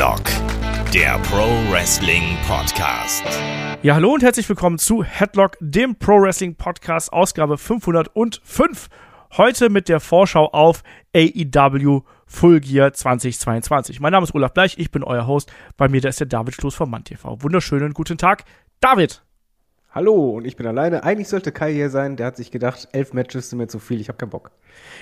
[0.00, 0.24] Headlock,
[0.94, 3.22] der Pro Wrestling Podcast.
[3.82, 8.88] Ja, hallo und herzlich willkommen zu Headlock, dem Pro Wrestling Podcast, Ausgabe 505.
[9.36, 10.84] Heute mit der Vorschau auf
[11.14, 14.00] AEW Full Gear 2022.
[14.00, 15.52] Mein Name ist Olaf Bleich, ich bin euer Host.
[15.76, 17.36] Bei mir da ist der David Stoß vom Mann TV.
[17.42, 18.44] Wunderschönen guten Tag,
[18.80, 19.22] David.
[19.90, 21.04] Hallo, und ich bin alleine.
[21.04, 22.16] Eigentlich sollte Kai hier sein.
[22.16, 24.00] Der hat sich gedacht, elf Matches sind mir zu viel.
[24.00, 24.50] Ich habe keinen Bock.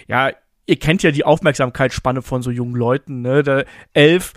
[0.09, 0.33] Ja,
[0.67, 3.45] ihr kennt ja die Aufmerksamkeitsspanne von so jungen Leuten, ne?
[3.45, 4.33] Da elf,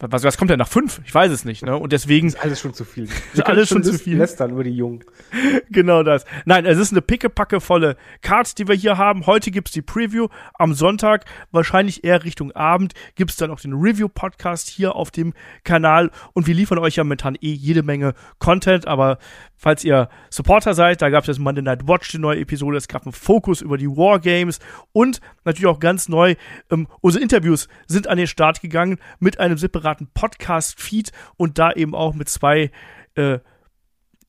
[0.00, 1.00] was, was kommt denn nach fünf?
[1.04, 1.76] Ich weiß es nicht, ne?
[1.76, 2.28] Und deswegen.
[2.28, 3.08] ist alles schon zu viel.
[3.34, 4.16] Ist alles schon zu viel.
[4.16, 5.04] Lästern über die Jungen.
[5.70, 6.24] genau das.
[6.46, 9.26] Nein, es ist eine pickepacke volle Card, die wir hier haben.
[9.26, 10.28] Heute gibt's die Preview.
[10.54, 16.10] Am Sonntag, wahrscheinlich eher Richtung Abend, gibt's dann auch den Review-Podcast hier auf dem Kanal.
[16.32, 18.88] Und wir liefern euch ja momentan eh jede Menge Content.
[18.88, 19.18] Aber
[19.56, 22.78] falls ihr Supporter seid, da gab's jetzt Monday Night Watch, die neue Episode.
[22.78, 24.60] Es gab einen Fokus über die Wargames.
[24.92, 26.36] Und natürlich auch ganz neu,
[26.70, 31.94] ähm, unsere Interviews sind an den Start gegangen mit einem separaten Podcast-Feed und da eben
[31.94, 32.70] auch mit zwei
[33.14, 33.38] äh,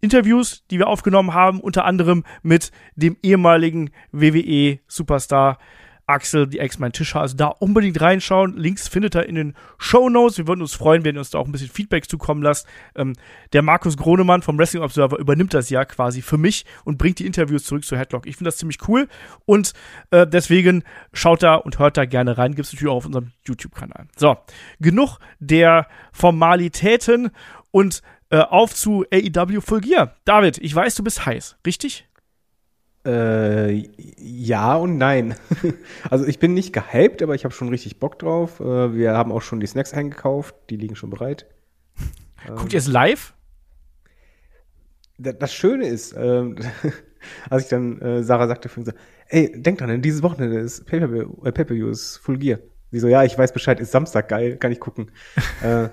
[0.01, 5.59] Interviews, die wir aufgenommen haben, unter anderem mit dem ehemaligen WWE-Superstar
[6.07, 7.21] Axel, die Ex-Mein Tischer.
[7.21, 8.57] Also da unbedingt reinschauen.
[8.57, 10.37] Links findet ihr in den Show Notes.
[10.37, 12.67] Wir würden uns freuen, wenn ihr uns da auch ein bisschen Feedback zukommen lasst.
[12.95, 13.13] Ähm,
[13.53, 17.25] der Markus Gronemann vom Wrestling Observer übernimmt das ja quasi für mich und bringt die
[17.25, 18.25] Interviews zurück zu Headlock.
[18.25, 19.07] Ich finde das ziemlich cool
[19.45, 19.73] und
[20.11, 22.55] äh, deswegen schaut da und hört da gerne rein.
[22.55, 24.07] Gibt es natürlich auch auf unserem YouTube-Kanal.
[24.15, 24.37] So,
[24.79, 27.31] genug der Formalitäten
[27.71, 30.15] und äh, auf zu AEW Full Gear.
[30.25, 32.07] David, ich weiß, du bist heiß, richtig?
[33.05, 35.35] Äh, ja und nein.
[36.09, 38.59] also ich bin nicht gehypt, aber ich habe schon richtig Bock drauf.
[38.59, 41.47] Äh, wir haben auch schon die Snacks eingekauft, die liegen schon bereit.
[42.55, 43.33] Guckt ihr es live?
[45.17, 46.55] Da- Das Schöne ist, ähm,
[47.49, 48.91] als ich dann äh, Sarah sagte, so,
[49.29, 52.59] ey, denk dran, dieses Wochenende ist Pay-Per-View, äh, ist Full Gear.
[52.91, 55.11] Sie so, ja, ich weiß Bescheid, ist Samstag, geil, kann ich gucken.
[55.63, 55.89] äh,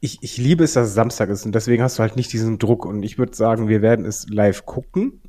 [0.00, 2.58] ich, ich liebe es, dass es Samstag ist und deswegen hast du halt nicht diesen
[2.58, 5.22] Druck und ich würde sagen, wir werden es live gucken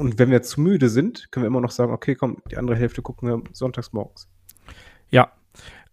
[0.00, 2.76] und wenn wir zu müde sind, können wir immer noch sagen, okay, komm, die andere
[2.76, 4.28] Hälfte gucken wir sonntags morgens.
[5.10, 5.30] Ja.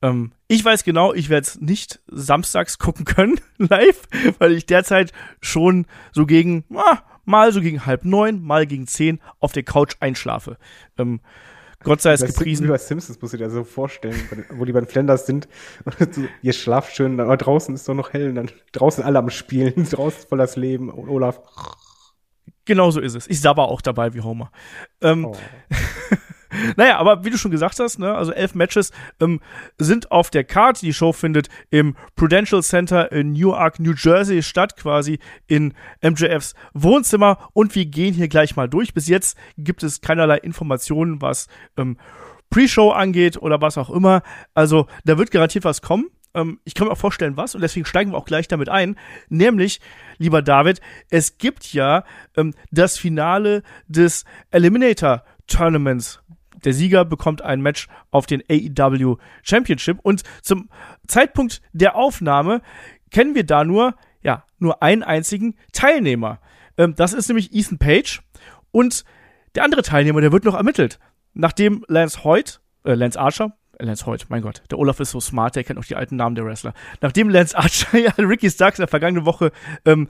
[0.02, 4.08] Ähm, ich weiß genau, ich werde es nicht samstags gucken können, live,
[4.40, 9.20] weil ich derzeit schon so gegen, ah, mal so gegen halb neun, mal gegen zehn
[9.40, 10.58] auf der Couch einschlafe.
[10.98, 11.20] Ähm,
[11.84, 12.66] Gott sei es Das ist gepriesen.
[12.66, 14.18] Wie bei Simpsons musst du dir so vorstellen,
[14.52, 15.48] wo die bei den Flanders sind.
[16.42, 18.30] Ihr schlaft schön, aber draußen ist doch noch hell.
[18.30, 20.90] Und dann draußen alle am Spielen, draußen voll das Leben.
[20.90, 21.42] Und Olaf.
[22.68, 23.28] Genau so ist es.
[23.28, 24.52] Ich sabber auch dabei wie Homer.
[25.02, 25.36] Ähm, Oh.
[26.76, 29.42] Naja, aber wie du schon gesagt hast, ne, also elf Matches ähm,
[29.78, 30.82] sind auf der Card.
[30.82, 37.50] Die Show findet im Prudential Center in Newark, New Jersey statt, quasi in MJFs Wohnzimmer.
[37.54, 38.94] Und wir gehen hier gleich mal durch.
[38.94, 41.98] Bis jetzt gibt es keinerlei Informationen, was ähm,
[42.50, 44.24] Pre-Show angeht oder was auch immer.
[44.54, 46.10] Also da wird garantiert was kommen.
[46.38, 47.56] Ähm, ich kann mir auch vorstellen, was.
[47.56, 48.96] Und deswegen steigen wir auch gleich damit ein.
[49.28, 49.82] Nämlich,
[50.18, 52.04] lieber David, es gibt ja
[52.38, 56.22] ähm, das Finale des Eliminator Tournaments.
[56.64, 60.00] Der Sieger bekommt ein Match auf den AEW Championship.
[60.04, 60.70] Und zum
[61.08, 62.62] Zeitpunkt der Aufnahme
[63.12, 66.40] kennen wir da nur, ja, nur einen einzigen Teilnehmer.
[66.78, 68.22] Ähm, das ist nämlich Ethan Page.
[68.72, 69.04] Und
[69.56, 71.00] der andere Teilnehmer, der wird noch ermittelt.
[71.34, 75.56] Nachdem Lance Hoyt, äh, Lance Archer, Lance Hoyt, mein Gott, der Olaf ist so smart,
[75.56, 76.74] der kennt auch die alten Namen der Wrestler.
[77.02, 79.52] Nachdem Lance Archer ja Ricky Starks in der vergangenen Woche
[79.86, 80.10] ähm,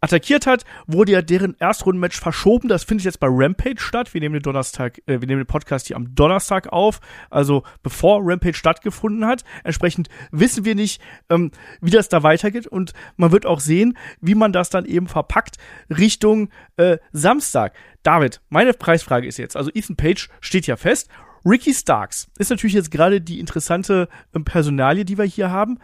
[0.00, 2.68] attackiert hat, wurde ja deren Erstrundenmatch verschoben.
[2.68, 4.14] Das findet jetzt bei Rampage statt.
[4.14, 8.20] Wir nehmen den Donnerstag, äh, wir nehmen den Podcast hier am Donnerstag auf, also bevor
[8.22, 9.44] Rampage stattgefunden hat.
[9.62, 11.50] Entsprechend wissen wir nicht, ähm,
[11.80, 15.56] wie das da weitergeht und man wird auch sehen, wie man das dann eben verpackt
[15.90, 17.74] Richtung äh, Samstag.
[18.02, 21.10] David, meine Preisfrage ist jetzt, also Ethan Page steht ja fest.
[21.44, 25.78] Ricky Starks ist natürlich jetzt gerade die interessante ähm, Personalie, die wir hier haben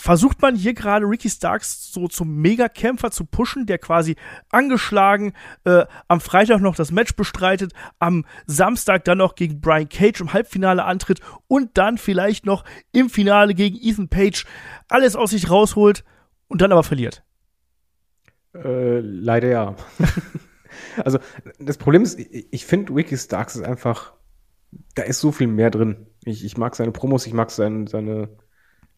[0.00, 4.16] versucht man hier gerade Ricky Starks so zum Megakämpfer zu pushen, der quasi
[4.50, 10.20] angeschlagen äh, am Freitag noch das Match bestreitet, am Samstag dann noch gegen Brian Cage
[10.20, 14.46] im Halbfinale antritt und dann vielleicht noch im Finale gegen Ethan Page
[14.88, 16.04] alles aus sich rausholt
[16.48, 17.22] und dann aber verliert.
[18.54, 19.76] Äh, leider ja.
[21.04, 21.18] also,
[21.58, 24.14] das Problem ist, ich, ich finde, Ricky Starks ist einfach,
[24.94, 26.06] da ist so viel mehr drin.
[26.24, 28.28] Ich, ich mag seine Promos, ich mag sein, seine,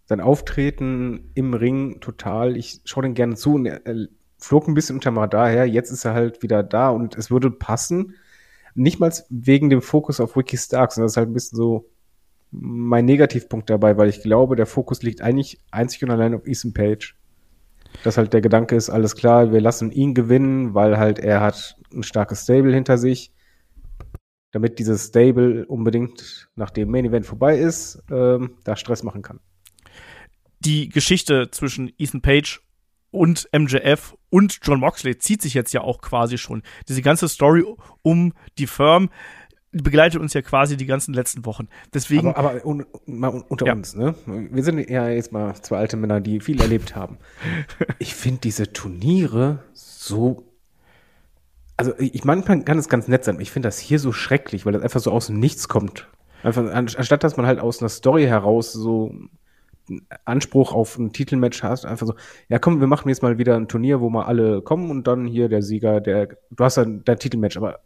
[0.07, 2.57] sein Auftreten im Ring total.
[2.57, 4.09] Ich schaue den gerne zu und er, er
[4.39, 5.67] flog ein bisschen unterm Radar her.
[5.67, 8.15] Jetzt ist er halt wieder da und es würde passen.
[8.75, 11.89] Nicht mal wegen dem Fokus auf Ricky Starks, sondern das ist halt ein bisschen so
[12.51, 16.75] mein Negativpunkt dabei, weil ich glaube, der Fokus liegt eigentlich einzig und allein auf Ethan
[16.75, 17.17] Page.
[18.05, 21.77] Dass halt der Gedanke ist, alles klar, wir lassen ihn gewinnen, weil halt er hat
[21.93, 23.33] ein starkes Stable hinter sich.
[24.53, 29.41] Damit dieses Stable unbedingt, nach dem Main Event vorbei ist, ähm, da Stress machen kann.
[30.61, 32.63] die Geschichte zwischen Ethan Page
[33.11, 36.63] und MJF und John Moxley zieht sich jetzt ja auch quasi schon.
[36.89, 37.65] Diese ganze Story
[38.03, 39.11] um die Firm
[39.73, 41.69] begleitet uns ja quasi die ganzen letzten Wochen.
[41.95, 42.29] Deswegen.
[42.29, 43.73] Aber, aber un, mal unter ja.
[43.73, 44.15] uns, ne?
[44.27, 47.19] Wir sind ja jetzt mal zwei alte Männer, die viel erlebt haben.
[47.99, 50.52] Ich finde diese Turniere so.
[51.83, 53.41] Also ich manchmal kann es ganz nett sein.
[53.41, 56.09] Ich finde das hier so schrecklich, weil das einfach so aus dem Nichts kommt.
[56.45, 59.13] Einfach, anstatt dass man halt aus einer Story heraus so
[60.25, 62.15] Anspruch auf ein Titelmatch hast, einfach so,
[62.49, 65.27] ja komm, wir machen jetzt mal wieder ein Turnier, wo mal alle kommen und dann
[65.27, 67.81] hier der Sieger, der, du hast dann dein Titelmatch, aber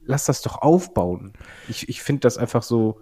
[0.00, 1.34] lass das doch aufbauen.
[1.68, 3.00] Ich, ich finde das einfach so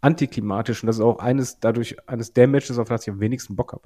[0.00, 3.54] antiklimatisch und das ist auch eines, dadurch, eines der Matches, auf das ich am wenigsten
[3.54, 3.84] Bock habe.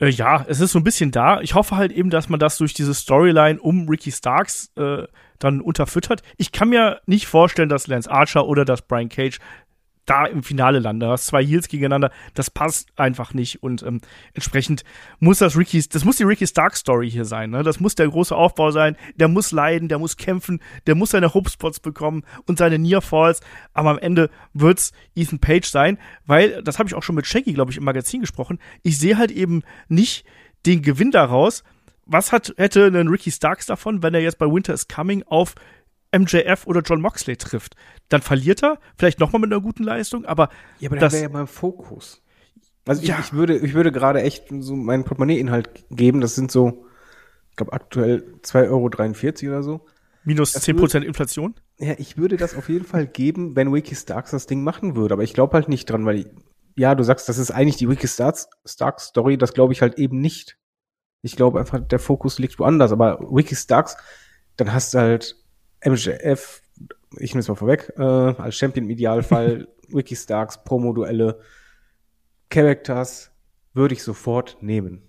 [0.00, 1.40] Äh, ja, es ist so ein bisschen da.
[1.40, 5.04] Ich hoffe halt eben, dass man das durch diese Storyline um Ricky Starks äh,
[5.38, 6.22] dann unterfüttert.
[6.36, 9.38] Ich kann mir nicht vorstellen, dass Lance Archer oder dass Brian Cage
[10.06, 11.06] da im Finale lande.
[11.06, 13.62] Du hast zwei Heels gegeneinander, das passt einfach nicht.
[13.62, 14.00] Und ähm,
[14.34, 14.84] entsprechend
[15.18, 17.50] muss das Ricky, das muss die Ricky Stark Story hier sein.
[17.50, 17.62] Ne?
[17.62, 18.96] Das muss der große Aufbau sein.
[19.16, 23.40] Der muss leiden, der muss kämpfen, der muss seine Hopespots bekommen und seine Near Falls.
[23.72, 27.52] Aber am Ende wird's Ethan Page sein, weil, das habe ich auch schon mit Shaggy,
[27.52, 28.58] glaube ich, im Magazin gesprochen.
[28.82, 30.24] Ich sehe halt eben nicht
[30.66, 31.64] den Gewinn daraus.
[32.06, 35.54] Was hat, hätte ein Ricky Starks davon, wenn er jetzt bei Winter is Coming auf
[36.18, 37.74] MJF oder John Moxley trifft.
[38.08, 40.48] Dann verliert er, vielleicht nochmal mit einer guten Leistung, aber.
[40.78, 42.22] Ja, aber das wäre ja mal im Fokus.
[42.86, 43.18] Also ich, ja.
[43.20, 46.20] ich würde, ich würde gerade echt so meinen Portemonnaie-Inhalt geben.
[46.20, 46.86] Das sind so,
[47.50, 49.86] ich glaube, aktuell 2,43 Euro oder so.
[50.24, 51.54] Minus das 10% würde, Inflation?
[51.78, 55.14] Ja, ich würde das auf jeden Fall geben, wenn Wiki Starks das Ding machen würde.
[55.14, 56.26] Aber ich glaube halt nicht dran, weil, ich,
[56.76, 59.38] ja, du sagst, das ist eigentlich die Wiki Starks, Starks Story.
[59.38, 60.58] Das glaube ich halt eben nicht.
[61.22, 62.92] Ich glaube einfach, der Fokus liegt woanders.
[62.92, 63.96] Aber Wiki Starks,
[64.56, 65.36] dann hast du halt
[65.84, 66.62] MJF,
[67.18, 71.40] ich nehme es mal vorweg, äh, als Champion im Idealfall, Wiki Starks, Promo-Duelle,
[72.50, 73.30] Characters
[73.72, 75.02] würde ich sofort nehmen.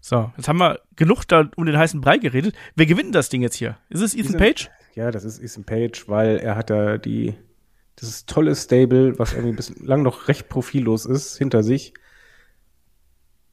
[0.00, 2.56] So, jetzt haben wir genug da um den heißen Brei geredet.
[2.74, 3.78] Wer gewinnt das Ding jetzt hier?
[3.88, 4.68] Ist es Ethan Page?
[4.94, 7.34] Ja, das ist Ethan Page, weil er hat da die,
[8.00, 11.94] dieses tolle Stable, was irgendwie bislang noch recht profillos ist, hinter sich.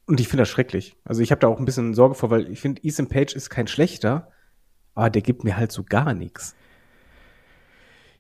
[0.08, 0.98] Und ich finde das schrecklich.
[1.04, 3.52] Also ich habe da auch ein bisschen Sorge vor, weil ich finde, Ethan Page ist
[3.52, 4.32] kein schlechter,
[5.00, 6.56] aber der gibt mir halt so gar nichts.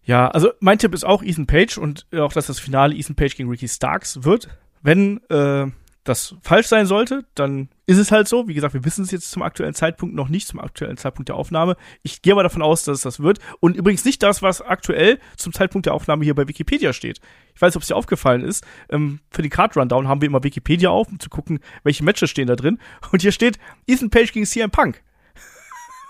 [0.03, 3.35] Ja, also mein Tipp ist auch Ethan Page und auch, dass das Finale Ethan Page
[3.35, 4.49] gegen Ricky Starks wird.
[4.81, 5.67] Wenn äh,
[6.05, 8.47] das falsch sein sollte, dann ist es halt so.
[8.47, 11.35] Wie gesagt, wir wissen es jetzt zum aktuellen Zeitpunkt noch nicht, zum aktuellen Zeitpunkt der
[11.35, 11.75] Aufnahme.
[12.01, 13.39] Ich gehe aber davon aus, dass es das wird.
[13.59, 17.19] Und übrigens nicht das, was aktuell zum Zeitpunkt der Aufnahme hier bei Wikipedia steht.
[17.53, 18.65] Ich weiß ob es dir aufgefallen ist.
[18.89, 22.29] Ähm, für die Card Rundown haben wir immer Wikipedia auf, um zu gucken, welche Matches
[22.29, 22.79] stehen da drin.
[23.11, 25.03] Und hier steht Ethan Page gegen CM Punk.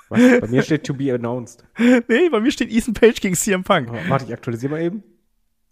[0.09, 0.41] Was?
[0.41, 1.63] Bei mir steht to be announced.
[1.77, 3.89] Nee, bei mir steht Ethan Page gegen CM Punk.
[3.91, 5.03] Oh, warte, ich aktualisiere mal eben.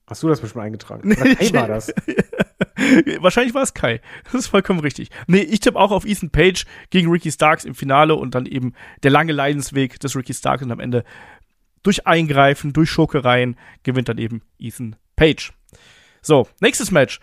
[0.08, 1.10] Hast du das bestimmt eingetragen?
[1.10, 1.94] Nee, Kai war das.
[3.20, 4.00] Wahrscheinlich war es Kai.
[4.24, 5.10] Das ist vollkommen richtig.
[5.28, 8.74] Nee, ich tippe auch auf Ethan Page gegen Ricky Starks im Finale und dann eben
[9.04, 11.04] der lange Leidensweg des Ricky Starks und am Ende
[11.84, 15.52] durch Eingreifen, durch Schokereien gewinnt dann eben Ethan Page.
[16.22, 17.20] So, nächstes Match.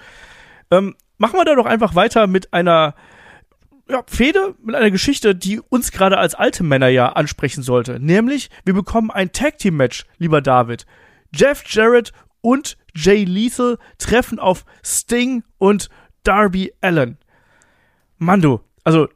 [0.70, 2.94] Ähm, machen wir da doch einfach weiter mit einer
[3.88, 8.00] ja, Fehde mit einer Geschichte, die uns gerade als alte Männer ja ansprechen sollte.
[8.00, 10.86] Nämlich, wir bekommen ein Tag Team Match, lieber David.
[11.34, 15.88] Jeff Jarrett und Jay Lethal treffen auf Sting und
[16.22, 17.18] Darby Allen.
[18.18, 19.08] Mando, also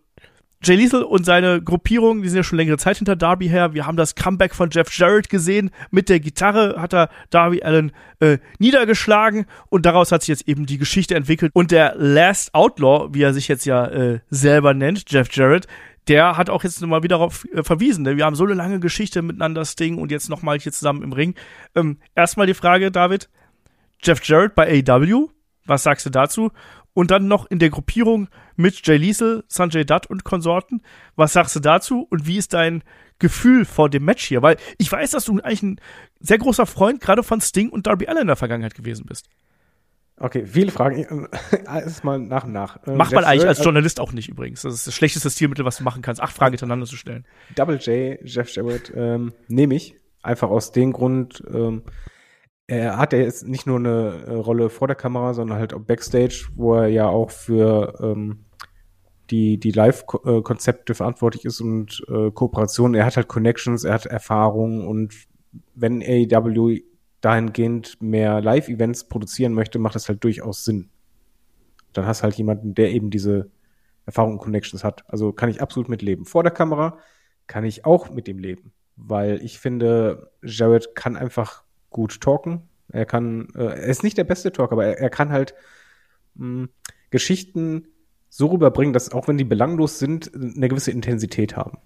[0.63, 3.75] Jay Lethal und seine Gruppierung, die sind ja schon längere Zeit hinter Darby her.
[3.75, 5.71] Wir haben das Comeback von Jeff Jarrett gesehen.
[5.91, 10.67] Mit der Gitarre hat er Darby Allen äh, niedergeschlagen und daraus hat sich jetzt eben
[10.67, 11.53] die Geschichte entwickelt.
[11.55, 15.69] Und der Last Outlaw, wie er sich jetzt ja äh, selber nennt, Jeff Jarrett,
[16.09, 18.03] der hat auch jetzt nochmal wieder darauf äh, verwiesen.
[18.03, 18.17] Ne?
[18.17, 21.35] Wir haben so eine lange Geschichte miteinander, Sting, und jetzt nochmal hier zusammen im Ring.
[21.77, 23.29] Ähm, erstmal die Frage, David.
[24.03, 25.27] Jeff Jarrett bei AW,
[25.67, 26.51] was sagst du dazu?
[26.99, 28.27] Und dann noch in der Gruppierung
[28.57, 30.83] mit Jay Liesel, Sanjay Dutt und Konsorten.
[31.15, 32.83] Was sagst du dazu und wie ist dein
[33.21, 34.43] Gefühl vor dem Match hier?
[34.43, 35.81] Weil ich weiß, dass du eigentlich ein
[36.19, 39.29] sehr großer Freund gerade von Sting und Darby Allen in der Vergangenheit gewesen bist.
[40.17, 41.29] Okay, viele Fragen.
[41.67, 42.85] Erstmal nach und nach.
[42.85, 44.63] Äh, Macht man eigentlich als Journalist auch nicht übrigens.
[44.63, 47.25] Das ist das schlechteste Stilmittel, was du machen kannst, acht Fragen hintereinander zu stellen.
[47.55, 49.95] Double J, Jeff Jarrett, ähm, nehme ich.
[50.21, 51.85] Einfach aus dem Grund, ähm,
[52.69, 55.81] er hat ja jetzt nicht nur eine äh, Rolle vor der Kamera, sondern halt auch
[55.81, 58.45] Backstage, wo er ja auch für ähm,
[59.31, 62.95] die, die Live-Konzepte verantwortlich ist und äh, Kooperationen.
[62.95, 65.15] Er hat halt Connections, er hat Erfahrung und
[65.75, 66.81] wenn AEW
[67.23, 70.91] dahingehend mehr Live-Events produzieren möchte, macht das halt durchaus Sinn.
[71.95, 73.51] Dann hast halt jemanden, der eben diese
[74.05, 75.05] Erfahrung und Connections hat.
[75.09, 76.27] Also kann ich absolut mitleben.
[76.27, 76.99] Vor der Kamera
[77.47, 82.63] kann ich auch mit dem leben, weil ich finde, Jared kann einfach gut talken.
[82.91, 85.55] Er kann, äh, er ist nicht der beste Talker, aber er, er kann halt,
[86.35, 86.69] mh, hm,
[87.11, 87.89] Geschichten
[88.29, 91.79] so rüberbringen, dass auch wenn die belanglos sind, eine gewisse Intensität haben.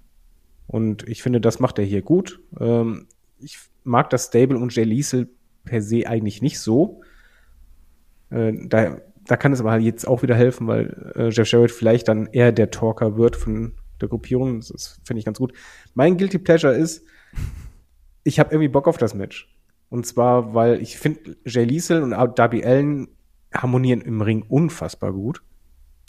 [0.67, 2.41] Und ich finde, das macht er hier gut.
[2.59, 3.07] Ähm,
[3.39, 5.29] ich mag das Stable und Jay Liesel
[5.65, 7.03] per se eigentlich nicht so.
[8.31, 11.71] Äh, da, da kann es aber halt jetzt auch wieder helfen, weil äh, Jeff Jarrett
[11.71, 14.59] vielleicht dann eher der Talker wird von der Gruppierung.
[14.59, 15.53] Das, das finde ich ganz gut.
[15.95, 17.05] Mein Guilty Pleasure ist,
[18.25, 19.49] ich habe irgendwie Bock auf das Match.
[19.93, 23.09] Und zwar, weil ich finde, Jay Liesel und Darby Allen
[23.53, 25.43] harmonieren im Ring unfassbar gut.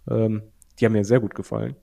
[0.10, 0.44] Ähm,
[0.80, 1.76] die haben mir sehr gut gefallen.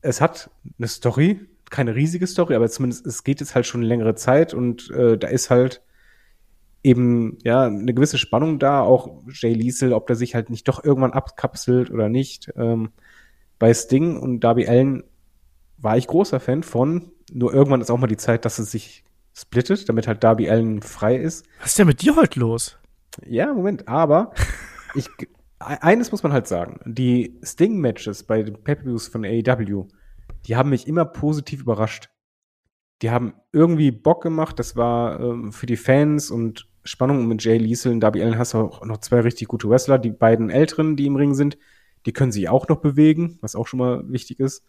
[0.00, 1.38] Es hat eine Story,
[1.70, 5.28] keine riesige Story, aber zumindest es geht jetzt halt schon längere Zeit und äh, da
[5.28, 5.82] ist halt
[6.82, 8.80] eben ja eine gewisse Spannung da.
[8.80, 12.52] Auch Jay Liesel, ob der sich halt nicht doch irgendwann abkapselt oder nicht.
[12.56, 12.90] Ähm,
[13.60, 15.04] bei Sting und Darby Allen
[15.78, 17.12] war ich großer Fan von.
[17.32, 20.82] Nur irgendwann ist auch mal die Zeit, dass es sich splittet, damit halt Darby Allen
[20.82, 21.46] frei ist.
[21.60, 22.78] Was ist denn mit dir heute los?
[23.26, 24.32] Ja, Moment, aber
[24.94, 25.08] ich
[25.58, 29.86] eines muss man halt sagen, die Sting-Matches bei den Pay-Per-Views von AEW,
[30.46, 32.10] die haben mich immer positiv überrascht.
[33.00, 37.58] Die haben irgendwie Bock gemacht, das war ähm, für die Fans und Spannung mit Jay
[37.58, 40.96] Liesel und Darby Allen hast du auch noch zwei richtig gute Wrestler, die beiden Älteren,
[40.96, 41.58] die im Ring sind,
[42.06, 44.64] die können sich auch noch bewegen, was auch schon mal wichtig ist.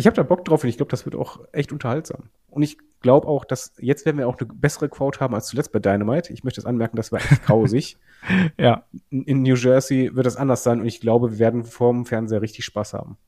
[0.00, 2.30] Ich habe da Bock drauf und ich glaube, das wird auch echt unterhaltsam.
[2.48, 5.72] Und ich glaube auch, dass jetzt werden wir auch eine bessere Quote haben als zuletzt
[5.72, 6.32] bei Dynamite.
[6.32, 7.98] Ich möchte das anmerken, das war echt grausig.
[8.58, 8.84] ja.
[9.10, 12.64] In New Jersey wird das anders sein und ich glaube, wir werden vorm Fernseher richtig
[12.64, 13.18] Spaß haben.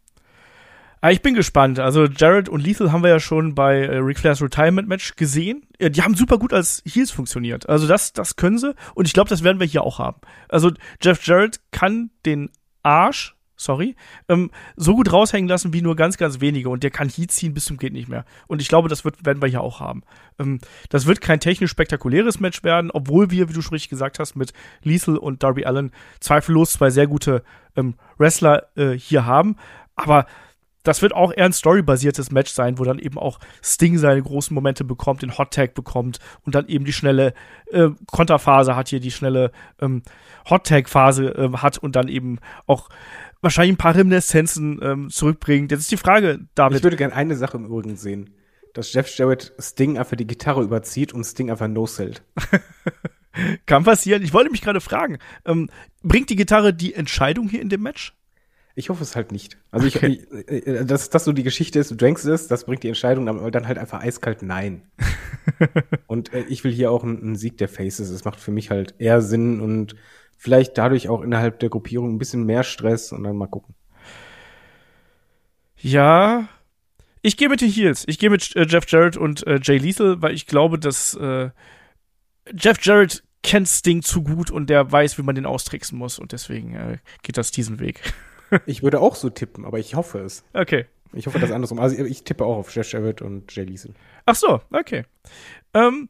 [1.02, 1.78] Ah, ich bin gespannt.
[1.78, 5.66] Also Jared und Lethal haben wir ja schon bei äh, Ric Flairs Retirement Match gesehen.
[5.78, 7.68] Ja, die haben super gut als Heels funktioniert.
[7.68, 8.74] Also das, das können sie.
[8.94, 10.22] Und ich glaube, das werden wir hier auch haben.
[10.48, 10.70] Also
[11.02, 12.50] Jeff Jarrett kann den
[12.82, 13.97] Arsch sorry,
[14.28, 16.69] ähm, so gut raushängen lassen wie nur ganz, ganz wenige.
[16.69, 18.25] Und der kann Heat ziehen bis zum geht nicht mehr.
[18.47, 20.02] Und ich glaube, das wird, werden wir hier auch haben.
[20.38, 24.19] Ähm, das wird kein technisch spektakuläres Match werden, obwohl wir, wie du schon richtig gesagt
[24.19, 24.52] hast, mit
[24.83, 27.42] Lethal und Darby Allen zweifellos zwei sehr gute
[27.76, 29.57] ähm, Wrestler äh, hier haben.
[29.95, 30.26] Aber
[30.83, 34.54] das wird auch eher ein storybasiertes Match sein, wo dann eben auch Sting seine großen
[34.54, 37.35] Momente bekommt, den Hot Tag bekommt und dann eben die schnelle
[37.71, 40.02] äh, Konterphase hat hier, die schnelle ähm,
[40.50, 42.88] Hot Tag Phase äh, hat und dann eben auch
[43.42, 45.70] wahrscheinlich ein paar Reminiszenzen ähm, zurückbringt.
[45.70, 46.78] Jetzt ist die Frage, David.
[46.78, 48.30] Ich würde gerne eine Sache im Übrigen sehen.
[48.72, 52.22] Dass Jeff Jarrett Sting einfach die Gitarre überzieht und Sting einfach no-sellt.
[53.66, 54.22] Kann passieren.
[54.22, 55.68] Ich wollte mich gerade fragen, ähm,
[56.02, 58.14] bringt die Gitarre die Entscheidung hier in dem Match?
[58.75, 59.58] Ich hoffe es halt nicht.
[59.70, 60.25] Also okay.
[60.30, 62.88] ich, ich, äh, dass das so die Geschichte ist, du drankst es, das bringt die
[62.88, 64.82] Entscheidung, aber dann halt einfach eiskalt nein.
[66.06, 68.08] und äh, ich will hier auch einen, einen Sieg der Faces.
[68.08, 69.94] Es macht für mich halt eher Sinn und
[70.42, 73.76] vielleicht dadurch auch innerhalb der Gruppierung ein bisschen mehr Stress und dann mal gucken.
[75.76, 76.49] Ja,
[77.22, 78.02] ich gehe mit den Heels.
[78.08, 81.50] Ich gehe mit äh, Jeff Jarrett und äh, Jay Lethal, weil ich glaube, dass äh,
[82.52, 86.32] Jeff Jarrett kennt Sting zu gut und der weiß, wie man den austricksen muss und
[86.32, 88.00] deswegen äh, geht das diesen Weg.
[88.66, 90.42] ich würde auch so tippen, aber ich hoffe es.
[90.54, 90.87] Okay.
[91.12, 91.78] Ich hoffe das andersrum.
[91.78, 93.92] Also ich tippe auch auf Jeff Jarrett und Jay Lethal.
[94.26, 95.04] Ach so, okay.
[95.72, 96.08] Ähm,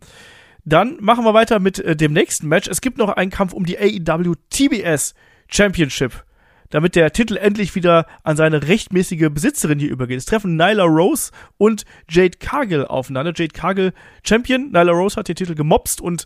[0.65, 2.69] dann machen wir weiter mit äh, dem nächsten Match.
[2.69, 5.15] Es gibt noch einen Kampf um die AEW TBS
[5.49, 6.25] Championship.
[6.71, 10.19] Damit der Titel endlich wieder an seine rechtmäßige Besitzerin hier übergeht.
[10.19, 13.33] Es treffen Nyla Rose und Jade Cargill aufeinander.
[13.37, 13.93] Jade Cargill
[14.25, 14.71] Champion.
[14.71, 16.25] Nyla Rose hat den Titel gemobst und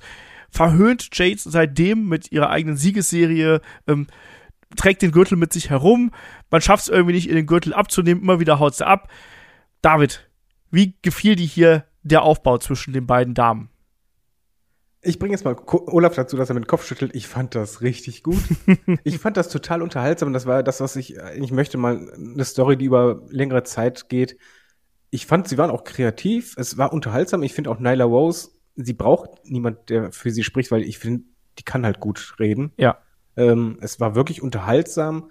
[0.51, 3.61] verhöhnt Jade seitdem mit ihrer eigenen Siegesserie.
[3.89, 4.07] Ähm,
[4.77, 6.13] trägt den Gürtel mit sich herum.
[6.51, 8.23] Man schafft es irgendwie nicht, ihr den Gürtel abzunehmen.
[8.23, 9.11] Immer wieder haut sie ab.
[9.83, 10.29] David,
[10.71, 13.71] wie gefiel dir hier der Aufbau zwischen den beiden Damen?
[15.07, 17.15] Ich bringe jetzt mal Olaf dazu, dass er mit dem Kopf schüttelt.
[17.15, 18.43] Ich fand das richtig gut.
[19.05, 20.33] ich fand das total unterhaltsam.
[20.33, 24.37] Das war das, was ich eigentlich möchte, mal eine Story, die über längere Zeit geht.
[25.11, 26.55] Ich fand, sie waren auch kreativ.
[26.57, 27.43] Es war unterhaltsam.
[27.45, 31.25] Ich finde auch Nyla Rose, sie braucht niemand, der für sie spricht, weil ich finde,
[31.59, 32.73] die kann halt gut reden.
[32.77, 32.99] Ja.
[33.37, 35.31] Ähm, es war wirklich unterhaltsam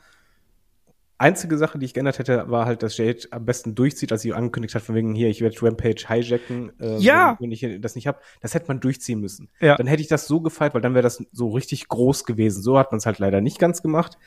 [1.17, 4.34] einzige Sache, die ich geändert hätte, war halt, dass Jade am besten durchzieht, als sie
[4.34, 7.38] angekündigt hat, von wegen hier, ich werde Rampage hijacken, äh, ja.
[7.39, 8.19] wenn, ich das nicht habe.
[8.41, 9.50] Das hätte man durchziehen müssen.
[9.62, 9.75] Ja.
[9.75, 12.62] Dann hätte ich das so gefeiert, weil dann wäre das so richtig groß gewesen.
[12.62, 14.17] So hat man es halt leider nicht ganz gemacht.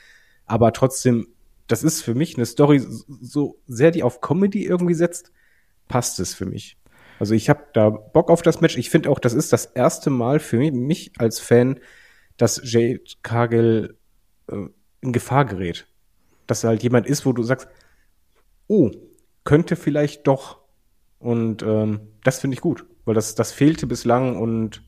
[0.45, 1.27] Aber trotzdem,
[1.67, 2.81] das ist für mich eine Story,
[3.21, 5.31] so sehr die auf Comedy irgendwie setzt,
[5.87, 6.77] passt es für mich.
[7.19, 8.77] Also ich habe da Bock auf das Match.
[8.77, 11.79] Ich finde auch, das ist das erste Mal für mich als Fan,
[12.37, 13.97] dass Jade Cargill
[14.47, 14.55] äh,
[15.01, 15.85] in Gefahr gerät
[16.49, 17.67] dass halt jemand ist, wo du sagst,
[18.67, 18.91] oh,
[19.43, 20.59] könnte vielleicht doch.
[21.19, 24.83] Und ähm, das finde ich gut, weil das, das fehlte bislang und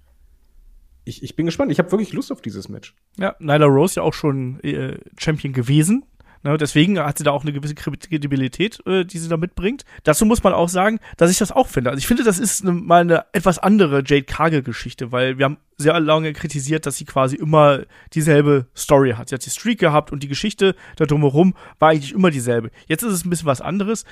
[1.03, 1.71] ich, ich bin gespannt.
[1.71, 2.95] Ich habe wirklich Lust auf dieses Match.
[3.17, 6.05] Ja, Nyla Rose ja auch schon äh, Champion gewesen.
[6.43, 9.85] Ne, deswegen hat sie da auch eine gewisse Kredibilität, äh, die sie da mitbringt.
[10.03, 11.91] Dazu muss man auch sagen, dass ich das auch finde.
[11.91, 15.57] Also ich finde, das ist eine, mal eine etwas andere Jade Cargill-Geschichte, weil wir haben
[15.77, 17.81] sehr lange kritisiert, dass sie quasi immer
[18.13, 19.29] dieselbe Story hat.
[19.29, 22.71] Sie hat die Streak gehabt und die Geschichte da drumherum war eigentlich immer dieselbe.
[22.87, 24.05] Jetzt ist es ein bisschen was anderes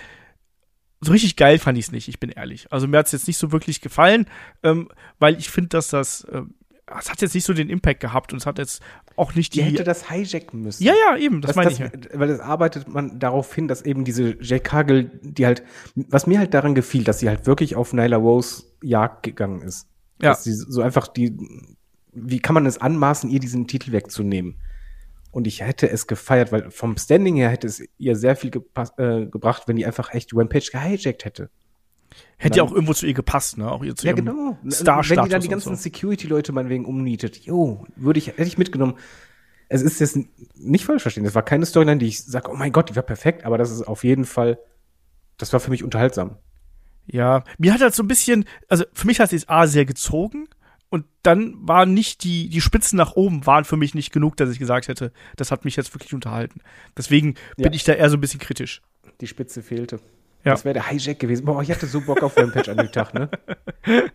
[1.02, 2.72] so richtig geil fand ich es nicht, ich bin ehrlich.
[2.72, 4.26] Also mir hat es jetzt nicht so wirklich gefallen,
[4.64, 6.42] ähm, weil ich finde, dass das, äh,
[6.98, 8.82] es hat jetzt nicht so den Impact gehabt und es hat jetzt
[9.16, 9.60] auch nicht die.
[9.60, 10.84] Die hätte das hijacken müssen.
[10.84, 12.12] ja, ja, eben, das, Das, meine das, ich.
[12.12, 12.20] ja.
[12.20, 15.64] Weil es arbeitet man darauf hin, dass eben diese Jake Cargill, die halt,
[15.96, 19.88] was mir halt daran gefiel, dass sie halt wirklich auf Nyla Rose Jagd gegangen ist.
[20.22, 20.30] Ja.
[20.30, 21.38] Dass sie so einfach die,
[22.12, 24.56] wie kann man es anmaßen, ihr diesen Titel wegzunehmen?
[25.32, 28.50] Und ich hätte es gefeiert, weil vom Standing her hätte es ihr sehr viel
[28.98, 31.50] äh, gebracht, wenn die einfach echt Rampage gehijackt hätte.
[32.38, 33.70] Hätte ja auch irgendwo zu ihr gepasst, ne?
[33.72, 34.58] Auch ihr zu Ja, genau.
[34.62, 35.82] Wenn Star-Status die dann die ganzen so.
[35.82, 38.96] Security-Leute meinetwegen umnietet, jo, würde ich, hätte ich mitgenommen.
[39.68, 40.18] Es ist jetzt
[40.56, 41.26] nicht falsch verstehen.
[41.26, 43.72] Das war keine Storyline, die ich sage, oh mein Gott, die war perfekt, aber das
[43.72, 44.58] ist auf jeden Fall,
[45.38, 46.38] das war für mich unterhaltsam.
[47.06, 50.48] Ja, mir hat halt so ein bisschen, also für mich hat es A sehr gezogen
[50.90, 54.50] und dann waren nicht die, die Spitzen nach oben waren für mich nicht genug, dass
[54.50, 56.62] ich gesagt hätte, das hat mich jetzt wirklich unterhalten.
[56.98, 57.72] Deswegen bin Ja.
[57.72, 58.82] ich da eher so ein bisschen kritisch.
[59.22, 60.00] Die Spitze fehlte.
[60.46, 60.54] Ja.
[60.54, 61.46] Das wäre der Hijack gewesen.
[61.46, 63.30] Boah, ich hatte so Bock auf Rampage an dem Tag, ne?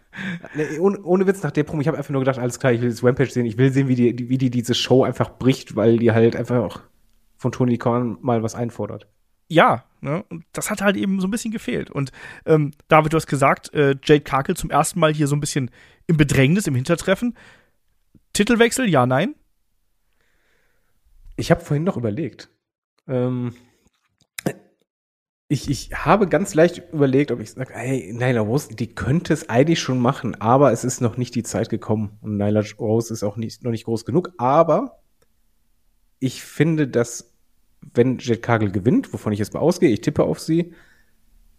[0.54, 2.81] Nee, ohne, ohne Witz nach der Promo, ich habe einfach nur gedacht, alles klar, ich
[2.81, 5.75] will das Rampage sehen, ich will sehen, wie die, wie die diese Show einfach bricht,
[5.75, 6.81] weil die halt einfach auch
[7.37, 9.09] von Tony Khan mal was einfordert.
[9.49, 10.25] Ja, ne?
[10.31, 11.90] Und das hat halt eben so ein bisschen gefehlt.
[11.90, 12.12] Und
[12.47, 15.71] ähm, David, du hast gesagt, äh, Jade Cargill zum ersten Mal hier so ein bisschen
[16.07, 17.37] im Bedrängnis, im Hintertreffen.
[18.33, 19.35] Titelwechsel, ja, nein?
[21.37, 22.49] Ich habe vorhin noch überlegt.
[23.09, 23.54] Ähm,
[25.49, 29.49] ich, ich habe ganz leicht überlegt, ob ich sage, hey, Nyla Rose, die könnte es
[29.49, 32.19] eigentlich schon machen, aber es ist noch nicht die Zeit gekommen.
[32.23, 34.33] Und Nyla Rose ist auch nicht, noch nicht groß genug.
[34.39, 35.01] Aber
[36.19, 37.35] ich finde, dass,
[37.93, 40.73] wenn Jet Cargill gewinnt, wovon ich jetzt mal ausgehe, ich tippe auf sie,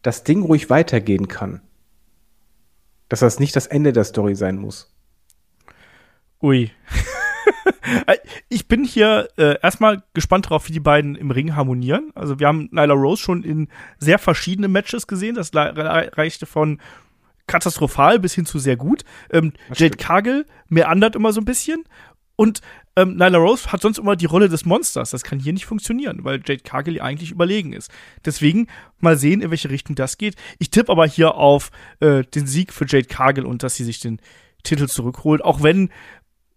[0.02, 1.62] das Ding ruhig weitergehen kann.
[3.08, 4.96] Dass das nicht das Ende der Story sein muss.
[6.42, 6.72] Ui.
[8.50, 12.12] ich bin hier äh, erstmal gespannt darauf, wie die beiden im Ring harmonieren.
[12.16, 15.36] Also wir haben Nyla Rose schon in sehr verschiedenen Matches gesehen.
[15.36, 16.80] Das reichte von
[17.48, 19.04] katastrophal bis hin zu sehr gut.
[19.32, 19.98] Ähm, Jade.
[19.98, 21.84] Cargill meandert immer so ein bisschen.
[22.36, 22.62] Und
[22.98, 25.12] ähm, Nyla Rose hat sonst immer die Rolle des Monsters.
[25.12, 27.92] Das kann hier nicht funktionieren, weil Jade Cargill eigentlich überlegen ist.
[28.26, 28.68] Deswegen
[29.00, 30.36] mal sehen, in welche Richtung das geht.
[30.60, 34.00] Ich tippe aber hier auf äh, den Sieg für Jade Cargill und dass sie sich
[34.00, 34.20] den
[34.64, 35.44] Titel zurückholt.
[35.44, 35.90] Auch wenn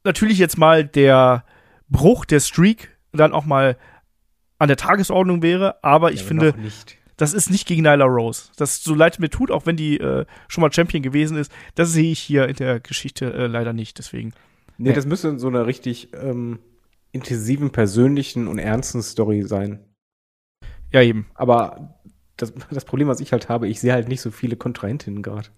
[0.05, 1.45] natürlich jetzt mal der
[1.89, 3.77] Bruch der Streak dann auch mal
[4.59, 6.71] an der Tagesordnung wäre, aber ich Ja, aber finde,
[7.17, 8.51] das ist nicht gegen Nyla Rose.
[8.57, 11.93] Das so leid mir tut, auch wenn die äh, schon mal Champion gewesen ist, das
[11.93, 13.99] sehe ich hier in der Geschichte äh, leider nicht.
[13.99, 14.31] Deswegen.
[14.77, 14.95] Nee, Nee.
[14.95, 16.59] das müsste in so einer richtig ähm,
[17.13, 19.81] intensiven, persönlichen und ernsten Story sein.
[20.93, 21.27] Ja, eben.
[21.35, 21.99] Aber
[22.37, 25.49] das, das Problem, was ich halt habe, ich sehe halt nicht so viele Kontrahentinnen gerade.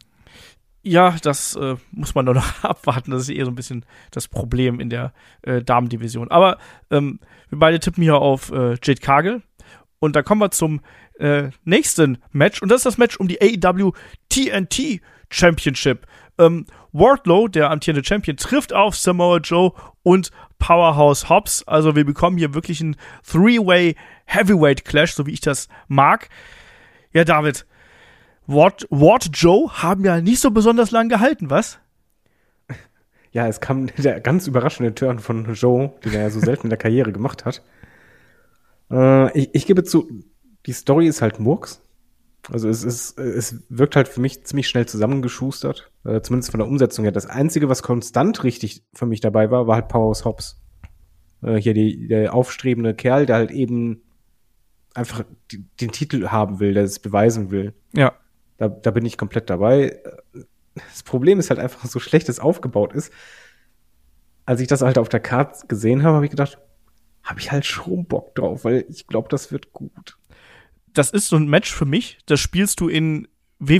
[0.82, 3.10] Ja, das äh, muss man nur noch abwarten.
[3.10, 5.12] Das ist eher so ein bisschen das Problem in der
[5.42, 6.30] äh, Damendivision.
[6.30, 6.58] Aber
[6.90, 9.42] ähm, wir beide tippen hier auf äh, Jade Cargill.
[9.98, 10.80] Und da kommen wir zum
[11.18, 12.62] äh, nächsten Match.
[12.62, 13.92] Und das ist das Match um die AEW
[14.30, 16.06] TNT Championship.
[16.38, 21.62] Ähm, Wardlow, der amtierende Champion, trifft auf Samoa Joe und Powerhouse Hobbs.
[21.68, 22.96] Also wir bekommen hier wirklich einen
[23.30, 26.30] Three-Way Heavyweight Clash, so wie ich das mag.
[27.12, 27.66] Ja, David,
[28.50, 31.78] Ward, Ward Joe haben ja nicht so besonders lang gehalten, was?
[33.32, 36.70] Ja, es kam der ganz überraschende Turn von Joe, den er ja so selten in
[36.70, 37.62] der Karriere gemacht hat.
[38.90, 40.08] Äh, ich, ich gebe zu,
[40.66, 41.80] die Story ist halt Murks.
[42.50, 46.66] Also es ist, es wirkt halt für mich ziemlich schnell zusammengeschustert, äh, zumindest von der
[46.66, 47.12] Umsetzung her.
[47.12, 50.60] Das Einzige, was konstant richtig für mich dabei war, war halt Powerhouse Hobbs.
[51.42, 54.02] Äh, hier die, der aufstrebende Kerl, der halt eben
[54.94, 57.74] einfach die, den Titel haben will, der es beweisen will.
[57.92, 58.14] Ja.
[58.60, 59.98] Da, da bin ich komplett dabei.
[60.74, 63.10] Das Problem ist halt einfach, so schlecht es aufgebaut ist.
[64.44, 66.58] Als ich das halt auf der Karte gesehen habe, habe ich gedacht,
[67.24, 70.18] habe ich halt schon Bock drauf, weil ich glaube, das wird gut.
[70.92, 73.28] Das ist so ein Match für mich, das spielst du in E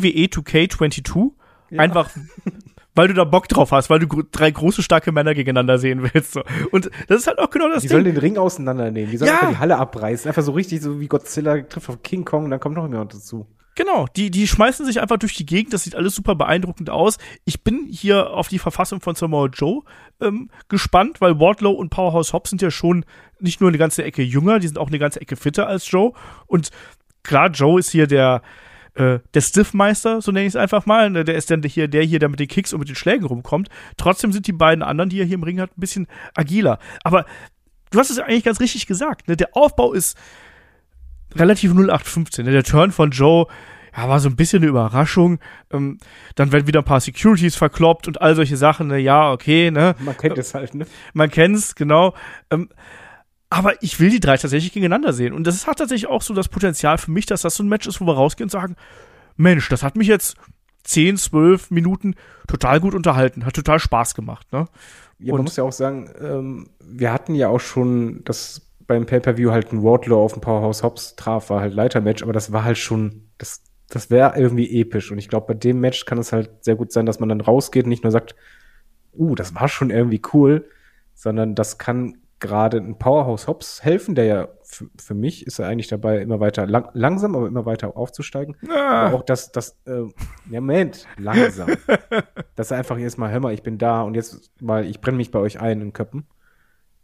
[0.02, 1.32] WWE 2K22.
[1.70, 1.80] Ja.
[1.80, 2.10] Einfach,
[2.94, 6.02] weil du da Bock drauf hast, weil du gro- drei große, starke Männer gegeneinander sehen
[6.14, 6.32] willst.
[6.32, 6.42] So.
[6.70, 8.14] Und das ist halt auch genau das Die sollen Ding.
[8.14, 9.10] den Ring auseinandernehmen.
[9.10, 9.34] Die sollen Ja.
[9.40, 10.28] einfach die Halle abreißen.
[10.28, 13.12] Einfach so richtig, so wie Godzilla trifft auf King Kong und dann kommt noch jemand
[13.14, 13.46] dazu.
[13.76, 17.18] Genau, die, die schmeißen sich einfach durch die Gegend, das sieht alles super beeindruckend aus.
[17.44, 19.82] Ich bin hier auf die Verfassung von Samoa Joe
[20.20, 23.04] ähm, gespannt, weil Wardlow und Powerhouse Hobbs sind ja schon
[23.38, 26.12] nicht nur eine ganze Ecke jünger, die sind auch eine ganze Ecke fitter als Joe.
[26.46, 26.70] Und
[27.22, 28.42] klar, Joe ist hier der,
[28.94, 31.08] äh, der Stiffmeister, so nenne ich es einfach mal.
[31.08, 33.24] Ne, Der ist dann hier der hier, der mit den Kicks und mit den Schlägen
[33.24, 33.68] rumkommt.
[33.96, 36.78] Trotzdem sind die beiden anderen, die er hier im Ring hat, ein bisschen agiler.
[37.04, 37.24] Aber
[37.90, 39.28] du hast es eigentlich ganz richtig gesagt.
[39.28, 39.36] Ne?
[39.36, 40.18] Der Aufbau ist
[41.34, 42.46] relativ 0815.
[42.46, 43.46] Der Turn von Joe
[43.96, 45.38] ja, war so ein bisschen eine Überraschung.
[45.72, 45.98] Ähm,
[46.34, 48.88] dann werden wieder ein paar Securities verkloppt und all solche Sachen.
[48.88, 48.98] Ne?
[48.98, 49.94] Ja, okay, ne?
[49.98, 50.86] Man kennt es halt, ne?
[51.12, 52.14] Man kennt's, genau.
[52.50, 52.68] Ähm,
[53.48, 55.32] aber ich will die drei tatsächlich gegeneinander sehen.
[55.32, 57.86] Und das hat tatsächlich auch so das Potenzial für mich, dass das so ein Match
[57.86, 58.76] ist, wo wir rausgehen und sagen,
[59.36, 60.36] Mensch, das hat mich jetzt
[60.84, 62.14] 10, 12 Minuten
[62.46, 64.46] total gut unterhalten, hat total Spaß gemacht.
[64.52, 64.68] Ne?
[65.18, 69.52] Ja, man muss ja auch sagen, ähm, wir hatten ja auch schon das beim Pay-Per-View
[69.52, 72.76] halt ein Wardlow auf dem Powerhouse Hobbs traf, war halt Leitermatch, aber das war halt
[72.76, 75.12] schon, das, das wäre irgendwie episch.
[75.12, 77.40] Und ich glaube, bei dem Match kann es halt sehr gut sein, dass man dann
[77.40, 78.34] rausgeht und nicht nur sagt,
[79.16, 80.68] uh, das war schon irgendwie cool,
[81.14, 84.48] sondern das kann gerade ein Powerhouse Hobbs helfen, der ja
[84.96, 88.56] für mich ist er eigentlich dabei, immer weiter lang, langsam, aber immer weiter aufzusteigen.
[88.68, 89.06] Ah.
[89.06, 90.02] Aber auch das, das, äh,
[90.50, 91.70] ja, Moment, langsam.
[92.56, 95.30] dass er einfach erstmal, hör mal, ich bin da und jetzt mal, ich brenne mich
[95.30, 96.26] bei euch ein in Köppen.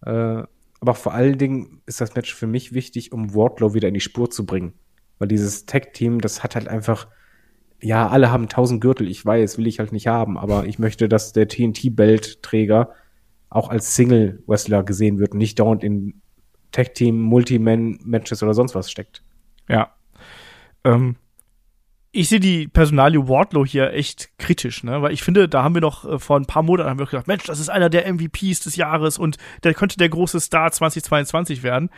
[0.05, 0.45] Äh,
[0.81, 4.01] aber vor allen Dingen ist das Match für mich wichtig, um Wardlow wieder in die
[4.01, 4.75] Spur zu bringen.
[5.19, 7.09] Weil dieses Tag-Team, das hat halt einfach,
[7.81, 11.09] ja, alle haben tausend Gürtel, ich weiß, will ich halt nicht haben, aber ich möchte,
[11.09, 12.91] dass der TNT-Belt-Träger
[13.49, 16.21] auch als Single-Wrestler gesehen wird und nicht dauernd in
[16.73, 19.23] Tag-Team, Multi-Man-Matches oder sonst was steckt.
[19.69, 19.95] Ja.
[20.85, 21.17] Ähm,
[22.17, 25.03] ich sehe die Personalie Wardlow hier echt kritisch, ne?
[25.03, 27.27] Weil ich finde, da haben wir noch äh, vor ein paar Monaten haben wir gedacht,
[27.27, 31.63] Mensch, das ist einer der MVPs des Jahres und der könnte der große Star 2022
[31.63, 31.91] werden.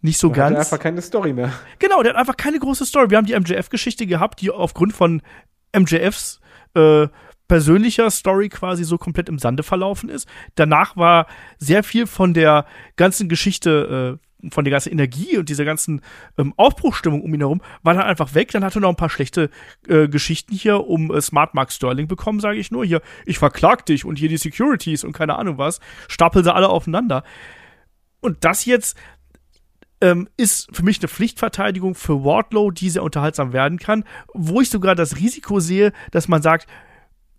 [0.00, 0.50] Nicht so der ganz.
[0.50, 1.52] Der hat einfach keine Story mehr.
[1.78, 3.10] Genau, der hat einfach keine große Story.
[3.10, 5.20] Wir haben die MJF-Geschichte gehabt, die aufgrund von
[5.76, 6.40] MJFs
[6.74, 7.08] äh,
[7.46, 10.28] persönlicher Story quasi so komplett im Sande verlaufen ist.
[10.54, 11.26] Danach war
[11.58, 12.64] sehr viel von der
[12.96, 16.00] ganzen Geschichte, äh, von der ganzen Energie und dieser ganzen
[16.36, 18.52] ähm, Aufbruchstimmung um ihn herum, war dann einfach weg.
[18.52, 19.50] Dann hat er noch ein paar schlechte
[19.88, 22.84] äh, Geschichten hier um äh, Smart Mark Sterling bekommen, sage ich nur.
[22.84, 25.80] Hier, ich verklag dich und hier die Securities und keine Ahnung was.
[26.06, 27.24] Stapel sie alle aufeinander.
[28.20, 28.96] Und das jetzt
[30.00, 34.70] ähm, ist für mich eine Pflichtverteidigung für Wardlow, die sehr unterhaltsam werden kann, wo ich
[34.70, 36.68] sogar das Risiko sehe, dass man sagt,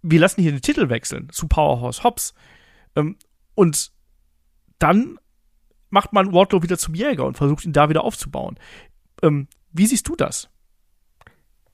[0.01, 2.33] wir lassen hier den Titel wechseln zu Powerhouse Hobbs.
[2.95, 3.17] Ähm,
[3.55, 3.91] und
[4.79, 5.17] dann
[5.89, 8.57] macht man Wardlow wieder zum Jäger und versucht ihn da wieder aufzubauen.
[9.21, 10.49] Ähm, wie siehst du das?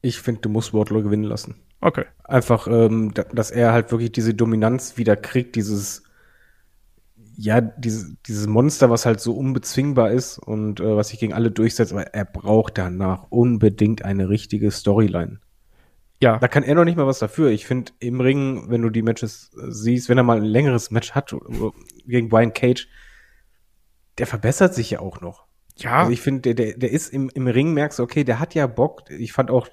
[0.02, 1.56] Ich finde, du musst Wardlow gewinnen lassen.
[1.82, 2.06] Okay.
[2.24, 6.04] Einfach, ähm, dass er halt wirklich diese Dominanz wieder kriegt, dieses,
[7.38, 11.52] ja, diese, dieses Monster, was halt so unbezwingbar ist und äh, was sich gegen alle
[11.52, 15.40] durchsetzt, aber er braucht danach unbedingt eine richtige Storyline.
[16.22, 16.40] Ja.
[16.40, 17.50] Da kann er noch nicht mal was dafür.
[17.50, 20.92] Ich finde, im Ring, wenn du die Matches äh, siehst, wenn er mal ein längeres
[20.92, 21.36] Match hat
[22.08, 22.88] gegen Brian Cage,
[24.18, 25.46] der verbessert sich ja auch noch.
[25.78, 26.00] Ja.
[26.00, 28.66] Also ich finde, der, der ist im, im Ring, merkst du, okay, der hat ja
[28.68, 29.10] Bock.
[29.10, 29.68] Ich fand auch,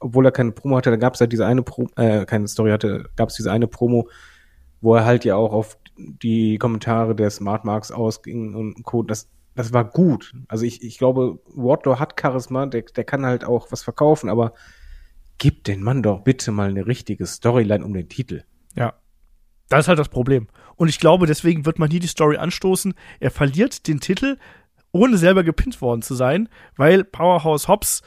[0.00, 2.70] obwohl er keine Promo hatte, da gab es halt diese eine Promo, äh, keine Story
[2.70, 4.08] hatte, gab es diese eine Promo,
[4.80, 9.02] wo er halt ja auch auf die Kommentare der Smart Marks ausging und Co.
[9.02, 10.34] Das, das war gut.
[10.48, 14.52] Also ich, ich glaube, Wardlow hat Charisma, der, der kann halt auch was verkaufen, aber
[15.38, 18.42] gib den Mann doch bitte mal eine richtige Storyline um den Titel.
[18.74, 18.94] Ja.
[19.68, 20.48] Das ist halt das Problem.
[20.76, 22.94] Und ich glaube, deswegen wird man nie die Story anstoßen.
[23.20, 24.36] Er verliert den Titel,
[24.92, 28.02] ohne selber gepinnt worden zu sein, weil Powerhouse Hobbs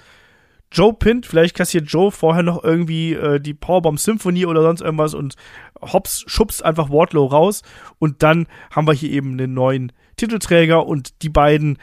[0.71, 5.15] Joe pinnt, vielleicht kassiert Joe vorher noch irgendwie äh, die Powerbomb Symphony oder sonst irgendwas
[5.15, 5.35] und
[5.81, 7.63] Hobbs schubst einfach Wardlow raus
[7.97, 11.79] und dann haben wir hier eben den neuen Titelträger und die beiden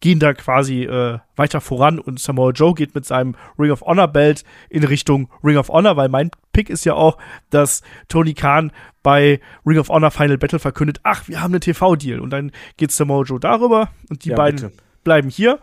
[0.00, 4.08] gehen da quasi äh, weiter voran und Samoa Joe geht mit seinem Ring of Honor
[4.08, 7.18] Belt in Richtung Ring of Honor, weil mein Pick ist ja auch,
[7.50, 12.20] dass Tony Khan bei Ring of Honor Final Battle verkündet, ach, wir haben einen TV-Deal
[12.20, 14.82] und dann geht Samoa Joe darüber und die ja, beiden bitte.
[15.04, 15.60] bleiben hier.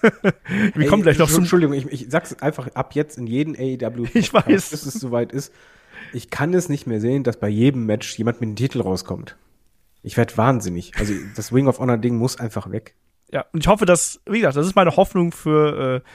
[0.22, 3.56] wir Ey, kommen gleich noch zum Entschuldigung, ich, ich sag's einfach ab jetzt in jeden
[3.56, 4.70] AEW ich weiß.
[4.70, 5.52] bis es soweit ist.
[6.12, 9.36] Ich kann es nicht mehr sehen, dass bei jedem Match jemand mit dem Titel rauskommt.
[10.02, 10.92] Ich werde wahnsinnig.
[10.96, 12.94] Also das Ring of Honor Ding muss einfach weg
[13.32, 16.08] ja, und ich hoffe, dass, wie gesagt, das ist meine Hoffnung für äh,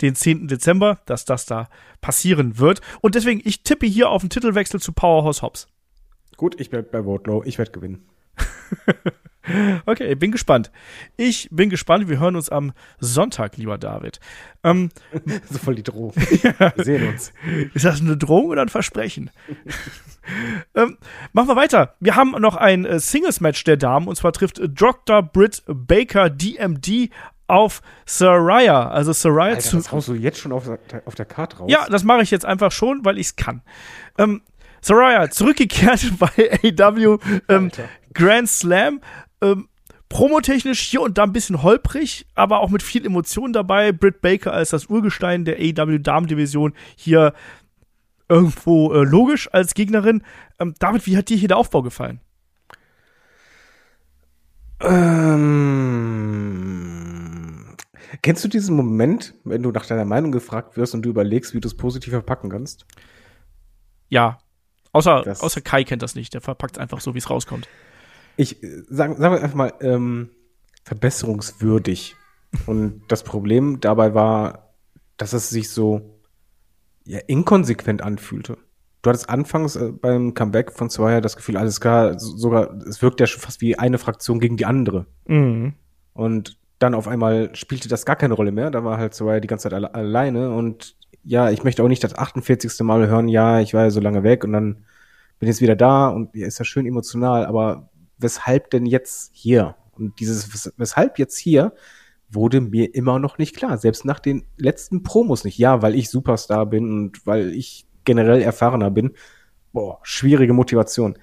[0.00, 0.48] den 10.
[0.48, 1.68] Dezember, dass das da
[2.00, 2.80] passieren wird.
[3.00, 5.68] Und deswegen, ich tippe hier auf den Titelwechsel zu Powerhouse Hobbs.
[6.36, 7.42] Gut, ich bleib bei Wardlow.
[7.44, 8.06] Ich werde gewinnen.
[9.86, 10.70] okay, bin gespannt.
[11.16, 12.08] Ich bin gespannt.
[12.08, 14.20] Wir hören uns am Sonntag, lieber David.
[14.64, 14.90] Ähm,
[15.50, 16.12] so voll die Drohung.
[16.42, 16.72] ja.
[16.76, 17.32] Wir sehen uns.
[17.74, 19.30] Ist das eine Drohung oder ein Versprechen?
[20.74, 20.98] ähm,
[21.32, 21.94] machen wir weiter.
[22.00, 25.22] Wir haben noch ein äh, Singles-Match der Damen und zwar trifft Dr.
[25.22, 27.10] Britt Baker DMD
[27.46, 28.88] auf Saraya.
[28.88, 29.76] Also Saraya Alter, zu.
[29.76, 31.70] Das haust du jetzt schon auf der, auf der Karte raus.
[31.70, 33.62] Ja, das mache ich jetzt einfach schon, weil ich es kann.
[34.18, 34.42] Ähm,
[34.80, 37.70] Saraya zurückgekehrt bei AW ähm,
[38.12, 39.00] Grand Slam.
[39.42, 39.68] Ähm,
[40.08, 43.92] promotechnisch hier und da ein bisschen holprig, aber auch mit viel Emotion dabei.
[43.92, 47.32] Britt Baker als das Urgestein der AW Damen-Division hier
[48.28, 50.22] irgendwo äh, logisch als Gegnerin.
[50.58, 52.20] Ähm, David, wie hat dir hier der Aufbau gefallen?
[56.36, 57.76] Ähm,
[58.22, 61.60] Kennst du diesen Moment, wenn du nach deiner Meinung gefragt wirst und du überlegst, wie
[61.60, 62.86] du es positiv verpacken kannst?
[64.08, 64.38] Ja.
[64.92, 66.32] Außer, Das- außer Kai kennt das nicht.
[66.34, 67.68] Der verpackt einfach so, wie es rauskommt.
[68.36, 70.30] Ich äh, sagen sagen wir einfach mal ähm,
[70.84, 72.16] verbesserungswürdig.
[72.66, 74.74] Und das Problem dabei war,
[75.16, 76.18] dass es sich so
[77.04, 78.56] ja, inkonsequent anfühlte.
[79.02, 83.02] Du hattest anfangs äh, beim Comeback von Zweier das Gefühl, alles klar, so- sogar es
[83.02, 85.06] wirkt ja schon fast wie eine Fraktion gegen die andere.
[85.26, 85.74] Mhm.
[86.12, 88.70] Und dann auf einmal spielte das gar keine Rolle mehr.
[88.70, 90.50] Da war halt Soraya die ganze Zeit alle alleine.
[90.50, 92.80] Und ja, ich möchte auch nicht das 48.
[92.80, 94.84] Mal hören, ja, ich war ja so lange weg und dann
[95.38, 99.76] bin jetzt wieder da und ja, ist ja schön emotional, aber weshalb denn jetzt hier?
[99.92, 101.72] Und dieses wes- weshalb jetzt hier
[102.28, 103.78] wurde mir immer noch nicht klar.
[103.78, 105.58] Selbst nach den letzten Promos nicht.
[105.58, 109.14] Ja, weil ich Superstar bin und weil ich generell erfahrener bin.
[109.72, 111.18] Boah, schwierige Motivation.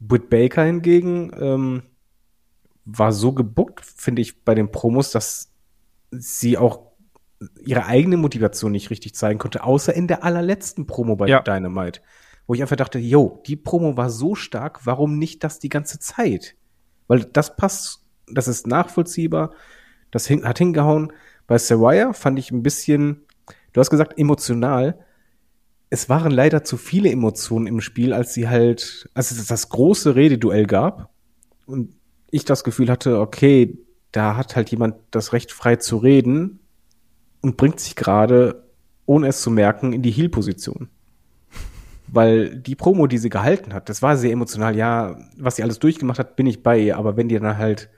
[0.00, 1.82] Britt Baker hingegen, ähm,
[2.84, 5.50] war so gebuckt, finde ich, bei den Promos, dass
[6.12, 6.92] sie auch
[7.60, 11.40] ihre eigene Motivation nicht richtig zeigen konnte, außer in der allerletzten Promo bei Ja.
[11.40, 12.00] Dynamite.
[12.46, 15.98] Wo ich einfach dachte, yo, die Promo war so stark, warum nicht das die ganze
[15.98, 16.54] Zeit?
[17.08, 19.52] Weil das passt, das ist nachvollziehbar,
[20.10, 21.12] das hin, hat hingehauen.
[21.46, 23.24] Bei Saraya fand ich ein bisschen,
[23.72, 24.98] du hast gesagt, emotional.
[25.90, 30.14] Es waren leider zu viele Emotionen im Spiel, als sie halt, als es das große
[30.14, 31.10] Rededuell gab
[31.66, 31.94] und
[32.30, 33.78] ich das Gefühl hatte, okay,
[34.12, 36.60] da hat halt jemand das Recht frei zu reden
[37.40, 38.66] und bringt sich gerade,
[39.04, 40.88] ohne es zu merken, in die Heel-Position.
[42.08, 44.76] Weil die Promo, die sie gehalten hat, das war sehr emotional.
[44.76, 46.96] Ja, was sie alles durchgemacht hat, bin ich bei ihr.
[46.96, 47.90] Aber wenn die dann halt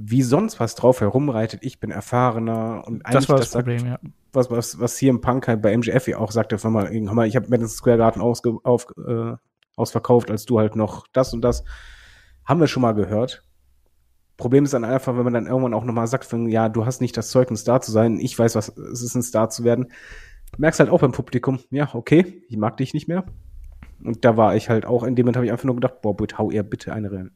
[0.00, 3.84] wie sonst was drauf herumreitet, ich bin erfahrener und eigentlich Das war das, sagt, Problem,
[3.84, 3.98] ja.
[4.32, 7.14] was, was, was hier im Punk halt bei MGF ja auch sagte, von mal, hör
[7.14, 9.32] mal, ich habe Madison Square Garden ausge, auf, äh,
[9.74, 11.64] ausverkauft, als du halt noch das und das.
[12.44, 13.42] Haben wir schon mal gehört.
[14.36, 17.16] Problem ist dann einfach, wenn man dann irgendwann auch nochmal sagt, ja, du hast nicht
[17.16, 19.88] das Zeug, ein Star zu sein, ich weiß, was es ist, ein Star zu werden.
[20.56, 23.24] Merkst halt auch beim Publikum, ja, okay, ich mag dich nicht mehr.
[24.02, 26.16] Und da war ich halt auch, in dem Moment habe ich einfach nur gedacht, boah,
[26.16, 27.32] bitte, hau ihr bitte eine rein.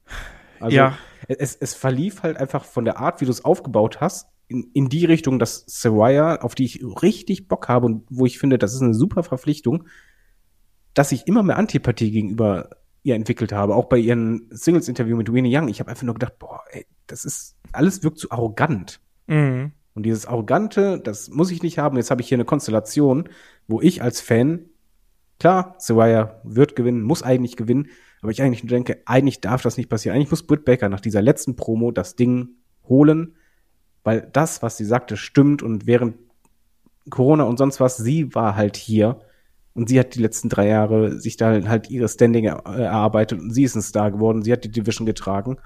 [0.61, 0.97] Also Ja.
[1.29, 4.89] es, es verlief halt einfach von der Art, wie du es aufgebaut hast, in, in
[4.89, 8.75] die Richtung, dass Saraya, auf die ich richtig Bock habe und wo ich finde, das
[8.75, 9.85] ist eine super Verpflichtung,
[10.95, 12.71] dass ich immer mehr Antipathie gegenüber
[13.03, 13.75] ihr entwickelt habe.
[13.75, 15.69] Auch bei ihren Singles-Interview mit Winnie Young.
[15.69, 19.01] Ich habe einfach nur gedacht, boah, ey, das ist, alles wirkt so arrogant.
[19.27, 19.73] Mhm.
[19.95, 21.97] Und dieses Arrogante, das muss ich nicht haben.
[21.97, 23.29] Jetzt habe ich hier eine Konstellation,
[23.69, 24.67] wo ich als Fan,
[25.39, 27.89] klar, Saraya wird gewinnen, muss eigentlich gewinnen,
[28.23, 30.17] aber ich eigentlich denke, eigentlich darf das nicht passieren.
[30.17, 32.51] Eigentlich muss Britt Baker nach dieser letzten Promo das Ding
[32.89, 33.35] holen,
[34.05, 36.17] weil das, was sie sagte, stimmt und während
[37.11, 39.19] Corona und sonst was, sie war halt hier
[39.75, 43.65] und sie hat die letzten drei Jahre sich da halt ihre Standing erarbeitet und sie
[43.65, 45.57] ist ein Star geworden, sie hat die Division getragen.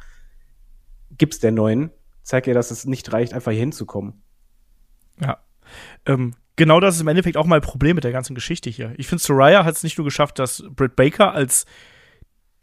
[1.18, 1.90] Gibt's der neuen,
[2.26, 4.20] zeig ihr, dass es nicht reicht, einfach hier hinzukommen.
[5.20, 5.38] Ja.
[6.06, 8.92] Ähm, genau das ist im Endeffekt auch mein Problem mit der ganzen Geschichte hier.
[8.96, 11.66] Ich finde, Soraya hat es nicht nur geschafft, dass Britt Baker als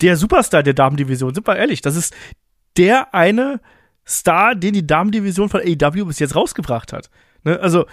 [0.02, 2.14] der Superstar der Damendivision, sind wir ehrlich, das ist
[2.76, 3.62] der eine
[4.06, 7.10] Star, den die Damendivision von AEW bis jetzt rausgebracht hat.
[7.46, 7.58] Ne?
[7.60, 7.86] Also,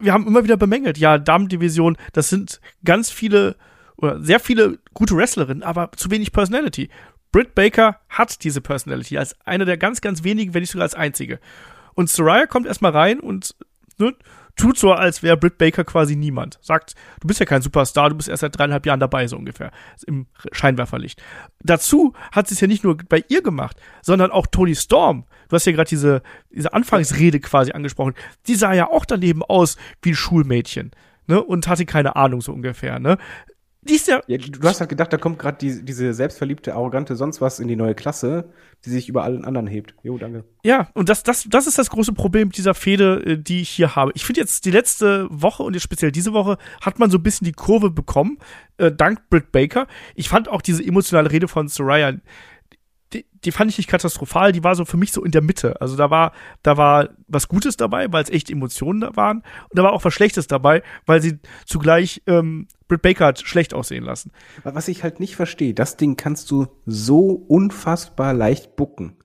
[0.00, 3.54] wir haben immer wieder bemängelt, ja, Damendivision, das sind ganz viele
[3.96, 6.90] oder sehr viele gute Wrestlerinnen, aber zu wenig Personality.
[7.34, 10.94] Britt Baker hat diese Personality als eine der ganz, ganz wenigen, wenn nicht sogar als
[10.94, 11.40] einzige.
[11.94, 13.56] Und Soraya kommt erstmal rein und
[13.98, 14.14] ne,
[14.54, 16.60] tut so, als wäre Britt Baker quasi niemand.
[16.62, 19.72] Sagt, du bist ja kein Superstar, du bist erst seit dreieinhalb Jahren dabei, so ungefähr.
[20.06, 21.20] Im Scheinwerferlicht.
[21.58, 25.24] Dazu hat sie es ja nicht nur bei ihr gemacht, sondern auch Tony Storm.
[25.48, 28.14] Du hast ja gerade diese, diese Anfangsrede quasi angesprochen.
[28.46, 30.92] Die sah ja auch daneben aus wie ein Schulmädchen.
[31.26, 31.42] Ne?
[31.42, 33.00] Und hatte keine Ahnung, so ungefähr.
[33.00, 33.18] Ne?
[33.88, 37.16] Die ist ja Ja, du hast halt gedacht, da kommt gerade die, diese selbstverliebte, arrogante
[37.16, 38.50] sonst was in die neue Klasse,
[38.84, 39.94] die sich über allen anderen hebt.
[40.02, 40.44] Jo, danke.
[40.64, 43.96] Ja, und das, das, das ist das große Problem dieser Fehde, äh, die ich hier
[43.96, 44.12] habe.
[44.14, 47.22] Ich finde jetzt die letzte Woche und jetzt speziell diese Woche hat man so ein
[47.22, 48.38] bisschen die Kurve bekommen,
[48.78, 49.86] äh, dank Britt Baker.
[50.14, 52.14] Ich fand auch diese emotionale Rede von Soraya,
[53.14, 55.80] die, die fand ich nicht katastrophal, die war so für mich so in der Mitte.
[55.80, 59.38] Also da war, da war was Gutes dabei, weil es echt Emotionen da waren.
[59.38, 63.72] Und da war auch was Schlechtes dabei, weil sie zugleich ähm, Britt Baker hat schlecht
[63.72, 64.32] aussehen lassen.
[64.64, 69.16] Was ich halt nicht verstehe, das Ding kannst du so unfassbar leicht bucken.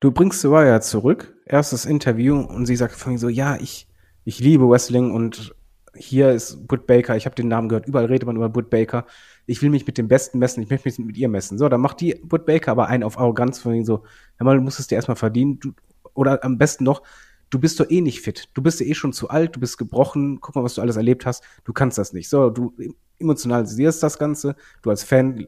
[0.00, 3.86] Du bringst Soraya zurück, erstes Interview, und sie sagt von so, ja, ich,
[4.24, 5.54] ich liebe Wrestling und
[5.94, 9.06] hier ist Britt Baker, ich habe den Namen gehört, überall redet man über Britt Baker.
[9.46, 11.58] Ich will mich mit dem Besten messen, ich möchte mich mit ihr messen.
[11.58, 14.04] So, dann macht die Britt Baker aber einen auf Arroganz von wegen so,
[14.36, 15.58] hör mal, du musst es dir erstmal verdienen.
[15.58, 15.72] Du,
[16.14, 17.02] oder am besten noch,
[17.50, 18.48] du bist doch eh nicht fit.
[18.54, 20.96] Du bist ja eh schon zu alt, du bist gebrochen, guck mal, was du alles
[20.96, 21.42] erlebt hast.
[21.64, 22.28] Du kannst das nicht.
[22.28, 22.74] So, du
[23.18, 24.56] emotionalisierst das Ganze.
[24.82, 25.46] Du als Fan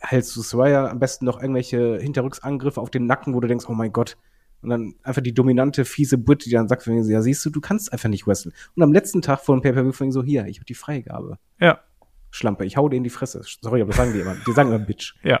[0.00, 3.74] hältst du Swire am besten noch irgendwelche Hinterrücksangriffe auf den Nacken, wo du denkst, oh
[3.74, 4.16] mein Gott.
[4.62, 7.92] Und dann einfach die dominante, fiese Brit, die dann sagt, ja, siehst du, du kannst
[7.92, 8.54] einfach nicht wrestlen.
[8.74, 11.38] Und am letzten Tag vor dem Pay-Per-View so, hier, ich habe die Freigabe.
[11.60, 11.80] Ja.
[12.36, 13.42] Schlampe, ich hau dir in die Fresse.
[13.60, 14.36] Sorry, aber das sagen die immer.
[14.46, 15.14] Die sagen immer Bitch.
[15.22, 15.40] Ja.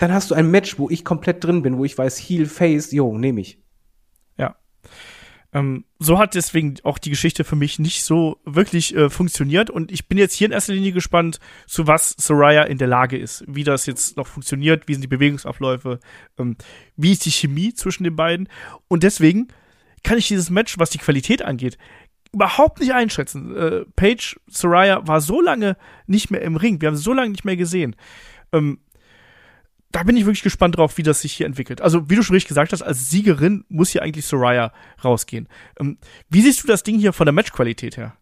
[0.00, 2.90] Dann hast du ein Match, wo ich komplett drin bin, wo ich weiß, Heel, Face,
[2.90, 3.58] jo, nehme ich.
[4.36, 4.56] Ja.
[5.52, 9.70] Ähm, so hat deswegen auch die Geschichte für mich nicht so wirklich äh, funktioniert.
[9.70, 13.16] Und ich bin jetzt hier in erster Linie gespannt, zu was Soraya in der Lage
[13.16, 16.00] ist, wie das jetzt noch funktioniert, wie sind die Bewegungsabläufe,
[16.38, 16.56] ähm,
[16.96, 18.48] wie ist die Chemie zwischen den beiden.
[18.88, 19.48] Und deswegen
[20.02, 21.78] kann ich dieses Match, was die Qualität angeht,
[22.34, 23.56] überhaupt nicht einschätzen.
[23.56, 26.80] Äh, Paige Soraya war so lange nicht mehr im Ring.
[26.80, 27.96] Wir haben sie so lange nicht mehr gesehen.
[28.52, 28.80] Ähm,
[29.94, 31.80] da bin ich wirklich gespannt drauf, wie das sich hier entwickelt.
[31.80, 34.72] Also, wie du schon richtig gesagt hast, als Siegerin muss hier eigentlich Soraya
[35.04, 35.48] rausgehen.
[35.78, 38.16] Ähm, wie siehst du das Ding hier von der Matchqualität her?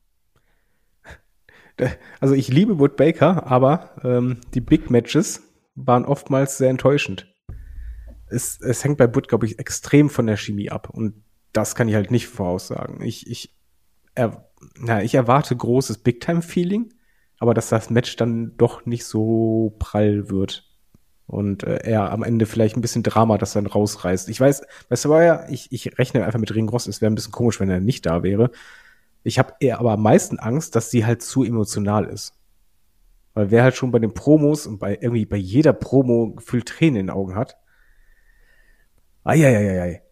[2.21, 5.43] Also, ich liebe Wood Baker, aber ähm, die Big Matches
[5.75, 7.35] waren oftmals sehr enttäuschend.
[8.29, 10.91] Es, es hängt bei Wood, glaube ich, extrem von der Chemie ab.
[10.91, 13.03] Und das kann ich halt nicht voraussagen.
[13.03, 13.57] Ich, ich,
[14.15, 16.93] er, na, ich erwarte großes Big-Time-Feeling,
[17.39, 20.73] aber dass das Match dann doch nicht so prall wird
[21.27, 24.29] und äh, er am Ende vielleicht ein bisschen Drama das dann rausreißt.
[24.29, 27.59] Ich weiß, bei Sawyer, ich, ich rechne einfach mit Ringross, es wäre ein bisschen komisch,
[27.59, 28.51] wenn er nicht da wäre.
[29.25, 32.35] Ich habe eher aber am meisten Angst, dass sie halt zu emotional ist.
[33.35, 36.97] Weil wer halt schon bei den Promos und bei irgendwie bei jeder Promo gefühlt Tränen
[36.97, 37.57] in den Augen hat.
[39.25, 40.03] Eieieiei.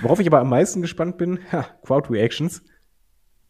[0.00, 2.62] Worauf ich aber am meisten gespannt bin, ja, Crowd Reactions.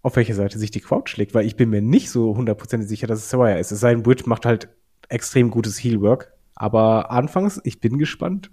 [0.03, 3.07] Auf welche Seite sich die Crowd schlägt, weil ich bin mir nicht so hundertprozentig sicher,
[3.07, 3.71] dass es Sawyer ist.
[3.71, 4.69] Es sei denn, Bridge macht halt
[5.09, 6.33] extrem gutes Heelwork.
[6.55, 8.51] Aber anfangs, ich bin gespannt.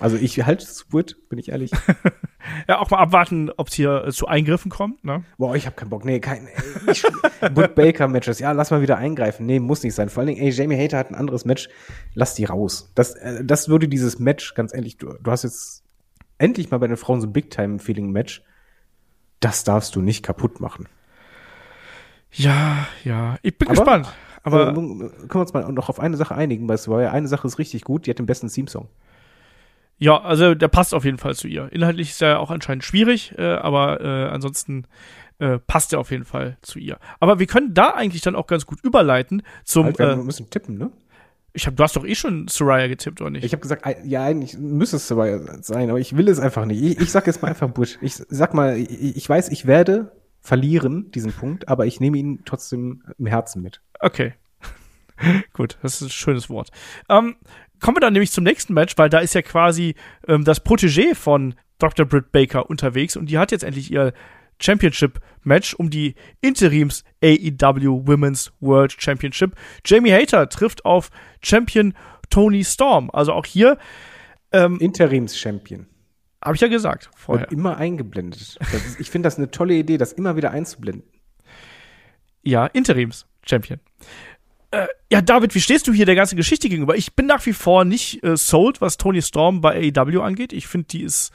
[0.00, 1.72] Also ich halte es Wood, bin ich ehrlich.
[2.68, 5.04] ja, auch mal abwarten, ob es hier äh, zu Eingriffen kommt.
[5.04, 5.24] Ne?
[5.38, 6.04] Boah, ich habe keinen Bock.
[6.04, 6.46] Nee, kein
[7.52, 8.38] Wood Baker Matches.
[8.38, 9.44] Ja, lass mal wieder eingreifen.
[9.44, 10.08] Nee, muss nicht sein.
[10.08, 11.68] Vor allen Dingen, ey, Jamie Hater hat ein anderes Match.
[12.14, 12.92] Lass die raus.
[12.94, 15.82] Das, äh, das würde dieses Match, ganz ehrlich, du, du hast jetzt
[16.38, 18.42] endlich mal bei den Frauen so ein Big Time Feeling Match.
[19.40, 20.88] Das darfst du nicht kaputt machen.
[22.32, 23.36] Ja, ja.
[23.42, 24.14] Ich bin Aber, gespannt.
[24.42, 27.28] Aber können wir uns mal noch auf eine Sache einigen, weil es war ja eine
[27.28, 28.88] Sache ist richtig gut, die hat den besten Theme-Song.
[29.98, 31.72] Ja, also der passt auf jeden Fall zu ihr.
[31.72, 34.86] Inhaltlich ist er auch anscheinend schwierig, äh, aber äh, ansonsten
[35.38, 36.98] äh, passt er auf jeden Fall zu ihr.
[37.18, 39.86] Aber wir können da eigentlich dann auch ganz gut überleiten zum.
[39.86, 40.90] Halt, wir äh, müssen tippen, ne?
[41.52, 43.44] Ich hab, du hast doch eh schon Soraya getippt, oder nicht?
[43.44, 46.82] Ich habe gesagt, ja, eigentlich müsste es Soraya sein, aber ich will es einfach nicht.
[46.82, 47.98] Ich, ich sag jetzt mal einfach Bush.
[48.00, 52.42] Ich sag mal, ich, ich weiß, ich werde verlieren, diesen Punkt, aber ich nehme ihn
[52.44, 53.80] trotzdem im Herzen mit.
[54.00, 54.34] Okay.
[55.52, 56.70] Gut, das ist ein schönes Wort.
[57.08, 57.36] Ähm,
[57.80, 59.94] kommen wir dann nämlich zum nächsten Match, weil da ist ja quasi
[60.26, 62.06] ähm, das Protégé von Dr.
[62.06, 64.12] Britt Baker unterwegs und die hat jetzt endlich ihr
[64.60, 69.54] Championship-Match um die Interims AEW Women's World Championship.
[69.84, 71.10] Jamie Hater trifft auf
[71.42, 71.94] Champion
[72.30, 73.10] Tony Storm.
[73.12, 73.78] Also auch hier
[74.52, 75.86] ähm, Interims-Champion.
[76.42, 77.48] Habe ich ja gesagt vorher.
[77.48, 78.40] Und immer eingeblendet.
[78.40, 81.04] Ist, ich finde das eine tolle Idee, das immer wieder einzublenden.
[82.42, 83.80] Ja, Interims-Champion.
[84.70, 86.94] Äh, ja, David, wie stehst du hier der ganzen Geschichte gegenüber?
[86.96, 90.52] Ich bin nach wie vor nicht äh, sold, was Tony Storm bei AEW angeht.
[90.52, 91.32] Ich finde, die ist.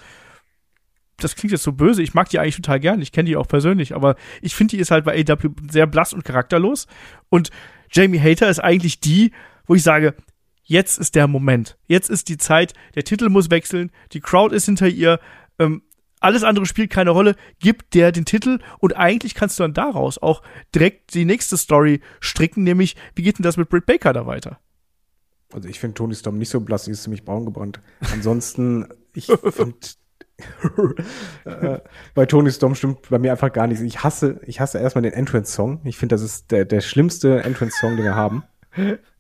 [1.24, 2.04] Das klingt jetzt so böse.
[2.04, 3.02] Ich mag die eigentlich total gern.
[3.02, 3.96] Ich kenne die auch persönlich.
[3.96, 6.88] Aber ich finde, die ist halt bei AEW sehr blass und charakterlos.
[7.30, 7.50] Und
[7.92, 9.32] Jamie Hater ist eigentlich die,
[9.66, 10.16] wo ich sage,
[10.64, 11.78] jetzt ist der Moment.
[11.88, 12.74] Jetzt ist die Zeit.
[12.96, 13.92] Der Titel muss wechseln.
[14.12, 15.20] Die Crowd ist hinter ihr.
[15.60, 15.84] Ähm,
[16.24, 20.18] alles andere spielt keine Rolle, gib der den Titel und eigentlich kannst du dann daraus
[20.18, 20.42] auch
[20.74, 24.58] direkt die nächste Story stricken, nämlich wie geht denn das mit Britt Baker da weiter?
[25.52, 27.82] Also ich finde Tony Storm nicht so blass, sie ist ziemlich braun gebrannt.
[28.14, 29.76] Ansonsten, ich finde
[32.16, 33.84] bei Tony Storm stimmt bei mir einfach gar nichts.
[33.84, 35.82] Ich hasse, ich hasse erstmal den Entrance-Song.
[35.84, 38.44] Ich finde, das ist der, der schlimmste Entrance-Song, den wir haben.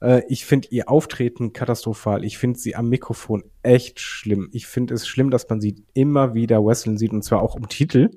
[0.02, 2.26] Äh, ich finde ihr Auftreten katastrophal.
[2.26, 4.50] Ich finde sie am Mikrofon echt schlimm.
[4.52, 7.70] Ich finde es schlimm, dass man sie immer wieder wrestlen sieht und zwar auch um
[7.70, 8.10] Titel.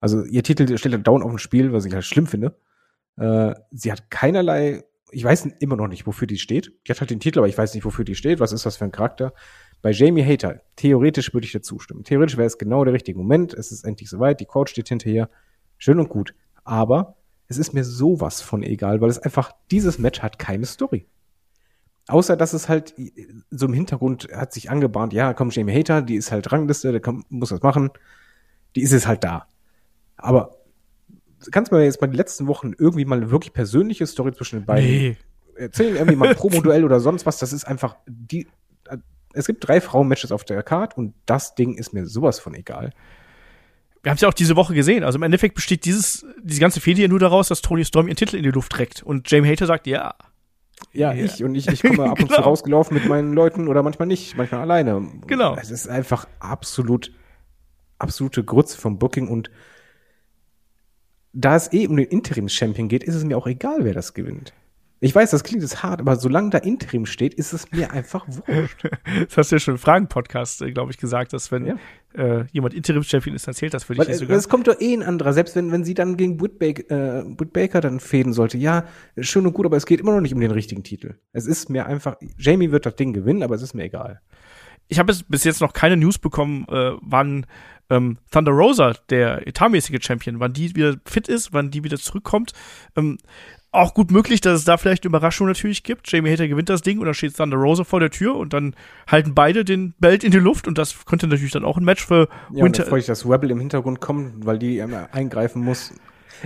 [0.00, 2.58] Also ihr Titel steht halt down auf dem Spiel, was ich halt schlimm finde.
[3.16, 6.72] Äh, sie hat keinerlei, ich weiß immer noch nicht, wofür die steht.
[6.86, 8.40] Die hat halt den Titel, aber ich weiß nicht, wofür die steht.
[8.40, 9.34] Was ist das für ein Charakter?
[9.84, 12.04] Bei Jamie Hater, theoretisch würde ich dir zustimmen.
[12.04, 13.52] Theoretisch wäre es genau der richtige Moment.
[13.52, 14.40] Es ist endlich soweit.
[14.40, 15.28] Die Coach steht hinterher.
[15.76, 16.34] Schön und gut.
[16.64, 21.06] Aber es ist mir sowas von egal, weil es einfach, dieses Match hat keine Story.
[22.08, 22.94] Außer, dass es halt
[23.50, 27.02] so im Hintergrund hat sich angebahnt, ja, komm, Jamie Hater, die ist halt Rangliste, der
[27.02, 27.90] kann, muss das machen.
[28.76, 29.48] Die ist es halt da.
[30.16, 30.56] Aber
[31.50, 34.60] kannst du mir jetzt mal die letzten Wochen irgendwie mal eine wirklich persönliche Story zwischen
[34.60, 35.16] den beiden nee.
[35.56, 35.96] erzählen?
[35.96, 37.36] Irgendwie mal ein Promo-Duell oder sonst was.
[37.36, 38.46] Das ist einfach, die,
[39.34, 42.92] es gibt drei Frauen-Matches auf der Card und das Ding ist mir sowas von egal
[44.04, 45.02] wir haben es ja auch diese Woche gesehen.
[45.02, 48.16] Also im Endeffekt besteht dieses, diese ganze Fehde ja nur daraus, dass Tony Storm ihren
[48.16, 49.02] Titel in die Luft trägt.
[49.02, 50.14] Und Jamie Hater sagt, ja.
[50.92, 51.24] Ja, Ja.
[51.24, 51.42] ich.
[51.42, 52.46] Und ich, ich komme ab und zu Genau.
[52.48, 55.08] rausgelaufen mit meinen Leuten oder manchmal nicht, manchmal alleine.
[55.26, 55.56] Genau.
[55.56, 57.12] Es ist einfach absolut,
[57.98, 59.50] absolute Grütze vom Booking und
[61.32, 64.52] da es eh um den Interim-Champion geht, ist es mir auch egal, wer das gewinnt.
[65.04, 68.26] Ich weiß, das klingt jetzt hart, aber solange da Interim steht, ist es mir einfach
[68.26, 68.88] wurscht.
[69.28, 71.76] Das hast du ja schon im Fragen-Podcast, äh, glaube ich, gesagt, dass wenn Ja.
[72.14, 74.34] äh, jemand Interim-Champion ist, dann zählt das für dich Weil, es, sogar.
[74.38, 77.52] es kommt doch eh ein anderer, selbst wenn, wenn sie dann gegen Baker, äh, Britt
[77.52, 78.56] Baker dann fäden sollte.
[78.56, 78.84] Ja,
[79.20, 81.16] schön und gut, aber es geht immer noch nicht um den richtigen Titel.
[81.32, 84.22] Es ist mir einfach, Jamie wird das Ding gewinnen, aber es ist mir egal.
[84.88, 87.44] Ich habe bis jetzt noch keine News bekommen, äh, wann
[87.90, 92.52] ähm, Thunder Rosa, der etatmäßige Champion, wann die wieder fit ist, wann die wieder zurückkommt.
[92.96, 93.18] Ähm,
[93.74, 96.10] auch gut möglich, dass es da vielleicht eine Überraschung natürlich gibt.
[96.10, 98.74] Jamie Hater gewinnt das Ding und dann steht Thunder Rosa vor der Tür und dann
[99.10, 102.04] halten beide den Belt in die Luft und das könnte natürlich dann auch ein Match
[102.06, 102.82] für Ja, Winter.
[102.82, 105.92] dann freue ich, dass Rebel im Hintergrund kommt, weil die einmal eingreifen muss.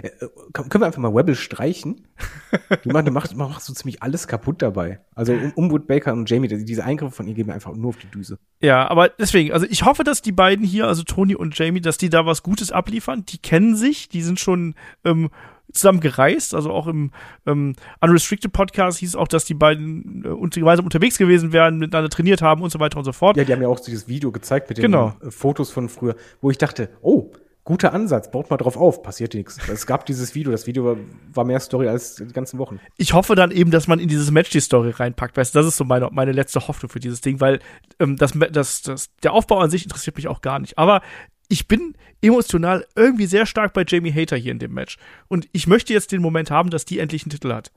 [0.03, 0.11] Äh,
[0.53, 2.07] können wir einfach mal Rebel streichen?
[2.85, 5.01] Die macht, macht, macht so ziemlich alles kaputt dabei.
[5.15, 7.75] Also um, um Wood Baker und Jamie, die- diese Eingriffe von ihr gehen mir einfach
[7.75, 8.39] nur auf die Düse.
[8.61, 11.97] Ja, aber deswegen, also ich hoffe, dass die beiden hier, also Tony und Jamie, dass
[11.99, 13.25] die da was Gutes abliefern.
[13.27, 14.75] Die kennen sich, die sind schon
[15.05, 15.31] ähm,
[15.73, 17.11] zusammen gereist, also auch im
[17.47, 22.11] ähm, Unrestricted Podcast hieß auch, dass die beiden äh, und gemeinsam unterwegs gewesen wären, miteinander
[22.11, 23.37] trainiert haben und so weiter und so fort.
[23.37, 25.15] Ja, die haben ja auch dieses Video gezeigt mit den Genau.
[25.23, 27.31] äh, Fotos von früher, wo ich dachte, oh,
[27.65, 29.59] guter Ansatz, baut mal drauf auf, passiert nichts.
[29.69, 30.97] Es gab dieses Video, das Video war,
[31.35, 32.81] war mehr Story als die ganzen Wochen.
[32.97, 35.67] Ich hoffe dann eben, dass man in dieses Match die Story reinpackt, weißt du, das
[35.67, 37.59] ist so meine, meine letzte Hoffnung für dieses Ding, weil
[38.01, 40.79] ähm, das, das, das, der Aufbau an sich interessiert mich auch gar nicht.
[40.79, 41.03] Aber
[41.49, 44.99] ich bin emotional irgendwie sehr stark bei Jamie Hater hier in dem Match.
[45.29, 47.73] Und ich möchte jetzt den Moment haben, dass die endlich einen Titel hat.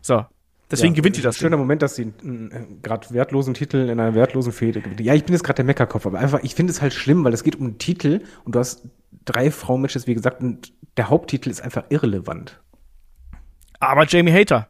[0.00, 0.24] So.
[0.70, 1.60] Deswegen Ja, gewinnt die das Schöner Ding.
[1.60, 5.00] Moment, dass sie einen äh, gerade wertlosen Titel in einer wertlosen Fehde gewinnt.
[5.00, 7.32] Ja, ich bin jetzt gerade der Meckerkopf, aber einfach, ich finde es halt schlimm, weil
[7.32, 8.88] es geht um einen Titel und du hast
[9.24, 12.60] drei Frauenmatches, wie gesagt, und der Haupttitel ist einfach irrelevant.
[13.80, 14.69] Aber Jamie Hater.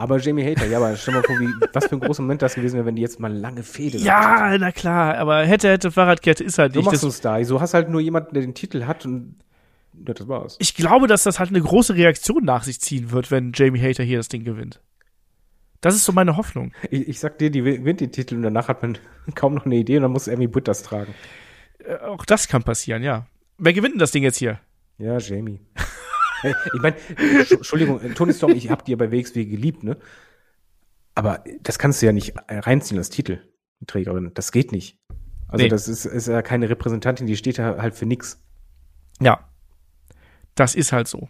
[0.00, 2.54] Aber Jamie Hater, ja, aber stell mal vor, wie, was für ein großer Moment das
[2.54, 6.44] gewesen wäre, wenn die jetzt mal lange Fehde Ja, na klar, aber hätte, hätte, Fahrradkette
[6.44, 6.86] ist halt So nicht.
[6.86, 7.42] machst Das, du es da.
[7.44, 9.34] So hast halt nur jemanden, der den Titel hat und
[10.06, 10.56] ja, das war's.
[10.60, 14.04] ich glaube, dass das halt eine große Reaktion nach sich ziehen wird, wenn Jamie Hater
[14.04, 14.80] hier das Ding gewinnt.
[15.80, 16.72] Das ist so meine Hoffnung.
[16.90, 18.98] Ich, ich sag dir, die gewinnt den Titel und danach hat man
[19.34, 21.12] kaum noch eine Idee und dann muss irgendwie Butt das tragen.
[21.84, 23.26] Äh, auch das kann passieren, ja.
[23.58, 24.60] Wer gewinnt denn das Ding jetzt hier?
[24.98, 25.58] Ja, Jamie.
[26.74, 26.96] Ich meine,
[27.50, 29.96] Entschuldigung, äh, Tony Storm, ich hab die ja bei WXW geliebt, ne?
[31.14, 34.30] Aber das kannst du ja nicht äh, reinziehen als Titelträgerin.
[34.34, 34.98] Das geht nicht.
[35.48, 35.68] Also Nee.
[35.68, 38.40] das ist, ist ja keine Repräsentantin, die steht da halt für nix.
[39.20, 39.48] Ja.
[40.54, 41.28] Das ist halt so.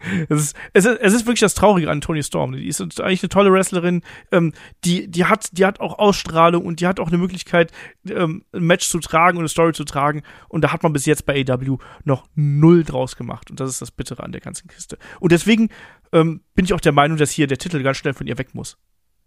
[0.28, 2.52] Es ist, es, ist, es ist wirklich das Traurige an Tony Storm.
[2.52, 4.02] Die ist eigentlich eine tolle Wrestlerin.
[4.32, 4.52] Ähm,
[4.84, 7.72] die, die, hat, die hat auch Ausstrahlung und die hat auch eine Möglichkeit,
[8.08, 10.22] ähm, ein Match zu tragen und eine Story zu tragen.
[10.48, 13.50] Und da hat man bis jetzt bei AW noch null draus gemacht.
[13.50, 14.98] Und das ist das Bittere an der ganzen Kiste.
[15.20, 15.68] Und deswegen
[16.12, 18.54] ähm, bin ich auch der Meinung, dass hier der Titel ganz schnell von ihr weg
[18.54, 18.78] muss.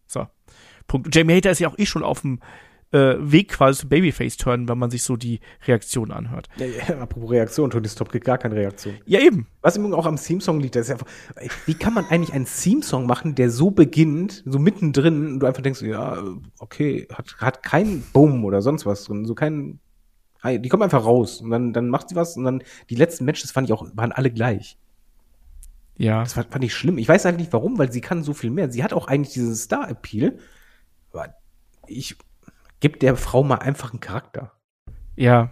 [0.07, 0.28] So.
[0.88, 1.13] Punkt.
[1.15, 2.39] Jamie Hater ist ja auch eh schon auf dem
[2.92, 6.50] äh, Weg quasi zu Babyface-Turn, wenn man sich so die Reaktion anhört.
[6.58, 8.96] Ja, ja, apropos Reaktion, Tony Storm kriegt gar keine Reaktion.
[9.06, 9.48] Ja, eben.
[9.62, 11.08] Was im Übrigen auch am Theme-Song liegt, das ist einfach,
[11.66, 15.64] wie kann man eigentlich einen Theme-Song machen, der so beginnt, so mittendrin, und du einfach
[15.64, 16.22] denkst, ja,
[16.60, 19.80] okay, hat, hat kein Boom oder sonst was drin, so kein,
[20.44, 23.52] die kommen einfach raus, und dann, dann macht sie was, und dann, die letzten Matches
[23.52, 24.78] fand ich auch, waren alle gleich.
[25.98, 26.24] Ja.
[26.24, 26.98] Das fand, fand ich schlimm.
[26.98, 28.72] Ich weiß eigentlich nicht warum, weil sie kann so viel mehr.
[28.72, 30.39] Sie hat auch eigentlich diesen Star-Appeal,
[31.12, 31.36] aber
[31.86, 32.16] ich,
[32.82, 34.52] gib der Frau mal einfach einen Charakter.
[35.16, 35.52] Ja.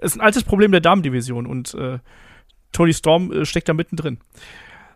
[0.00, 1.98] Ist ein altes Problem der Damendivision und äh,
[2.70, 4.18] Tony Storm äh, steckt da mittendrin.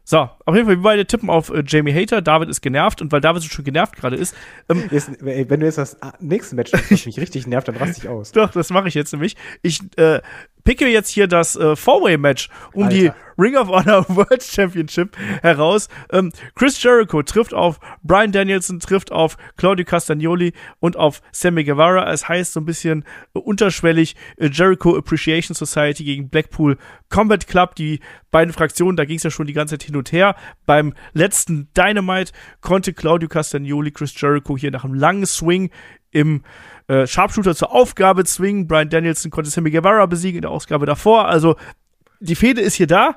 [0.08, 2.22] So, auf jeden Fall, wir beide tippen auf äh, Jamie Hater.
[2.22, 4.36] David ist genervt und weil David so schon genervt gerade ist,
[4.68, 7.76] ähm, Jetzt, ey, wenn du jetzt das nächste Match nimmst, was mich richtig nervt, dann
[7.76, 8.30] raste ich aus.
[8.30, 9.36] doch, das mache ich jetzt nämlich.
[9.62, 10.20] Ich äh,
[10.66, 13.16] picke jetzt hier das äh, Four-Way-Match um die Alter.
[13.38, 15.88] Ring of Honor World Championship heraus.
[16.10, 22.12] Ähm, Chris Jericho trifft auf Brian Danielson, trifft auf Claudio Castagnoli und auf Sammy Guevara.
[22.12, 23.04] Es heißt so ein bisschen
[23.34, 26.78] äh, unterschwellig äh, Jericho Appreciation Society gegen Blackpool
[27.10, 27.76] Combat Club.
[27.76, 28.00] Die
[28.32, 30.34] beiden Fraktionen, da ging es ja schon die ganze Zeit hin und her.
[30.66, 35.70] Beim letzten Dynamite konnte Claudio Castagnoli Chris Jericho hier nach einem langen Swing
[36.16, 36.42] im
[36.88, 38.66] äh, Sharpshooter zur Aufgabe zwingen.
[38.66, 41.28] Brian Danielson konnte Sammy Guevara besiegen in der Ausgabe davor.
[41.28, 41.56] Also
[42.20, 43.16] die Fehde ist hier da.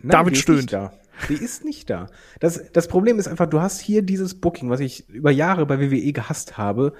[0.00, 0.72] Nein, David stöhnt.
[0.72, 0.92] Da.
[1.28, 2.08] Die ist nicht da.
[2.40, 5.78] Das, das Problem ist einfach, du hast hier dieses Booking, was ich über Jahre bei
[5.78, 6.94] WWE gehasst habe.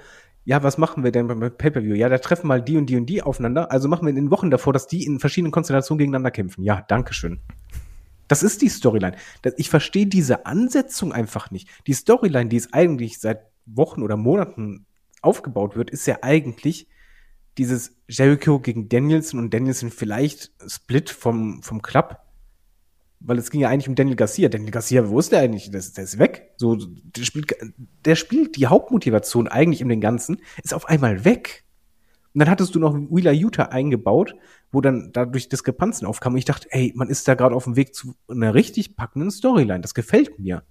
[0.45, 1.95] Ja, was machen wir denn beim Pay-Per-View?
[1.95, 3.71] Ja, da treffen mal die und die und die aufeinander.
[3.71, 6.63] Also machen wir in den Wochen davor, dass die in verschiedenen Konstellationen gegeneinander kämpfen.
[6.63, 7.39] Ja, dankeschön.
[8.27, 9.15] Das ist die Storyline.
[9.57, 11.67] Ich verstehe diese Ansetzung einfach nicht.
[11.87, 14.85] Die Storyline, die es eigentlich seit Wochen oder Monaten
[15.21, 16.87] aufgebaut wird, ist ja eigentlich
[17.57, 22.17] dieses Jericho gegen Danielson und Danielson vielleicht Split vom, vom Club.
[23.19, 24.49] weil es ging ja eigentlich um Daniel Garcia.
[24.49, 25.71] Daniel Garcia, wo ist der eigentlich?
[25.71, 26.51] Der, der ist weg.
[26.57, 27.55] So, der spielt,
[28.05, 31.63] der spielt die Hauptmotivation eigentlich in den Ganzen, ist auf einmal weg.
[32.33, 34.35] Und dann hattest du noch Wheeler Utah eingebaut,
[34.71, 36.37] wo dann dadurch Diskrepanzen aufkamen.
[36.37, 39.81] Ich dachte, ey, man ist da gerade auf dem Weg zu einer richtig packenden Storyline.
[39.81, 40.63] Das gefällt mir.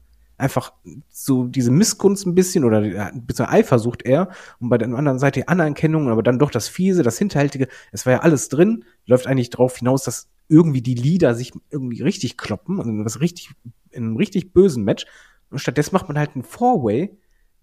[0.42, 0.72] Einfach
[1.08, 4.28] so diese Missgunst ein bisschen oder ein bisschen Eifersucht eher.
[4.58, 7.68] Und bei der anderen Seite die Anerkennung, aber dann doch das Fiese, das Hinterhältige.
[7.92, 8.84] Es war ja alles drin.
[9.06, 13.52] Läuft eigentlich darauf hinaus, dass irgendwie die Lieder sich irgendwie richtig kloppen und was richtig,
[13.92, 15.06] in einem richtig bösen Match.
[15.48, 17.16] Und stattdessen macht man halt ein Four-Way,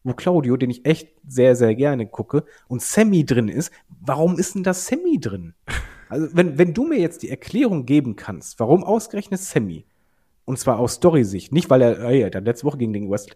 [0.06, 3.74] wo Claudio, den ich echt sehr, sehr gerne gucke, und Sammy drin ist.
[4.00, 5.54] Warum ist denn das Sammy drin?
[6.12, 9.86] Also, wenn, wenn du mir jetzt die Erklärung geben kannst, warum ausgerechnet Sammy,
[10.50, 13.36] und zwar aus Story-Sicht, nicht weil er, ey, der letzte Woche gegen den West,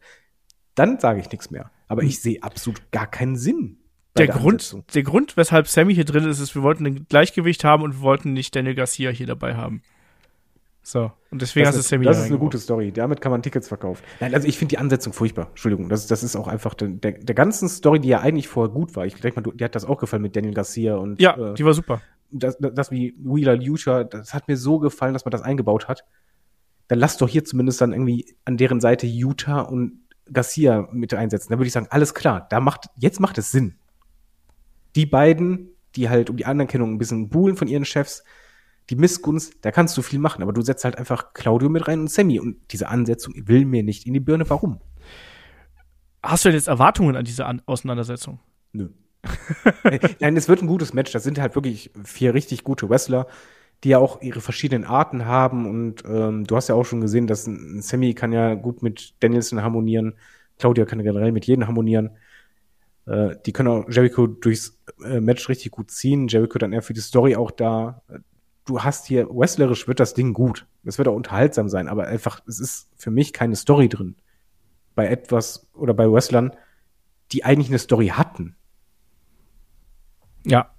[0.73, 1.69] dann sage ich nichts mehr.
[1.87, 3.77] Aber ich sehe absolut gar keinen Sinn.
[4.17, 7.83] Der Grund, der Grund, weshalb Sammy hier drin ist, ist, wir wollten ein Gleichgewicht haben
[7.83, 9.83] und wir wollten nicht Daniel Garcia hier dabei haben.
[10.81, 12.91] So, und deswegen das hast du Sammy Das ist eine gute Story.
[12.91, 14.03] Damit kann man Tickets verkaufen.
[14.19, 15.49] Nein, also ich finde die Ansetzung furchtbar.
[15.49, 18.73] Entschuldigung, das, das ist auch einfach der, der, der ganzen Story, die ja eigentlich vorher
[18.73, 19.05] gut war.
[19.05, 21.21] Ich denke mal, du, dir hat das auch gefallen mit Daniel Garcia und.
[21.21, 22.01] Ja, äh, die war super.
[22.31, 25.87] Das, das, das wie Wheeler Lucha, das hat mir so gefallen, dass man das eingebaut
[25.87, 26.03] hat.
[26.87, 31.51] Dann lass doch hier zumindest dann irgendwie an deren Seite Utah und Garcia mit einsetzen.
[31.51, 33.75] Da würde ich sagen, alles klar, da macht, jetzt macht es Sinn
[34.95, 38.23] die beiden, die halt um die Anerkennung ein bisschen buhlen von ihren Chefs,
[38.89, 42.01] die Missgunst, da kannst du viel machen, aber du setzt halt einfach Claudio mit rein
[42.01, 44.49] und Sammy und diese Ansetzung will mir nicht in die Birne.
[44.49, 44.81] Warum?
[46.21, 48.39] Hast du denn jetzt Erwartungen an diese an Auseinandersetzung?
[48.73, 48.89] Nö.
[50.19, 51.13] Nein, es wird ein gutes Match.
[51.13, 53.27] Das sind halt wirklich vier richtig gute Wrestler,
[53.83, 55.65] die ja auch ihre verschiedenen Arten haben.
[55.65, 59.13] Und ähm, du hast ja auch schon gesehen, dass ein Sammy kann ja gut mit
[59.19, 60.15] Danielson harmonieren.
[60.57, 62.11] Claudia kann generell mit jedem harmonieren.
[63.05, 66.27] Äh, die können auch Jericho durchs äh, Match richtig gut ziehen.
[66.27, 68.01] Jericho dann eher für die Story auch da.
[68.65, 70.65] Du hast hier, wrestlerisch wird das Ding gut.
[70.85, 74.15] Es wird auch unterhaltsam sein, aber einfach, es ist für mich keine Story drin.
[74.95, 76.51] Bei etwas oder bei Wrestlern,
[77.33, 78.55] die eigentlich eine Story hatten.
[80.45, 80.73] Ja.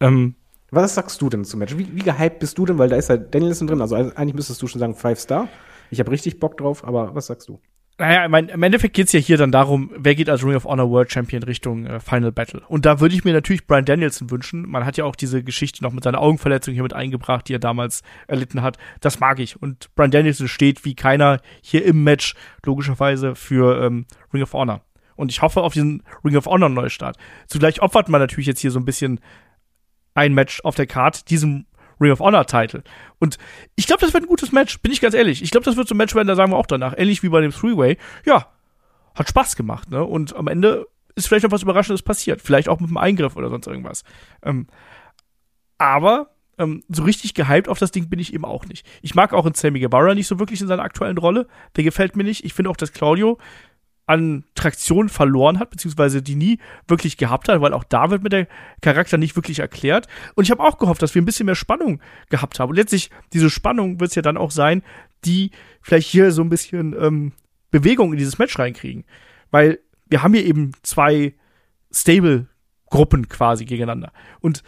[0.00, 0.34] Ähm,
[0.70, 1.76] was sagst du denn zum Match?
[1.76, 2.78] Wie, wie gehypt bist du denn?
[2.78, 3.80] Weil da ist ja Danielson drin.
[3.80, 5.48] Also eigentlich müsstest du schon sagen Five Star.
[5.90, 7.60] Ich habe richtig Bock drauf, aber was sagst du?
[7.98, 10.90] Naja, mein, im Endeffekt geht's ja hier dann darum, wer geht als Ring of Honor
[10.90, 12.60] World Champion Richtung äh, Final Battle.
[12.68, 14.68] Und da würde ich mir natürlich Brian Danielson wünschen.
[14.68, 17.58] Man hat ja auch diese Geschichte noch mit seiner Augenverletzung hier mit eingebracht, die er
[17.58, 18.76] damals erlitten hat.
[19.00, 19.62] Das mag ich.
[19.62, 22.34] Und Brian Danielson steht wie keiner hier im Match
[22.66, 24.04] logischerweise für ähm,
[24.34, 24.82] Ring of Honor.
[25.14, 27.16] Und ich hoffe auf diesen Ring of Honor Neustart.
[27.46, 29.20] Zugleich opfert man natürlich jetzt hier so ein bisschen
[30.16, 31.66] ein Match auf der Card diesem
[32.00, 32.82] Ring of Honor Title.
[33.18, 33.38] Und
[33.74, 35.42] ich glaube, das wird ein gutes Match, bin ich ganz ehrlich.
[35.42, 37.28] Ich glaube, das wird so ein Match werden, da sagen wir auch danach, ähnlich wie
[37.28, 37.96] bei dem Three-Way.
[38.24, 38.48] Ja,
[39.14, 40.04] hat Spaß gemacht, ne?
[40.04, 42.42] Und am Ende ist vielleicht noch was Überraschendes passiert.
[42.42, 44.04] Vielleicht auch mit einem Eingriff oder sonst irgendwas.
[44.42, 44.66] Ähm,
[45.78, 48.86] aber ähm, so richtig gehypt auf das Ding bin ich eben auch nicht.
[49.02, 51.46] Ich mag auch in Sammy Guevara nicht so wirklich in seiner aktuellen Rolle.
[51.76, 52.44] Der gefällt mir nicht.
[52.44, 53.38] Ich finde auch, dass Claudio
[54.06, 58.28] an Traktion verloren hat, beziehungsweise die nie wirklich gehabt hat, weil auch da wird mir
[58.28, 58.46] der
[58.80, 60.06] Charakter nicht wirklich erklärt.
[60.34, 62.00] Und ich habe auch gehofft, dass wir ein bisschen mehr Spannung
[62.30, 62.70] gehabt haben.
[62.70, 64.82] Und letztlich, diese Spannung wird es ja dann auch sein,
[65.24, 65.50] die
[65.82, 67.32] vielleicht hier so ein bisschen ähm,
[67.72, 69.04] Bewegung in dieses Match reinkriegen.
[69.50, 71.34] Weil wir haben hier eben zwei
[71.92, 74.12] Stable-Gruppen quasi gegeneinander.
[74.40, 74.62] Und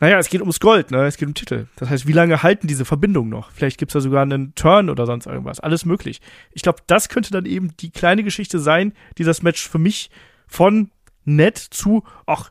[0.00, 1.06] naja, es geht ums Gold, ne?
[1.06, 1.66] Es geht um Titel.
[1.76, 3.50] Das heißt, wie lange halten diese Verbindungen noch?
[3.50, 5.58] Vielleicht gibt's da sogar einen Turn oder sonst irgendwas.
[5.60, 6.20] Alles möglich.
[6.52, 10.10] Ich glaube, das könnte dann eben die kleine Geschichte sein, die das Match für mich
[10.46, 10.90] von
[11.24, 12.50] nett zu, ach,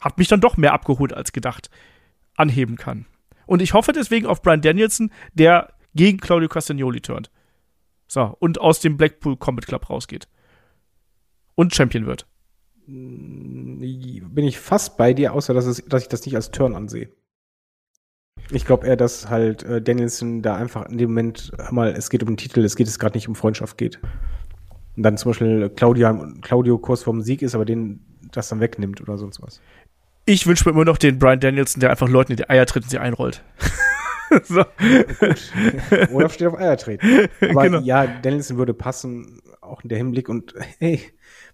[0.00, 1.68] hat mich dann doch mehr abgeholt als gedacht,
[2.36, 3.06] anheben kann.
[3.46, 7.30] Und ich hoffe deswegen auf Brian Danielson, der gegen Claudio Castagnoli turnt.
[8.06, 10.28] So, und aus dem Blackpool Combat Club rausgeht.
[11.54, 12.26] Und Champion wird
[12.86, 17.08] bin ich fast bei dir, außer dass, es, dass ich das nicht als Turn ansehe.
[18.50, 22.22] Ich glaube eher, dass halt äh, Danielson da einfach in dem Moment mal, es geht
[22.22, 24.00] um den Titel, es geht es gerade nicht um Freundschaft geht.
[24.96, 26.12] Und dann zum Beispiel Claudia,
[26.42, 29.60] Claudio kurz vorm Sieg ist, aber den das dann wegnimmt oder sonst was.
[30.26, 32.84] Ich wünsche mir immer noch den Brian Danielson, der einfach Leuten in die Eier tritt
[32.84, 33.42] und sie einrollt.
[34.44, 34.64] so.
[35.20, 36.10] Gut.
[36.12, 37.28] Oder steht auf Eier treten.
[37.40, 37.80] Aber genau.
[37.80, 41.00] ja, Danielson würde passen, auch in der Hinblick und hey,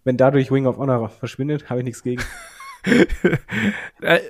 [0.05, 2.22] wenn dadurch Wing of Honor verschwindet, habe ich nichts gegen.
[4.01, 4.20] äh,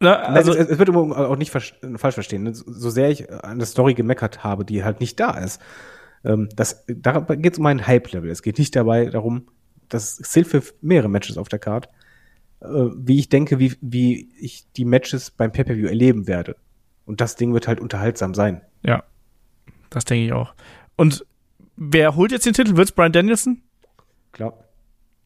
[0.00, 2.44] na, also, es, es, wird auch nicht falsch verstehen.
[2.44, 2.54] Ne?
[2.54, 5.60] So sehr ich an der Story gemeckert habe, die halt nicht da ist.
[6.24, 8.30] Ähm, das, da geht es um ein Hype-Level.
[8.30, 9.46] Es geht nicht dabei darum,
[9.88, 11.88] das zählt für mehrere Matches auf der Card,
[12.60, 16.56] äh, wie ich denke, wie, wie ich die Matches beim Pay-Per-View erleben werde.
[17.04, 18.62] Und das Ding wird halt unterhaltsam sein.
[18.82, 19.04] Ja,
[19.90, 20.54] das denke ich auch.
[20.96, 21.26] Und
[21.76, 22.76] wer holt jetzt den Titel?
[22.76, 23.62] Wird's Brian Danielson?
[24.32, 24.54] Klar.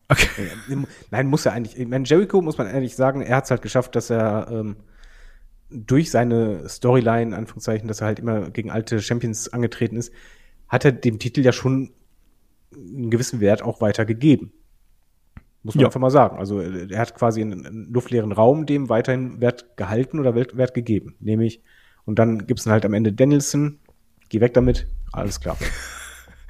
[0.09, 0.49] Okay.
[1.11, 1.79] Nein, muss er eigentlich.
[1.79, 4.77] Ich meine, Jericho muss man ehrlich sagen, er hat es halt geschafft, dass er ähm,
[5.71, 10.13] durch seine Storyline, in Anführungszeichen, dass er halt immer gegen alte Champions angetreten ist,
[10.69, 11.91] hat er dem Titel ja schon
[12.75, 14.53] einen gewissen Wert auch weitergegeben.
[15.63, 15.89] Muss man Ja.
[15.89, 16.39] einfach mal sagen.
[16.39, 21.17] Also er hat quasi einen, einen luftleeren Raum dem weiterhin Wert gehalten oder Wert, gegeben.
[21.21, 21.63] Nämlich,
[22.05, 23.79] und dann gibt's dann halt am Ende Danielson,
[24.29, 25.57] geh weg damit, alles klar.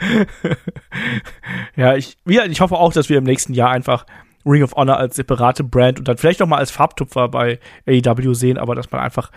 [1.77, 4.07] Ja, ich, ja, ich hoffe auch, dass wir im nächsten Jahr einfach
[4.47, 8.35] Ring of Honor als separate Brand und dann vielleicht noch mal als Farbtupfer bei AEW
[8.35, 9.31] sehen, aber dass man einfach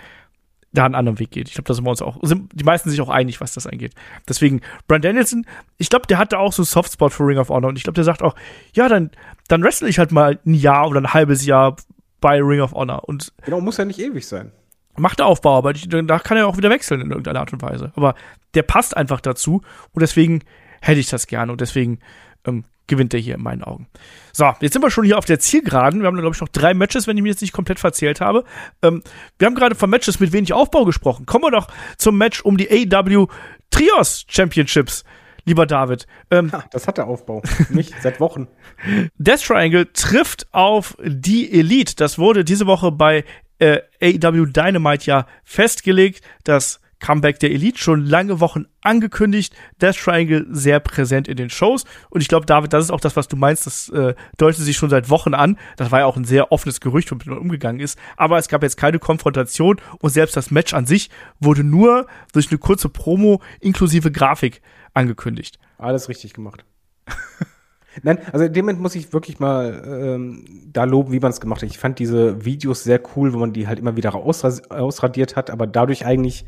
[0.73, 1.47] da einen anderen Weg geht.
[1.47, 3.65] Ich glaube, da sind wir uns auch, sind die meisten sich auch einig, was das
[3.67, 3.93] angeht.
[4.27, 5.45] Deswegen, Brian Danielson,
[5.77, 7.95] ich glaube, der hatte auch so einen Softspot für Ring of Honor und ich glaube,
[7.95, 8.35] der sagt auch,
[8.73, 9.11] ja, dann,
[9.47, 11.77] dann wrestle ich halt mal ein Jahr oder ein halbes Jahr
[12.19, 14.51] bei Ring of Honor und Genau, muss ja nicht ewig sein.
[14.97, 17.91] Macht er Aufbau, aber da kann er auch wieder wechseln in irgendeiner Art und Weise.
[17.95, 18.15] Aber
[18.53, 19.61] der passt einfach dazu
[19.93, 20.43] und deswegen
[20.81, 21.99] hätte ich das gerne und deswegen
[22.45, 23.87] ähm, gewinnt er hier in meinen Augen.
[24.33, 26.01] So, jetzt sind wir schon hier auf der Zielgeraden.
[26.01, 28.43] Wir haben, glaube ich, noch drei Matches, wenn ich mich jetzt nicht komplett verzählt habe.
[28.81, 29.03] Ähm,
[29.37, 31.25] wir haben gerade von Matches mit wenig Aufbau gesprochen.
[31.25, 31.67] Kommen wir doch
[31.97, 33.27] zum Match um die AEW
[33.69, 35.03] Trios Championships,
[35.45, 36.07] lieber David.
[36.31, 37.43] Ähm, Ha, das hat der Aufbau.
[37.69, 38.47] Nicht seit Wochen.
[39.17, 41.95] Death Triangle trifft auf die Elite.
[41.95, 43.25] Das wurde diese Woche bei
[43.59, 46.21] äh, AEW Dynamite ja festgelegt.
[46.43, 49.55] Das Comeback der Elite schon lange Wochen angekündigt.
[49.81, 51.85] Death Triangle sehr präsent in den Shows.
[52.09, 53.65] Und ich glaube, David, das ist auch das, was du meinst.
[53.65, 55.57] Das äh, deutet sich schon seit Wochen an.
[55.77, 57.99] Das war ja auch ein sehr offenes Gerücht, womit man umgegangen ist.
[58.15, 62.49] Aber es gab jetzt keine Konfrontation und selbst das Match an sich wurde nur durch
[62.49, 64.61] eine kurze Promo inklusive Grafik
[64.93, 65.59] angekündigt.
[65.77, 66.65] Alles richtig gemacht.
[68.03, 71.39] Nein, also in dem Moment muss ich wirklich mal ähm, da loben, wie man es
[71.41, 71.69] gemacht hat.
[71.69, 75.49] Ich fand diese Videos sehr cool, wo man die halt immer wieder ausras ausradiert hat,
[75.49, 76.45] aber dadurch eigentlich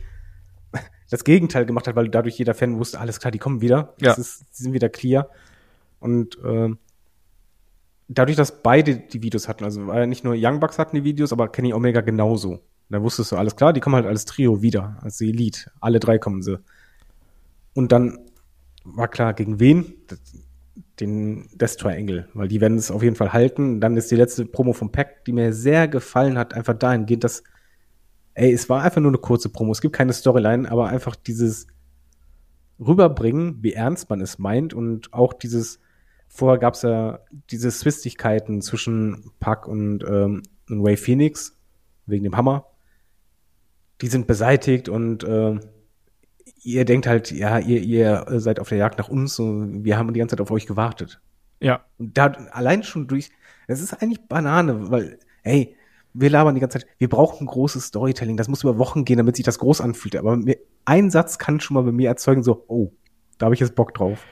[1.10, 3.94] das Gegenteil gemacht hat, weil dadurch jeder Fan wusste, alles klar, die kommen wieder.
[4.02, 4.14] Ja.
[4.14, 5.30] Ist, die sind wieder clear.
[6.00, 6.78] Und ähm,
[8.08, 11.04] dadurch, dass beide die Videos hatten, also war ja nicht nur Young Bucks hatten die
[11.04, 12.60] Videos, aber Kenny Omega genauso.
[12.90, 15.72] Da wusstest du, alles klar, die kommen halt als Trio wieder, als Elite.
[15.80, 16.60] Alle drei kommen sie.
[17.76, 18.18] Und dann
[18.84, 19.94] war klar, gegen wen?
[20.08, 20.20] Das-
[21.00, 23.80] Den Death Triangle, weil die werden es auf jeden Fall halten.
[23.80, 27.44] Dann ist die letzte Promo vom Pack, die mir sehr gefallen hat, einfach dahingehend, dass,
[28.34, 29.72] ey, es war einfach nur eine kurze Promo.
[29.72, 31.68] Es gibt keine Storyline, aber einfach dieses
[32.80, 35.80] rüberbringen, wie ernst man es meint und auch dieses,
[36.28, 37.20] vorher gab es ja
[37.50, 41.58] diese Zwistigkeiten zwischen Pack und, ähm, und Ray Phoenix
[42.06, 42.66] wegen dem Hammer.
[44.02, 45.62] Die sind beseitigt und ähm,
[46.64, 50.14] ihr denkt halt, ja, ihr, ihr seid auf der Jagd nach uns und wir haben
[50.14, 51.22] die ganze Zeit auf euch gewartet.
[51.60, 51.86] Ja.
[51.98, 53.30] Und da allein schon durch,
[53.68, 55.76] es ist eigentlich Banane, weil, ey,
[56.14, 59.36] wir labern die ganze Zeit, wir brauchen großes Storytelling, das muss über Wochen gehen, damit
[59.36, 60.16] sich das groß anfühlt.
[60.16, 62.92] Aber mir, ein Satz kann schon mal bei mir erzeugen, so, oh,
[63.38, 64.26] da habe ich jetzt Bock drauf.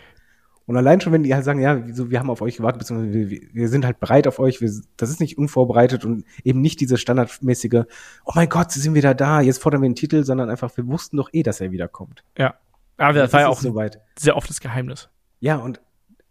[0.68, 3.13] Und allein schon, wenn die halt sagen, ja, wieso, wir haben auf euch gewartet, beziehungsweise
[3.13, 6.80] wir, wir- sind halt bereit auf euch, wir, das ist nicht unvorbereitet und eben nicht
[6.82, 7.86] diese standardmäßige,
[8.26, 10.86] oh mein Gott, sie sind wieder da, jetzt fordern wir den Titel, sondern einfach, wir
[10.88, 12.24] wussten doch eh, dass er wiederkommt.
[12.38, 12.55] Ja.
[12.97, 14.01] Aber das war ja auch es ein soweit.
[14.20, 15.09] sehr offenes Geheimnis.
[15.39, 15.80] Ja, und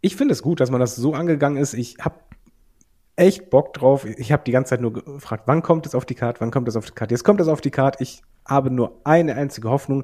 [0.01, 1.73] ich finde es gut, dass man das so angegangen ist.
[1.73, 2.15] Ich habe
[3.15, 4.05] echt Bock drauf.
[4.05, 6.67] Ich habe die ganze Zeit nur gefragt, wann kommt es auf die Karte, wann kommt
[6.67, 7.13] es auf die Karte.
[7.13, 8.03] Jetzt kommt es auf die Karte.
[8.03, 10.03] Ich habe nur eine einzige Hoffnung.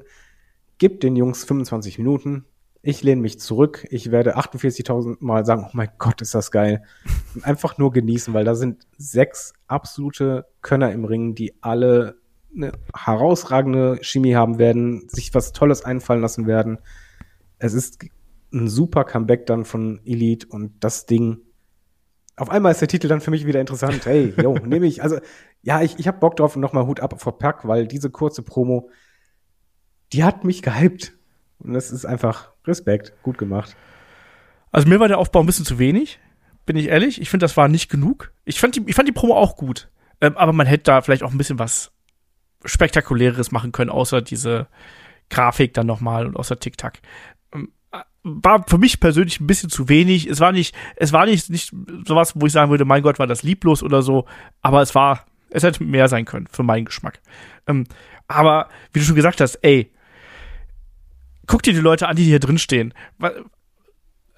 [0.78, 2.44] Gib den Jungs 25 Minuten.
[2.86, 3.86] Ich lehne mich zurück.
[3.88, 6.82] Ich werde 48.000 Mal sagen, oh mein Gott, ist das geil.
[7.34, 12.18] Und einfach nur genießen, weil da sind sechs absolute Könner im Ring, die alle
[12.54, 16.78] eine herausragende Chemie haben werden, sich was Tolles einfallen lassen werden.
[17.58, 18.04] Es ist
[18.52, 21.38] ein super Comeback dann von Elite und das Ding.
[22.36, 24.04] Auf einmal ist der Titel dann für mich wieder interessant.
[24.04, 25.02] Hey, yo, nehme ich.
[25.02, 25.20] Also,
[25.62, 28.42] ja, ich, ich habe Bock drauf und nochmal Hut ab vor Pack, weil diese kurze
[28.42, 28.90] Promo,
[30.12, 31.14] die hat mich gehypt.
[31.60, 33.12] Und das ist einfach Respekt.
[33.22, 33.76] Gut gemacht.
[34.72, 36.18] Also mir war der Aufbau ein bisschen zu wenig,
[36.66, 37.20] bin ich ehrlich.
[37.20, 38.32] Ich finde, das war nicht genug.
[38.44, 39.88] Ich fand die, ich fand die Promo auch gut.
[40.20, 41.92] Ähm, aber man hätte da vielleicht auch ein bisschen was
[42.64, 44.66] Spektakuläres machen können, außer diese
[45.30, 47.00] Grafik dann nochmal und außer Tic-Tac.
[47.52, 47.72] Ähm,
[48.22, 50.26] war für mich persönlich ein bisschen zu wenig.
[50.26, 51.72] Es war nicht, es war nicht, nicht
[52.06, 54.26] sowas, wo ich sagen würde, mein Gott, war das lieblos oder so.
[54.62, 57.20] Aber es war, es hätte mehr sein können für meinen Geschmack.
[57.66, 57.84] Ähm,
[58.26, 59.92] aber wie du schon gesagt hast, ey,
[61.46, 62.94] guck dir die Leute an, die hier drin stehen.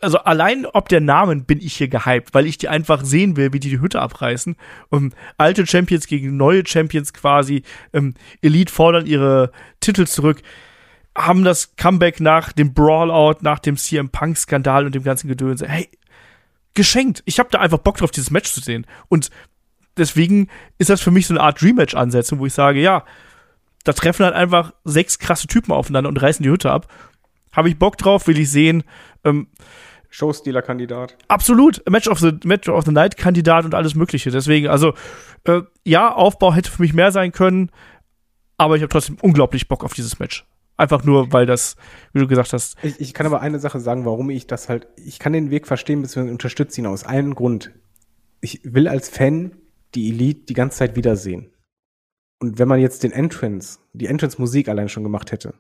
[0.01, 3.53] Also allein ob der Namen bin ich hier gehypt, weil ich die einfach sehen will,
[3.53, 4.57] wie die die Hütte abreißen.
[4.91, 7.63] Um, alte Champions gegen neue Champions quasi.
[7.93, 10.43] Ähm, Elite fordern ihre Titel zurück,
[11.17, 15.63] haben das Comeback nach dem Brawlout, nach dem CM Punk Skandal und dem ganzen Gedöns.
[15.63, 15.89] Hey,
[16.75, 17.23] geschenkt.
[17.25, 18.87] Ich habe da einfach Bock drauf, dieses Match zu sehen.
[19.09, 19.31] Und
[19.97, 20.49] deswegen
[20.79, 23.05] ist das für mich so eine Art Dream-Match-Ansetzung, wo ich sage, ja,
[23.87, 26.93] da treffen halt einfach sechs krasse Typen aufeinander und reißen die Hütte ab.
[27.53, 28.83] Habe ich Bock drauf, will ich sehen.
[29.25, 29.47] Ähm,
[30.11, 31.17] Showstealer-Kandidat.
[31.29, 31.89] absolut.
[31.89, 34.31] Match of the, Match of the Night-Kandidat und alles Mögliche.
[34.31, 34.95] Deswegen, also,
[35.45, 37.71] äh, ja, Aufbau hätte für mich mehr sein können.
[38.59, 40.47] aber ich habe trotzdem unglaublich Bock auf dieses Match.
[40.77, 41.77] Einfach nur, weil das,
[42.13, 42.77] wie du gesagt hast.
[42.83, 45.67] Ich, ich kann aber eine Sache sagen, warum ich das halt, ich kann den Weg
[45.67, 47.71] verstehen, beziehungsweise unterstütze ihn aus einem Grund.
[48.41, 49.53] Ich will als Fan
[49.95, 51.51] die Elite die ganze Zeit wiedersehen.
[52.39, 55.55] Und wenn man jetzt den Entrance, die Entrance-Musik allein schon gemacht hätte,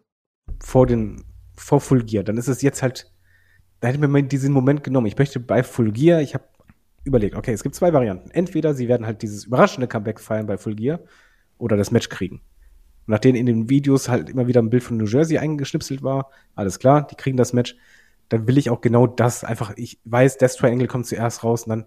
[0.63, 1.25] vor den,
[1.57, 3.13] vor Full Gear, dann ist es jetzt halt,
[3.81, 5.07] da hätte man diesen Moment genommen.
[5.07, 6.45] Ich möchte bei Full Gear, ich habe
[7.05, 8.31] überlegt, okay, es gibt zwei Varianten.
[8.31, 11.01] Entweder sie werden halt dieses überraschende Comeback feiern bei Full Gear
[11.57, 12.37] oder das Match kriegen.
[13.07, 16.31] Und nachdem in den Videos halt immer wieder ein Bild von New Jersey eingeschnipselt war,
[16.55, 17.77] alles klar, die kriegen das Match,
[18.29, 21.71] dann will ich auch genau das einfach, ich weiß, Death Triangle kommt zuerst raus und
[21.71, 21.85] dann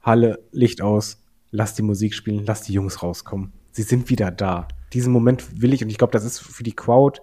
[0.00, 3.52] Halle, Licht aus, lass die Musik spielen, lass die Jungs rauskommen.
[3.72, 4.68] Sie sind wieder da.
[4.92, 7.20] Diesen Moment will ich und ich glaube, das ist für die Crowd,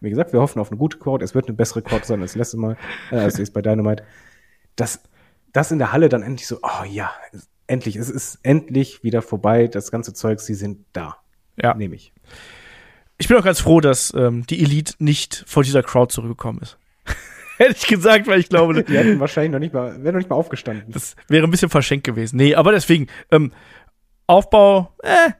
[0.00, 2.32] wie gesagt, wir hoffen auf eine gute Crowd, es wird eine bessere Crowd sein als
[2.32, 2.76] das letzte Mal,
[3.10, 4.04] äh, als es bei Dynamite,
[4.76, 5.00] dass
[5.52, 7.10] das in der Halle dann endlich so, oh ja,
[7.66, 11.16] endlich, es ist endlich wieder vorbei, das ganze Zeug, sie sind da.
[11.60, 11.74] Ja.
[11.74, 12.12] Nehme ich.
[13.18, 16.76] Ich bin auch ganz froh, dass ähm, die Elite nicht vor dieser Crowd zurückgekommen ist.
[17.56, 20.28] Hätte ich gesagt, weil ich glaube, die hätten wahrscheinlich noch nicht mal, wären noch nicht
[20.28, 20.92] mal aufgestanden.
[20.92, 22.36] Das wäre ein bisschen verschenkt gewesen.
[22.36, 23.52] Nee, aber deswegen, ähm,
[24.26, 25.30] Aufbau, äh,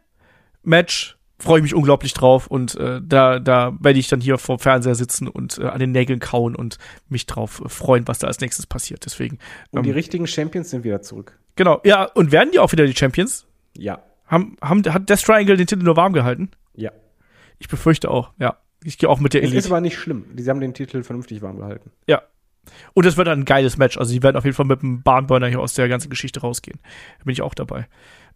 [0.67, 4.57] Match, freue ich mich unglaublich drauf und äh, da, da werde ich dann hier vor
[4.57, 8.19] dem Fernseher sitzen und äh, an den Nägeln kauen und mich drauf äh, freuen, was
[8.19, 9.05] da als nächstes passiert.
[9.05, 9.39] Deswegen.
[9.71, 11.39] Und die ähm, richtigen Champions sind wieder zurück.
[11.57, 13.47] Genau, ja, und werden die auch wieder die Champions?
[13.77, 14.03] Ja.
[14.27, 16.51] Haben, haben, hat Death Triangle den Titel nur warm gehalten?
[16.75, 16.91] Ja.
[17.59, 18.57] Ich befürchte auch, ja.
[18.85, 19.59] Ich gehe auch mit der Elite.
[19.59, 20.27] Es ist aber nicht schlimm.
[20.37, 21.91] Sie haben den Titel vernünftig warm gehalten.
[22.07, 22.23] Ja.
[22.95, 23.97] Und es wird ein geiles Match.
[23.97, 26.79] Also, sie werden auf jeden Fall mit einem Bahnburner hier aus der ganzen Geschichte rausgehen.
[27.19, 27.87] Da bin ich auch dabei.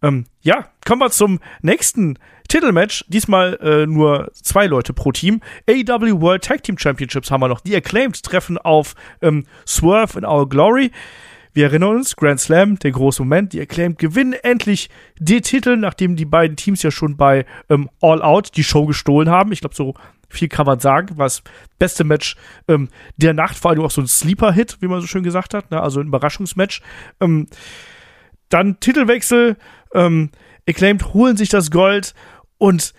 [0.03, 3.05] Ähm, ja, kommen wir zum nächsten Titelmatch.
[3.09, 5.41] Diesmal äh, nur zwei Leute pro Team.
[5.69, 7.61] AEW World Tag Team Championships haben wir noch.
[7.61, 10.91] Die Acclaimed treffen auf ähm, Swerve in Our Glory.
[11.53, 14.89] Wir erinnern uns, Grand Slam, der große Moment, die Acclaimed gewinnen endlich
[15.19, 19.29] die Titel, nachdem die beiden Teams ja schon bei ähm, All Out die Show gestohlen
[19.29, 19.51] haben.
[19.51, 19.95] Ich glaube, so
[20.29, 21.19] viel kann man sagen.
[21.19, 21.43] War das
[21.79, 22.37] beste Match
[22.69, 25.73] ähm, der Nacht, vor allem auch so ein Sleeper-Hit, wie man so schön gesagt hat,
[25.73, 25.83] ne?
[25.83, 26.83] also ein Überraschungsmatch.
[27.21, 27.49] Ähm,
[28.49, 29.57] dann Titelwechsel,
[29.95, 30.31] ähm,
[30.69, 32.15] Acclaimed holen sich das Gold
[32.59, 32.93] und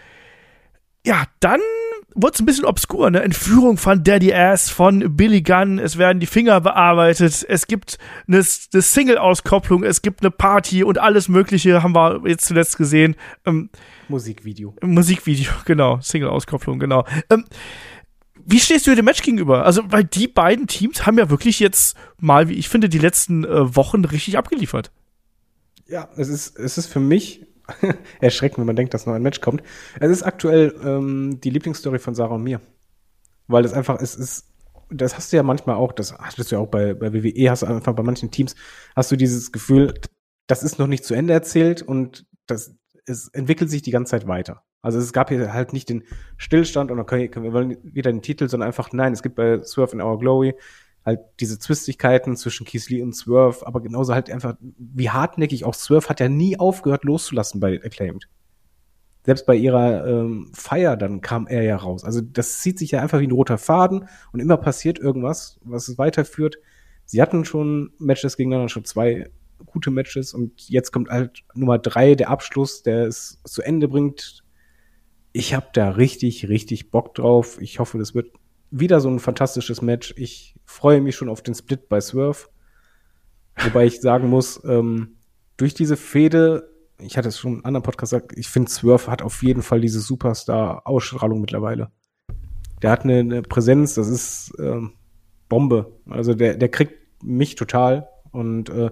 [1.06, 1.62] ja, dann
[2.14, 3.22] wurde es ein bisschen obskur, ne?
[3.22, 8.38] Entführung von Daddy Ass, von Billy Gunn, es werden die Finger bearbeitet, es gibt eine,
[8.38, 13.16] eine Single-Auskopplung, es gibt eine Party und alles Mögliche haben wir jetzt zuletzt gesehen.
[13.46, 13.70] Ähm,
[14.10, 14.76] Musikvideo.
[14.82, 17.06] Musikvideo, genau, Single-Auskopplung, genau.
[17.30, 17.46] Ähm,
[18.44, 19.66] wie stehst du dem Match gegenüber?
[19.66, 23.46] Also, weil die beiden Teams haben ja wirklich jetzt mal, wie ich finde, die letzten
[23.46, 24.92] äh, Wochen richtig abgeliefert.
[25.92, 27.46] Ja, es ist, es ist für mich
[28.22, 29.62] erschreckend, wenn man denkt, dass noch ein Match kommt.
[30.00, 32.62] Es ist aktuell ähm, die Lieblingsstory von Sarah und mir.
[33.48, 34.46] Weil es einfach, es ist,
[34.90, 37.64] das hast du ja manchmal auch, das hattest du ja auch bei, bei WWE, hast
[37.64, 38.56] du einfach bei manchen Teams,
[38.96, 39.94] hast du dieses Gefühl,
[40.48, 42.74] das ist noch nicht zu Ende erzählt und das,
[43.06, 44.64] es entwickelt sich die ganze Zeit weiter.
[44.82, 46.04] Also es gab hier halt nicht den
[46.38, 49.92] Stillstand und okay, wir wollen wieder den Titel, sondern einfach, nein, es gibt bei Swerve
[49.92, 50.56] in Our Glory
[51.06, 56.10] halt diese Zwistigkeiten zwischen Lee und Swerve, aber genauso halt einfach, wie hartnäckig auch Swerve
[56.10, 58.28] hat ja nie aufgehört loszulassen bei Acclaimed.
[59.24, 62.04] Selbst bei ihrer ähm, Feier dann kam er ja raus.
[62.04, 65.88] Also das zieht sich ja einfach wie ein roter Faden und immer passiert irgendwas, was
[65.88, 66.58] es weiterführt.
[67.06, 69.30] Sie hatten schon Matches gegeneinander, schon zwei
[69.66, 74.44] gute Matches und jetzt kommt halt Nummer drei, der Abschluss, der es zu Ende bringt.
[75.34, 77.62] Ich habe da richtig, richtig Bock drauf.
[77.62, 78.32] Ich hoffe, das wird
[78.72, 80.14] wieder so ein fantastisches Match.
[80.18, 82.48] Ich freue mich schon auf den Split bei Swerve.
[83.58, 85.18] Wobei ich sagen muss, ähm,
[85.58, 89.12] durch diese Fehde, ich hatte es schon in einem anderen Podcast gesagt, ich finde, Swerve
[89.12, 91.92] hat auf jeden Fall diese Superstar-Ausstrahlung mittlerweile.
[92.82, 94.94] Der hat eine, eine Präsenz, das ist ähm,
[95.50, 96.00] Bombe.
[96.10, 98.90] Also der, der kriegt mich total und äh,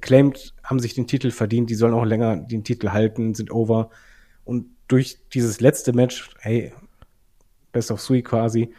[0.00, 3.90] claimt, haben sich den Titel verdient, die sollen auch länger den Titel halten, sind over.
[4.44, 6.72] Und durch dieses letzte Match, hey,
[7.72, 8.74] Best of Three quasi,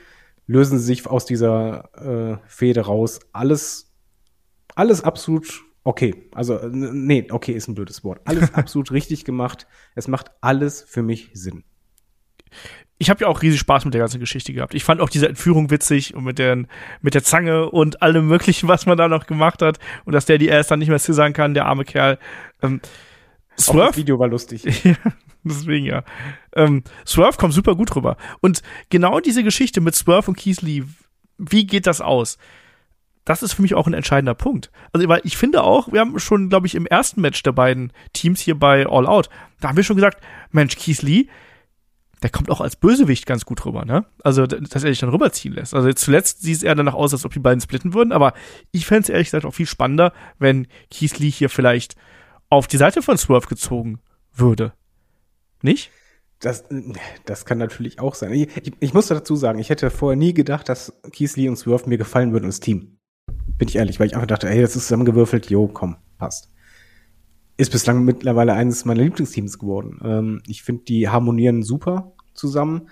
[0.48, 3.20] lösen sie sich aus dieser äh, Fehde raus.
[3.32, 3.94] Alles,
[4.76, 6.30] alles absolut okay.
[6.34, 8.22] Also, nee, okay ist ein blödes Wort.
[8.26, 9.68] Alles absolut richtig gemacht.
[9.96, 11.64] Es macht alles für mich Sinn.
[13.00, 14.74] Ich habe ja auch riesig Spaß mit der ganzen Geschichte gehabt.
[14.76, 16.64] Ich fand auch diese Entführung witzig und mit, der
[17.02, 19.80] mit der Zange und allem möglichen, was man da noch gemacht hat.
[20.06, 22.18] Und dass der die erst dann nicht mehr sagen kann, der arme Kerl.
[22.62, 22.82] Ähm,
[23.60, 23.82] Swerve?
[23.82, 24.64] Auch das Video war lustig.
[25.44, 26.04] Deswegen ja.
[26.56, 28.18] Ähm, Swerve kommt super gut rüber.
[28.42, 30.84] Und genau diese Geschichte mit Swerve und Keith Lee,
[31.38, 32.38] wie geht das aus?
[33.26, 34.70] Das ist für mich auch ein entscheidender Punkt.
[34.92, 37.94] Also, weil ich finde auch, wir haben schon, glaube ich, im ersten Match der beiden
[38.12, 39.30] Teams hier bei All Out,
[39.62, 41.28] da haben wir schon gesagt, Mensch, Keith Lee,
[42.22, 44.06] der kommt auch als Bösewicht ganz gut rüber, ne?
[44.24, 45.74] Also, dass er sich dann rüberziehen lässt.
[45.74, 48.34] Also, zuletzt sieht es eher danach aus, als ob die beiden splitten würden, aber
[48.72, 51.96] ich fände es ehrlich gesagt auch viel spannender, wenn Keith Lee hier vielleicht
[52.54, 54.00] auf die Seite von Swerve gezogen
[54.34, 54.74] würde.
[55.62, 55.92] Nicht?
[56.40, 56.66] Das,
[57.26, 58.34] das kann natürlich auch sein.
[58.34, 61.56] Ich, ich, ich muss dazu sagen, ich hätte vorher nie gedacht, dass Keith Lee und
[61.56, 62.98] Swerve mir gefallen würden als Team.
[63.58, 66.52] Bin ich ehrlich, weil ich einfach dachte, hey, das ist zusammengewürfelt, jo, komm, passt.
[67.56, 70.00] Ist bislang mittlerweile eines meiner Lieblingsteams geworden.
[70.04, 72.90] Ähm, ich finde, die harmonieren super zusammen.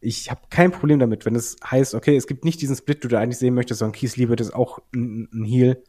[0.00, 3.08] Ich habe kein Problem damit, wenn es heißt, okay, es gibt nicht diesen Split, du
[3.08, 5.82] da eigentlich sehen möchtest, sondern Keith Lee wird es auch ein, ein Heal,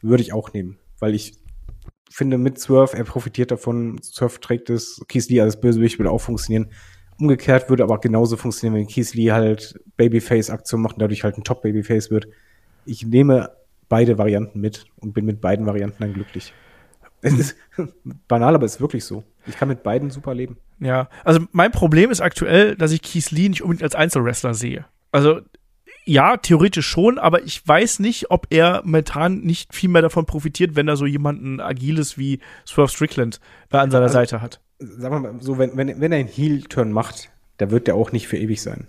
[0.00, 0.78] würde ich auch nehmen.
[0.98, 1.38] Weil ich
[2.10, 6.20] finde, mit Swerve, er profitiert davon, Swerve trägt es, Keith Lee als Bösewicht würde auch
[6.20, 6.70] funktionieren.
[7.20, 11.44] Umgekehrt würde aber genauso funktionieren, wenn Keith Lee halt Babyface-Aktion macht und dadurch halt ein
[11.44, 12.28] Top-Babyface wird.
[12.84, 13.50] Ich nehme
[13.88, 16.52] beide Varianten mit und bin mit beiden Varianten dann glücklich.
[17.20, 17.56] Es ist
[18.28, 19.24] banal, aber es ist wirklich so.
[19.46, 20.58] Ich kann mit beiden super leben.
[20.78, 24.84] Ja, also mein Problem ist aktuell, dass ich Keith Lee nicht unbedingt als Einzelwrestler sehe.
[25.10, 25.40] Also
[26.08, 30.74] ja, theoretisch schon, aber ich weiß nicht, ob er momentan nicht viel mehr davon profitiert,
[30.74, 33.40] wenn er so jemanden Agiles wie Swerve Strickland
[33.70, 34.60] äh, an seiner Also, Seite hat.
[34.78, 38.12] Sagen wir mal so, wenn, wenn, wenn er einen Heel-Turn macht, da wird der auch
[38.12, 38.88] nicht für ewig sein.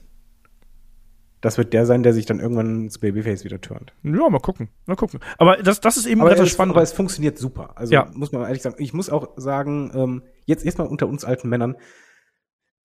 [1.41, 3.93] Das wird der sein, der sich dann irgendwann ins Babyface wieder turnt.
[4.03, 5.19] Ja, mal gucken, mal gucken.
[5.37, 6.75] Aber das, das ist eben Aber, das es, Spannende.
[6.75, 7.71] aber es funktioniert super.
[7.77, 8.09] Also Ja.
[8.13, 8.75] muss man ehrlich sagen.
[8.77, 11.75] Ich muss auch sagen, ähm, jetzt, jetzt mal unter uns alten Männern,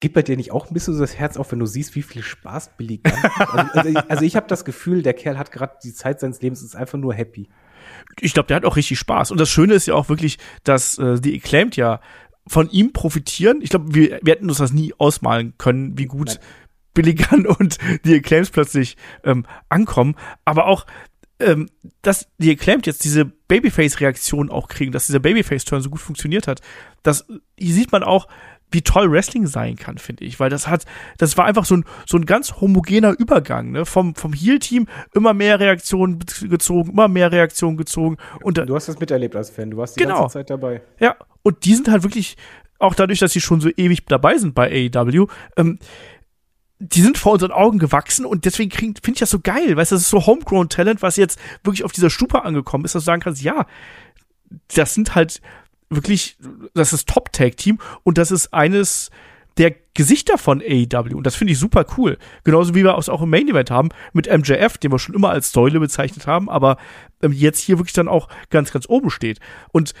[0.05, 2.03] geht bei dir nicht auch ein bisschen so das Herz auf, wenn du siehst, wie
[2.03, 3.31] viel Spaß Billy kann?
[3.39, 6.43] also, also ich, also ich habe das Gefühl, der Kerl hat gerade die Zeit seines
[6.43, 7.49] Lebens, ist einfach nur happy.
[8.19, 9.31] ich glaube, der hat auch richtig Spaß.
[9.31, 12.01] Und das Schöne ist ja auch wirklich, dass äh, die Acclaimed ja
[12.45, 13.61] von ihm profitieren.
[13.63, 16.37] Ich glaube, wir, wir hätten uns das nie ausmalen können, wie gut Nein.
[16.93, 20.15] Billy Gunn und die Acclaims plötzlich ähm, ankommen.
[20.45, 20.85] Aber auch,
[21.39, 21.67] ähm,
[22.03, 26.61] dass die Acclaimed jetzt diese Babyface-Reaktion auch kriegen, dass dieser Babyface-Turn so gut funktioniert hat,
[27.01, 27.25] das
[27.57, 28.27] hier sieht man auch,
[28.75, 30.85] wie toll Wrestling sein kann, finde ich, weil das hat,
[31.17, 35.33] das war einfach so ein, so ein ganz homogener Übergang, ne, vom, vom Heel-Team immer
[35.33, 39.77] mehr Reaktionen gezogen, immer mehr Reaktionen gezogen und Du hast das miterlebt als Fan, du
[39.77, 40.19] warst die Genau.
[40.21, 40.81] ganze Zeit dabei.
[40.99, 42.37] ja, und die sind halt wirklich,
[42.77, 45.79] auch dadurch, dass sie schon so ewig dabei sind bei AEW, ähm,
[46.79, 49.95] die sind vor unseren Augen gewachsen und deswegen finde ich das so geil, weißt du,
[49.95, 53.05] das ist so Homegrown Talent, was jetzt wirklich auf dieser Stufe angekommen ist, dass du
[53.05, 53.65] sagen kannst, ja,
[54.75, 55.41] das sind halt
[55.89, 56.37] wirklich,
[56.73, 59.11] das ist Top-Tag-Team und das ist eines
[59.57, 62.17] der Gesichter von AEW und das finde ich super cool.
[62.43, 65.29] Genauso wie wir es auch im Main Event haben mit MJF, den wir schon immer
[65.29, 66.77] als Säule bezeichnet haben, aber
[67.21, 69.39] ähm, jetzt hier wirklich dann auch ganz, ganz oben steht.
[69.71, 69.93] Und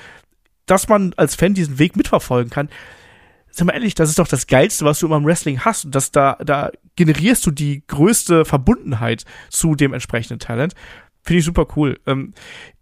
[0.65, 2.69] dass man als Fan diesen Weg mitverfolgen kann,
[3.55, 5.85] sag mal ehrlich, das ist doch das Geilste, was du immer im Wrestling hast.
[5.85, 10.73] Und das da, da generierst du die größte Verbundenheit zu dem entsprechenden Talent.
[11.23, 11.97] Finde ich super cool.
[12.05, 12.33] Ähm,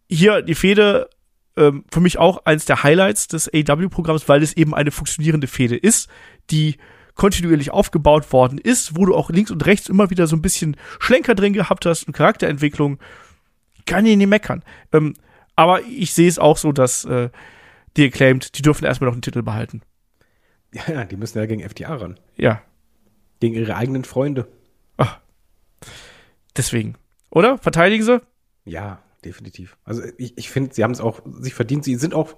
[0.10, 1.10] hier die Fehde,
[1.58, 5.76] ähm, für mich auch eins der Highlights des AW-Programms, weil es eben eine funktionierende Fehde
[5.78, 6.10] ist,
[6.50, 6.78] die
[7.16, 10.76] kontinuierlich aufgebaut worden ist, wo du auch links und rechts immer wieder so ein bisschen
[11.00, 13.00] Schlenker drin gehabt hast und Charakterentwicklung.
[13.86, 14.64] Kann ich nicht meckern.
[14.92, 15.14] Ähm,
[15.56, 17.30] aber ich sehe es auch so, dass äh,
[17.98, 19.82] die Acclaimed, die dürfen erstmal noch einen Titel behalten.
[20.88, 22.20] Ja, die müssen ja gegen FTA ran.
[22.36, 22.62] Ja,
[23.40, 24.48] Gegen ihre eigenen Freunde.
[26.58, 26.96] deswegen.
[27.30, 27.58] Oder?
[27.58, 28.22] Verteidigen sie?
[28.66, 29.78] Ja, definitiv.
[29.84, 31.84] Also ich, ich finde, sie haben es auch sich verdient.
[31.84, 32.36] Sie sind auch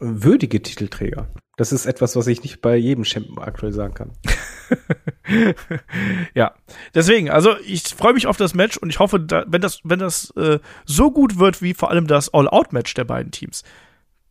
[0.00, 1.28] würdige Titelträger.
[1.56, 4.12] Das ist etwas, was ich nicht bei jedem Champion aktuell sagen kann.
[6.34, 6.54] ja,
[6.94, 9.98] deswegen, also ich freue mich auf das Match und ich hoffe, da, wenn das, wenn
[9.98, 13.64] das äh, so gut wird wie vor allem das All-Out-Match der beiden Teams,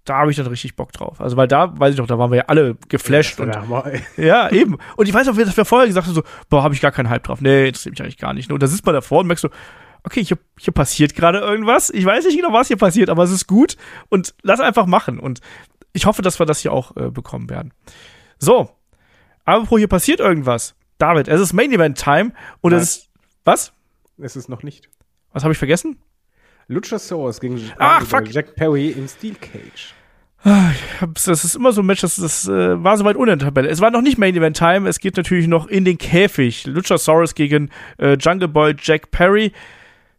[0.05, 1.19] da habe ich dann richtig Bock drauf.
[1.19, 3.53] Also, weil da, weiß ich noch, da waren wir ja alle geflasht und
[4.17, 4.77] ja, eben.
[4.95, 7.09] Und ich weiß auch, dass wir vorher gesagt haben, so, boah, habe ich gar keinen
[7.09, 7.41] Hype drauf.
[7.41, 8.49] Nee, interessiert mich eigentlich gar nicht.
[8.51, 9.49] Und da sitzt man davor und merkst so,
[10.07, 11.89] okay, hier, hier passiert gerade irgendwas.
[11.91, 13.75] Ich weiß nicht genau, was hier passiert, aber es ist gut
[14.09, 15.19] und lass einfach machen.
[15.19, 15.41] Und
[15.93, 17.73] ich hoffe, dass wir das hier auch äh, bekommen werden.
[18.39, 18.69] So,
[19.45, 20.75] apropos, hier passiert irgendwas.
[20.97, 22.31] David, es ist Main Event Time
[22.61, 22.81] und Nein.
[22.81, 23.09] es ist,
[23.43, 23.73] was?
[24.17, 24.89] Es ist noch nicht.
[25.33, 25.97] Was habe ich vergessen?
[26.67, 28.31] Luchasaurus gegen Ach, äh, fuck.
[28.31, 29.93] Jack Perry im Steel Cage.
[31.01, 33.69] hab's- das ist immer so ein Match, das, das äh, war soweit ohne Tabelle.
[33.69, 36.65] Es war noch nicht Main Event Time, es geht natürlich noch in den Käfig.
[36.65, 39.51] Luchasaurus gegen äh, Jungle Boy Jack Perry.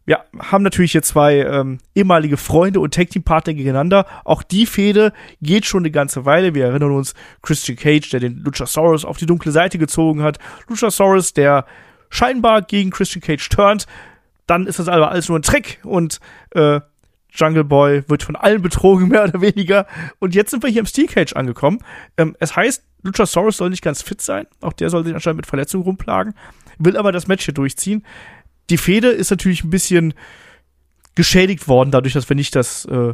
[0.09, 4.07] Wir haben natürlich hier zwei ähm, ehemalige Freunde und Tag Team Partner gegeneinander.
[4.25, 6.55] Auch die Fehde geht schon eine ganze Weile.
[6.55, 10.39] Wir erinnern uns Christian Cage, der den Luchasaurus auf die dunkle Seite gezogen hat.
[10.67, 11.67] Luchasaurus, der
[12.09, 13.85] scheinbar gegen Christian Cage turnt.
[14.47, 16.19] Dann ist das aber alles nur ein Trick und
[16.55, 16.79] äh,
[17.29, 19.85] Jungle Boy wird von allen betrogen, mehr oder weniger.
[20.17, 21.83] Und jetzt sind wir hier im Steel Cage angekommen.
[22.17, 24.47] Ähm, es heißt, Luchasaurus soll nicht ganz fit sein.
[24.61, 26.33] Auch der soll sich anscheinend mit Verletzungen rumplagen.
[26.79, 28.03] Will aber das Match hier durchziehen.
[28.69, 30.13] Die Fehde ist natürlich ein bisschen
[31.15, 33.13] geschädigt worden, dadurch, dass wir nicht das äh,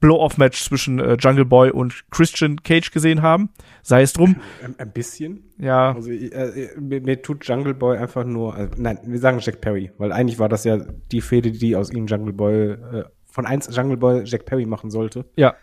[0.00, 3.50] Blow-Off-Match zwischen äh, Jungle Boy und Christian Cage gesehen haben.
[3.82, 4.36] Sei es drum.
[4.62, 5.44] Ein, ein bisschen.
[5.58, 9.38] Ja, Also äh, äh, mir, mir tut Jungle Boy einfach nur, also, nein, wir sagen
[9.40, 10.78] Jack Perry, weil eigentlich war das ja
[11.12, 14.90] die Fehde, die aus ihm Jungle Boy, äh, von eins Jungle Boy Jack Perry machen
[14.90, 15.24] sollte.
[15.36, 15.54] ja,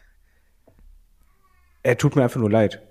[1.83, 2.81] Er tut mir einfach nur leid.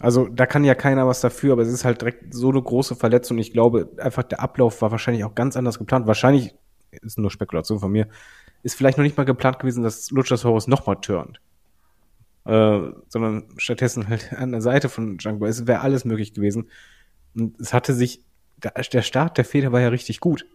[0.00, 2.96] Also da kann ja keiner was dafür, aber es ist halt direkt so eine große
[2.96, 3.38] Verletzung.
[3.38, 6.06] Ich glaube, einfach der Ablauf war wahrscheinlich auch ganz anders geplant.
[6.06, 6.54] Wahrscheinlich,
[6.90, 8.08] ist nur Spekulation von mir,
[8.62, 11.40] ist vielleicht noch nicht mal geplant gewesen, dass Luchasaurus nochmal turnt.
[12.44, 15.48] Äh, sondern stattdessen halt an der Seite von Jungle.
[15.48, 16.68] Es wäre alles möglich gewesen.
[17.36, 18.24] Und es hatte sich,
[18.58, 20.46] der Start der Feder war ja richtig gut.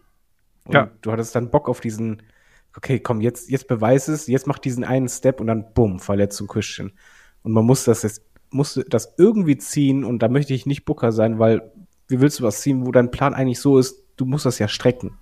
[0.64, 0.90] Und ja.
[1.00, 2.22] du hattest dann Bock auf diesen,
[2.76, 6.46] okay, komm, jetzt, jetzt beweis es, jetzt mach diesen einen Step und dann bumm, Verletzung
[6.46, 6.92] Christian.
[7.42, 11.12] Und man muss das jetzt, muss das irgendwie ziehen und da möchte ich nicht Booker
[11.12, 11.70] sein, weil
[12.08, 14.68] wie willst du was ziehen, wo dein Plan eigentlich so ist, du musst das ja
[14.68, 15.18] strecken.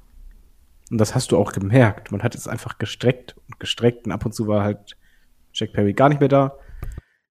[0.90, 2.10] Und das hast du auch gemerkt.
[2.10, 4.96] Man hat es einfach gestreckt und gestreckt und ab und zu war halt
[5.52, 6.56] Jack Perry gar nicht mehr da.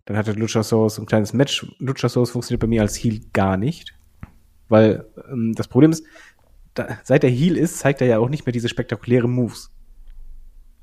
[0.06, 1.66] Dann hatte Luchasaurus ein kleines Match.
[1.80, 3.96] Luchasaurus funktioniert bei mir als Heal gar nicht.
[4.70, 6.06] Weil ähm, das Problem ist,
[6.76, 9.72] da, seit er Heal ist, zeigt er ja auch nicht mehr diese spektakulären Moves.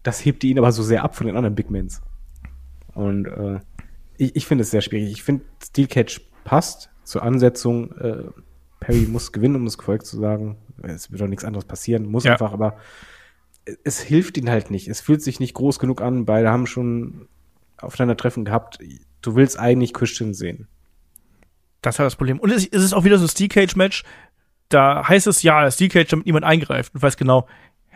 [0.03, 2.03] Das hebt ihn aber so sehr ab von den anderen Big Mans.
[2.95, 3.61] Und äh,
[4.17, 5.11] ich, ich finde es sehr schwierig.
[5.11, 7.93] Ich finde, Steel Catch passt zur Ansetzung.
[7.99, 8.25] Äh,
[8.81, 10.57] Perry muss gewinnen, um es korrekt zu sagen.
[10.83, 12.33] Es wird doch nichts anderes passieren, muss ja.
[12.33, 12.77] einfach, aber
[13.83, 14.89] es hilft ihnen halt nicht.
[14.89, 16.27] Es fühlt sich nicht groß genug an.
[16.27, 17.29] Beide haben schon
[17.79, 18.79] aufeinander Treffen gehabt.
[19.23, 20.69] Du willst eigentlich Christian sehen.
[21.81, 22.39] Das war das Problem.
[22.39, 24.05] Und es ist auch wieder so ein Steel Cage Match.
[24.69, 26.95] Da heißt es ja, Steel Cage, damit niemand eingreift.
[26.95, 27.47] Und weiß genau,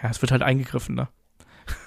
[0.02, 1.08] ja, es wird halt eingegriffen, ne?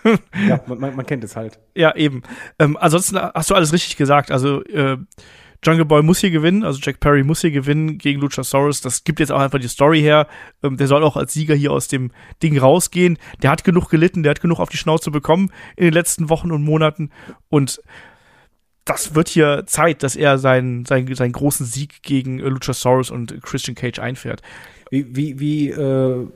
[0.47, 1.59] ja, man, man, kennt es halt.
[1.75, 2.23] Ja, eben.
[2.59, 4.31] Ähm, ansonsten hast du alles richtig gesagt.
[4.31, 4.97] Also, äh,
[5.63, 8.81] Jungle Boy muss hier gewinnen, also Jack Perry muss hier gewinnen gegen Luchasaurus.
[8.81, 10.27] Das gibt jetzt auch einfach die Story her.
[10.63, 12.11] Ähm, der soll auch als Sieger hier aus dem
[12.41, 13.19] Ding rausgehen.
[13.43, 16.51] Der hat genug gelitten, der hat genug auf die Schnauze bekommen in den letzten Wochen
[16.51, 17.11] und Monaten.
[17.49, 17.79] Und
[18.85, 23.75] das wird hier Zeit, dass er seinen, seinen, seinen großen Sieg gegen Luchasaurus und Christian
[23.75, 24.41] Cage einfährt.
[24.89, 26.27] Wie, wie, wie äh,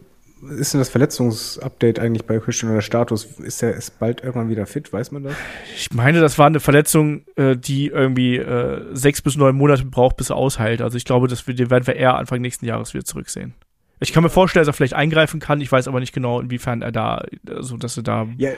[0.42, 3.26] ist denn das Verletzungsupdate eigentlich bei Christian oder Status?
[3.40, 4.92] Ist er ist bald irgendwann wieder fit?
[4.92, 5.34] Weiß man das?
[5.76, 10.18] Ich meine, das war eine Verletzung, äh, die irgendwie äh, sechs bis neun Monate braucht,
[10.18, 10.82] bis er ausheilt.
[10.82, 13.54] Also ich glaube, das werden wir eher Anfang nächsten Jahres wieder zurücksehen.
[14.02, 15.62] Ich kann mir vorstellen, dass er vielleicht eingreifen kann.
[15.62, 18.28] Ich weiß aber nicht genau, inwiefern er da, also dass er da.
[18.38, 18.52] Ja,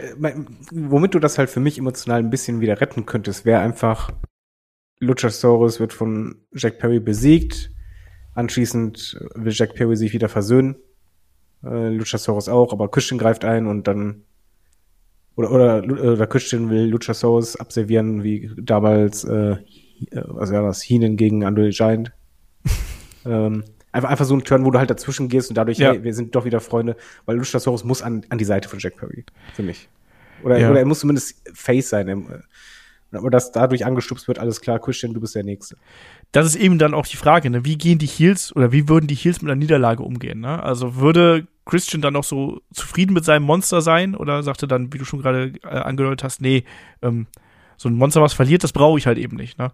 [0.71, 4.11] womit du das halt für mich emotional ein bisschen wieder retten könntest, wäre einfach
[4.99, 7.71] Luchasaurus wird von Jack Perry besiegt.
[8.33, 10.75] Anschließend will Jack Perry sich wieder versöhnen
[11.63, 14.23] äh, Luchasaurus auch, aber Christian greift ein und dann
[15.35, 19.57] oder oder, oder Christian will Luchasaurus abservieren, wie damals äh,
[20.11, 22.11] was war das, Heenan gegen Andre Giant.
[23.25, 25.91] ähm, einfach, einfach so ein Turn, wo du halt dazwischen gehst und dadurch, ja.
[25.91, 26.95] hey, wir sind doch wieder Freunde,
[27.25, 29.89] weil Luchasaurus muss an, an die Seite von Jack Perry, für mich.
[30.43, 30.69] Oder, ja.
[30.69, 32.43] oder er muss zumindest Face sein.
[33.11, 35.77] Aber dass dadurch angestupst wird, alles klar, Christian, du bist der Nächste
[36.31, 37.63] das ist eben dann auch die Frage, ne?
[37.65, 40.41] wie gehen die Heels oder wie würden die Heels mit einer Niederlage umgehen?
[40.41, 40.61] Ne?
[40.61, 44.97] Also würde Christian dann noch so zufrieden mit seinem Monster sein oder sagte dann, wie
[44.97, 46.63] du schon gerade äh, angedeutet hast, nee,
[47.01, 47.27] ähm,
[47.77, 49.57] so ein Monster, was verliert, das brauche ich halt eben nicht.
[49.57, 49.71] Ne?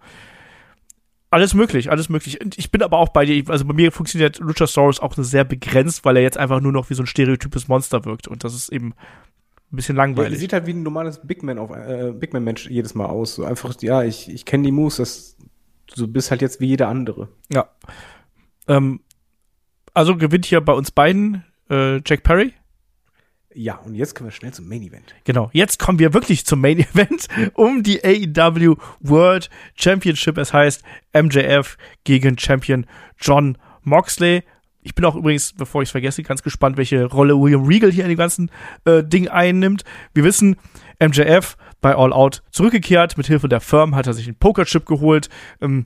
[1.29, 2.39] Alles möglich, alles möglich.
[2.57, 6.17] Ich bin aber auch bei dir, also bei mir funktioniert Luchasaurus auch sehr begrenzt, weil
[6.17, 8.93] er jetzt einfach nur noch wie so ein stereotypes Monster wirkt und das ist eben
[9.73, 10.33] ein bisschen langweilig.
[10.33, 13.07] Ja, sieht halt wie ein normales Big Man auf äh, Big Man Mensch jedes Mal
[13.07, 13.35] aus.
[13.35, 15.35] So einfach, ja, ich, ich kenne die Moves, das
[15.95, 17.29] du bist halt jetzt wie jeder andere.
[17.51, 17.69] Ja.
[18.67, 19.01] Ähm,
[19.93, 22.53] also gewinnt hier bei uns beiden äh, Jack Perry.
[23.55, 25.13] Ja, und jetzt kommen wir schnell zum Main Event.
[25.25, 30.37] Genau, jetzt kommen wir wirklich zum Main Event um die AEW World Championship.
[30.37, 32.87] Es heißt MJF gegen Champion
[33.19, 34.43] John Moxley.
[34.83, 38.03] Ich bin auch übrigens, bevor ich es vergesse, ganz gespannt, welche Rolle William Regal hier
[38.03, 38.51] in dem ganzen
[38.85, 39.83] äh, Ding einnimmt.
[40.13, 40.57] Wir wissen,
[40.99, 43.17] MJF bei All Out zurückgekehrt.
[43.17, 45.29] Mit Hilfe der Firm hat er sich einen Pokerchip geholt.
[45.61, 45.85] Ähm,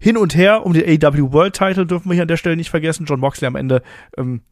[0.00, 2.70] hin und her um den AW World Title dürfen wir hier an der Stelle nicht
[2.70, 3.06] vergessen.
[3.06, 3.82] John Moxley am Ende
[4.16, 4.42] ähm,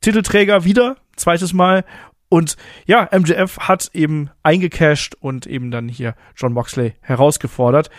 [0.00, 1.84] Titelträger wieder, zweites Mal.
[2.28, 2.56] Und
[2.86, 7.90] ja, MJF hat eben eingecashed und eben dann hier John Moxley herausgefordert.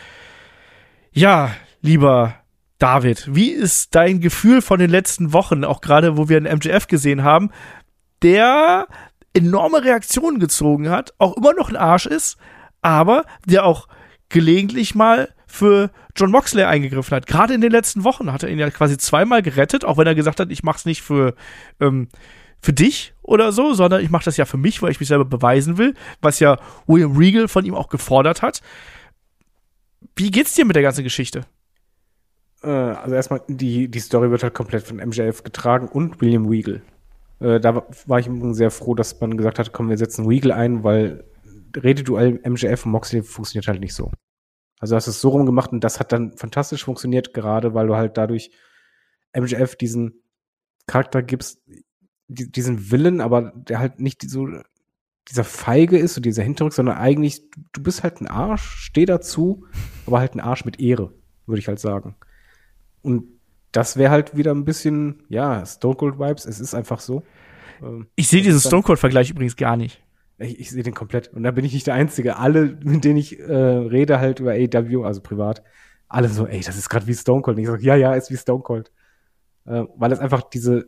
[1.11, 1.51] Ja,
[1.82, 2.41] lieber
[2.82, 6.88] David, wie ist dein Gefühl von den letzten Wochen, auch gerade wo wir einen MJF
[6.88, 7.52] gesehen haben,
[8.24, 8.88] der
[9.36, 12.38] enorme Reaktionen gezogen hat, auch immer noch ein Arsch ist,
[12.82, 13.88] aber der auch
[14.30, 17.28] gelegentlich mal für John Moxley eingegriffen hat.
[17.28, 20.16] Gerade in den letzten Wochen hat er ihn ja quasi zweimal gerettet, auch wenn er
[20.16, 21.36] gesagt hat, ich mach's nicht für,
[21.80, 22.08] ähm,
[22.64, 25.26] für dich oder so, sondern ich mach das ja für mich, weil ich mich selber
[25.26, 26.58] beweisen will, was ja
[26.88, 28.62] William Regal von ihm auch gefordert hat.
[30.16, 31.46] Wie geht's dir mit der ganzen Geschichte?
[32.64, 36.82] Äh, also erstmal, die, die Story wird halt komplett von MJF getragen und William Regal.
[37.39, 40.84] Äh, da war ich sehr froh, dass man gesagt hat, komm, wir setzen Regal ein,
[40.84, 41.24] weil
[41.76, 44.12] Rededuell MJF und Moxley funktioniert halt nicht so.
[44.80, 48.18] Also hast es so rumgemacht und das hat dann fantastisch funktioniert, gerade weil du halt
[48.18, 48.51] dadurch
[49.38, 50.24] MJF diesen
[50.88, 51.62] Charakter gibst,
[52.28, 54.47] diesen Willen, aber der halt nicht so
[55.28, 57.43] dieser Feige ist, so dieser Hinterrück, sondern eigentlich,
[57.74, 59.66] du bist halt ein Arsch, steh dazu,
[60.07, 61.14] aber halt ein Arsch mit Ehre.
[61.45, 62.16] würde ich halt sagen.
[63.02, 63.24] Und
[63.72, 66.45] das wäre halt wieder ein bisschen, ja, Stone Cold Vibes.
[66.45, 67.24] Es ist einfach so.
[67.82, 70.04] Ähm, ich sehe diesen Stone Cold Vergleich übrigens gar nicht.
[70.38, 71.30] Ich, ich sehe den komplett.
[71.34, 72.38] Und da bin ich nicht der Einzige.
[72.38, 75.64] Alle, mit denen ich äh, rede, halt über AW, also privat,
[76.08, 77.58] alle so, ey, das ist gerade wie Stone Cold.
[77.58, 78.91] Und ich sage, ja, ja, ist wie Stone Cold.
[79.66, 80.88] Äh, weil es einfach diese,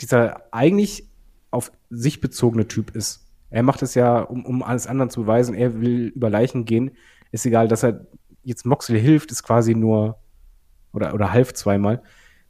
[0.00, 1.08] dieser eigentlich
[1.50, 3.26] auf sich bezogene Typ ist.
[3.50, 5.54] Er macht es ja, um, um alles anderen zu beweisen.
[5.54, 6.92] Er will über Leichen gehen.
[7.32, 8.06] Ist egal, dass er
[8.42, 10.18] jetzt Moxley hilft, ist quasi nur
[10.92, 12.02] oder, oder half zweimal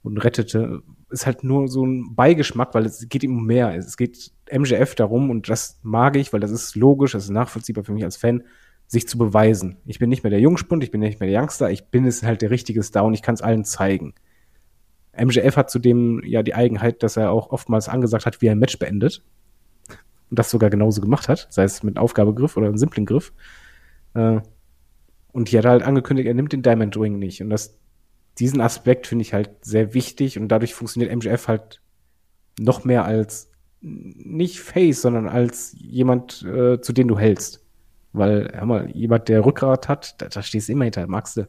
[0.02, 3.74] und rettete, ist halt nur so ein Beigeschmack, weil es geht ihm um mehr.
[3.74, 7.84] Es geht MJF darum und das mag ich, weil das ist logisch, das ist nachvollziehbar
[7.84, 8.44] für mich als Fan,
[8.86, 9.76] sich zu beweisen.
[9.84, 12.22] Ich bin nicht mehr der Jungspund, ich bin nicht mehr der Youngster, ich bin es
[12.22, 14.14] halt der richtige Star und ich kann es allen zeigen.
[15.16, 18.58] MJF hat zudem ja die Eigenheit, dass er auch oftmals angesagt hat, wie er ein
[18.58, 19.22] Match beendet.
[20.30, 23.32] Und das sogar genauso gemacht hat, sei es mit Aufgabegriff oder einem simplen Griff.
[24.14, 24.40] Äh,
[25.32, 27.42] und hier hat er halt angekündigt, er nimmt den Diamond Ring nicht.
[27.42, 27.77] Und das
[28.38, 31.80] diesen Aspekt finde ich halt sehr wichtig und dadurch funktioniert MJF halt
[32.58, 37.64] noch mehr als nicht Face, sondern als jemand, äh, zu dem du hältst.
[38.12, 41.48] Weil, hör mal, jemand, der Rückgrat hat, da, da stehst du immer hinter, magst du.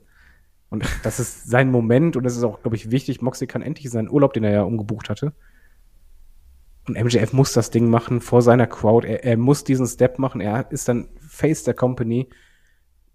[0.70, 3.22] Und das ist sein Moment und das ist auch, glaube ich, wichtig.
[3.22, 5.34] Moxley kann endlich seinen Urlaub, den er ja umgebucht hatte.
[6.88, 9.08] Und MJF muss das Ding machen vor seiner Crowd.
[9.08, 10.42] Er, er muss diesen Step machen.
[10.42, 12.30] Er ist dann Face der Company.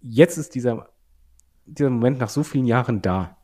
[0.00, 0.88] Jetzt ist dieser,
[1.64, 3.36] dieser Moment nach so vielen Jahren da.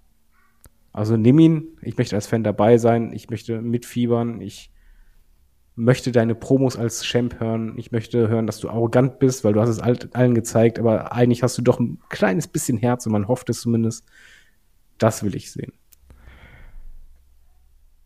[0.92, 4.72] Also nimm ihn, ich möchte als Fan dabei sein, ich möchte mitfiebern, ich
[5.76, 9.60] möchte deine Promos als Champ hören, ich möchte hören, dass du arrogant bist, weil du
[9.60, 13.28] hast es allen gezeigt, aber eigentlich hast du doch ein kleines bisschen Herz und man
[13.28, 14.04] hofft es zumindest.
[14.98, 15.72] Das will ich sehen.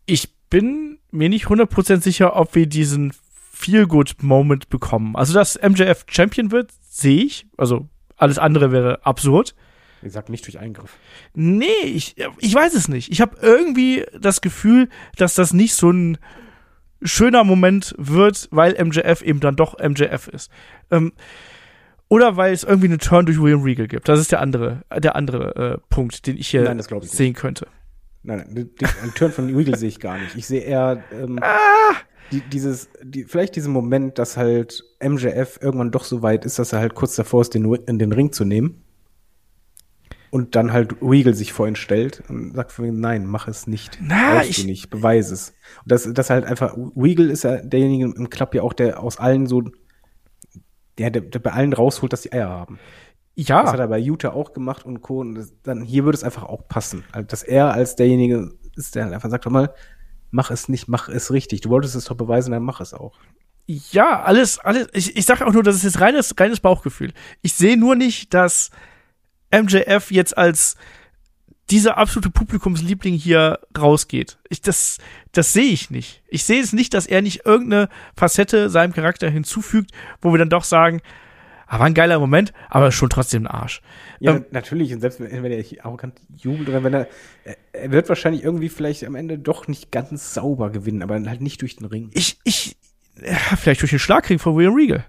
[0.06, 3.12] Ich bin mir nicht 100% sicher, ob wir diesen
[3.52, 5.16] Feel-Good-Moment bekommen.
[5.16, 7.46] Also, dass MJF Champion wird, sehe ich.
[7.56, 9.54] Also, alles andere wäre absurd.
[10.04, 10.96] Ich sag nicht durch Eingriff.
[11.34, 13.10] Nee, ich, ich weiß es nicht.
[13.10, 16.18] Ich habe irgendwie das Gefühl, dass das nicht so ein
[17.02, 20.50] schöner Moment wird, weil MJF eben dann doch MJF ist.
[20.90, 21.12] Ähm,
[22.08, 24.08] oder weil es irgendwie einen Turn durch William Regal gibt.
[24.08, 27.36] Das ist der andere, der andere äh, Punkt, den ich hier Nein, ich sehen nicht.
[27.36, 27.66] könnte.
[28.22, 28.70] Nein, nein,
[29.02, 30.34] einen Turn von Regal sehe ich gar nicht.
[30.36, 31.94] Ich sehe eher ähm, ah!
[32.30, 36.72] die, dieses, die, vielleicht diesen Moment, dass halt MJF irgendwann doch so weit ist, dass
[36.72, 38.83] er halt kurz davor ist, den, in den Ring zu nehmen
[40.34, 43.68] und dann halt Regal sich vor ihn stellt und sagt von ihm, nein, mach es
[43.68, 44.00] nicht.
[44.02, 45.50] Na, Brauchst ich du nicht, beweise es.
[45.84, 49.18] Und das, das halt einfach, Regal ist ja derjenige im Club ja auch, der aus
[49.18, 49.62] allen so,
[50.98, 52.80] der, der, der bei allen rausholt, dass die Eier haben.
[53.36, 53.62] Ja.
[53.62, 55.20] Das hat er bei Utah auch gemacht und Co.
[55.20, 57.04] Und das, dann hier würde es einfach auch passen.
[57.12, 59.72] Also, dass er als derjenige ist, der halt einfach sagt, mal,
[60.32, 61.60] mach es nicht, mach es richtig.
[61.60, 63.20] Du wolltest es doch beweisen, dann mach es auch.
[63.66, 64.88] Ja, alles, alles.
[64.94, 67.12] Ich, ich sage auch nur, das ist jetzt reines, reines Bauchgefühl.
[67.40, 68.72] Ich sehe nur nicht, dass
[69.62, 70.76] MJF jetzt als
[71.70, 74.38] dieser absolute Publikumsliebling hier rausgeht.
[74.50, 74.98] Ich, das,
[75.32, 76.22] das sehe ich nicht.
[76.28, 79.90] Ich sehe es nicht, dass er nicht irgendeine Facette seinem Charakter hinzufügt,
[80.20, 81.00] wo wir dann doch sagen,
[81.66, 83.80] ah, war ein geiler Moment, aber schon trotzdem ein Arsch.
[84.20, 84.92] Ja, ähm, natürlich.
[84.92, 87.08] Und selbst wenn, wenn er arrogant jubelt oder wenn er,
[87.72, 91.62] er wird wahrscheinlich irgendwie vielleicht am Ende doch nicht ganz sauber gewinnen, aber halt nicht
[91.62, 92.10] durch den Ring.
[92.12, 92.76] Ich, ich,
[93.22, 95.06] ja, vielleicht durch den Schlagring von William Regal.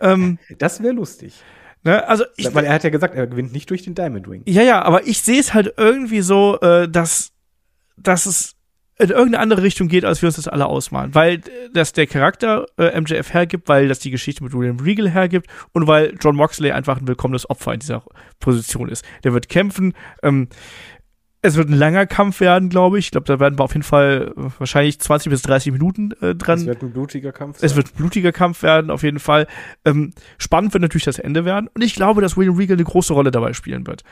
[0.00, 1.42] Ähm, das wäre lustig.
[1.84, 2.06] Ne?
[2.08, 4.42] Also ich, Weil er hat ja gesagt, er gewinnt nicht durch den Diamond Ring.
[4.46, 7.32] Ja, ja, aber ich sehe es halt irgendwie so, äh, dass,
[7.96, 8.56] dass es
[8.96, 11.14] in irgendeine andere Richtung geht, als wir uns das alle ausmalen.
[11.14, 11.40] Weil
[11.72, 15.86] das der Charakter äh, MJF hergibt, weil das die Geschichte mit William Regal hergibt und
[15.86, 18.04] weil John Moxley einfach ein willkommenes Opfer in dieser
[18.38, 19.04] Position ist.
[19.24, 19.94] Der wird kämpfen.
[20.22, 20.48] Ähm,
[21.44, 23.06] es wird ein langer Kampf werden, glaube ich.
[23.06, 26.34] Ich glaube, da werden wir auf jeden Fall äh, wahrscheinlich 20 bis 30 Minuten äh,
[26.34, 26.60] dran.
[26.60, 27.58] Es wird ein blutiger Kampf.
[27.58, 27.66] Sein.
[27.66, 29.46] Es wird ein blutiger Kampf werden, auf jeden Fall.
[29.84, 31.68] Ähm, spannend wird natürlich das Ende werden.
[31.74, 34.04] Und ich glaube, dass William Regal eine große Rolle dabei spielen wird.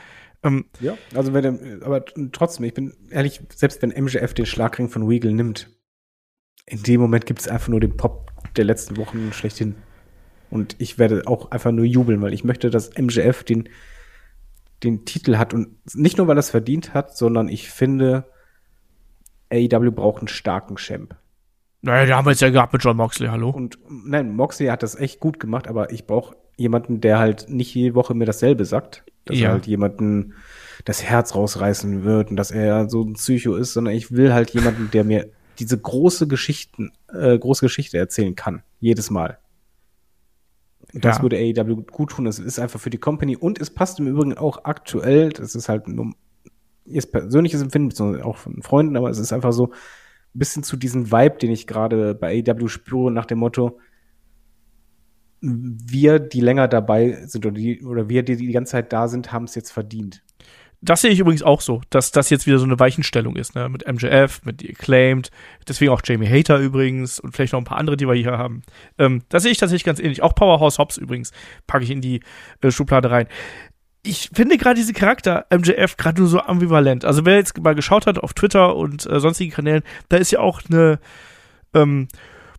[0.43, 4.89] Ähm, ja, also wenn er, aber trotzdem, ich bin ehrlich, selbst wenn MJF den Schlagring
[4.89, 5.71] von Regal nimmt,
[6.67, 9.73] in dem Moment gibt es einfach nur den Pop der letzten Wochen schlechthin.
[10.51, 13.69] Und ich werde auch einfach nur jubeln, weil ich möchte, dass MJF den
[14.83, 18.25] den Titel hat und nicht nur, weil er es verdient hat, sondern ich finde,
[19.51, 21.15] AEW braucht einen starken Champ.
[21.81, 23.49] Naja, den haben wir jetzt ja gehabt mit John Moxley, hallo.
[23.49, 27.73] Und nein, Moxley hat das echt gut gemacht, aber ich brauche jemanden, der halt nicht
[27.73, 29.03] jede Woche mir dasselbe sagt.
[29.25, 29.47] Dass ja.
[29.47, 30.33] er halt jemanden
[30.85, 34.51] das Herz rausreißen wird und dass er so ein Psycho ist, sondern ich will halt
[34.51, 35.29] jemanden, der mir
[35.59, 38.63] diese große Geschichten, äh, große Geschichte erzählen kann.
[38.79, 39.39] Jedes Mal.
[40.93, 41.23] Das ja.
[41.23, 42.27] würde AEW gut tun.
[42.27, 45.29] Es ist einfach für die Company und es passt im Übrigen auch aktuell.
[45.29, 46.13] Das ist halt nur
[46.85, 51.11] ihr persönliches Empfinden, auch von Freunden, aber es ist einfach so ein bisschen zu diesem
[51.11, 53.79] Vibe, den ich gerade bei AEW spüre, nach dem Motto,
[55.41, 59.31] wir, die länger dabei sind oder, die, oder wir, die die ganze Zeit da sind,
[59.31, 60.23] haben es jetzt verdient.
[60.83, 63.69] Das sehe ich übrigens auch so, dass das jetzt wieder so eine Weichenstellung ist, ne?
[63.69, 65.31] Mit MJF, mit The Acclaimed,
[65.67, 68.63] deswegen auch Jamie Hater übrigens und vielleicht noch ein paar andere, die wir hier haben.
[68.97, 70.21] Ähm, das sehe ich tatsächlich ganz ähnlich.
[70.21, 71.31] Auch Powerhouse Hobbs übrigens
[71.67, 72.21] packe ich in die
[72.61, 73.27] äh, Schublade rein.
[74.03, 77.05] Ich finde gerade diese Charakter MJF gerade nur so ambivalent.
[77.05, 80.39] Also wer jetzt mal geschaut hat auf Twitter und äh, sonstigen Kanälen, da ist ja
[80.39, 80.99] auch eine
[81.73, 82.09] ähm,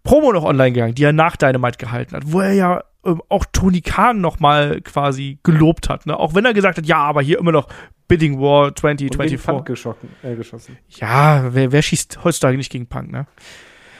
[0.03, 3.45] Promo noch online gegangen, die er nach Dynamite gehalten hat, wo er ja ähm, auch
[3.53, 6.19] Tony Khan noch mal quasi gelobt hat, ne?
[6.19, 7.69] Auch wenn er gesagt hat, ja, aber hier immer noch
[8.09, 9.45] Bidding War 2024.
[9.45, 10.79] Punk geschossen, äh, geschossen.
[10.89, 13.27] Ja, wer, wer schießt heutzutage nicht gegen Punk, ne?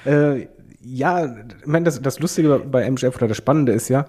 [0.05, 0.49] Äh,
[0.81, 4.07] ja, ich meine, das, das Lustige bei MJF oder das Spannende ist ja,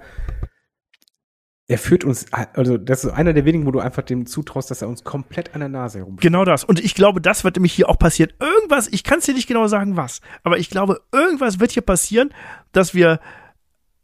[1.67, 4.83] er führt uns, also das ist einer der wenigen, wo du einfach dem zutraust, dass
[4.83, 6.17] er uns komplett an der Nase herum.
[6.17, 6.63] Genau das.
[6.63, 8.33] Und ich glaube, das wird nämlich hier auch passieren.
[8.39, 11.81] Irgendwas, ich kann es dir nicht genau sagen, was, aber ich glaube, irgendwas wird hier
[11.81, 12.31] passieren,
[12.71, 13.19] dass wir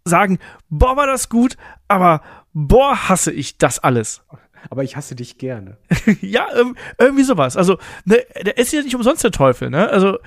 [0.06, 1.58] sagen, boah, war das gut,
[1.88, 2.22] aber
[2.54, 4.22] boah, hasse ich das alles.
[4.70, 5.78] Aber ich hasse dich gerne.
[6.22, 6.48] ja,
[7.00, 7.58] irgendwie sowas.
[7.58, 9.90] Also, ne, der ist ja nicht umsonst der Teufel, ne?
[9.90, 10.20] Also,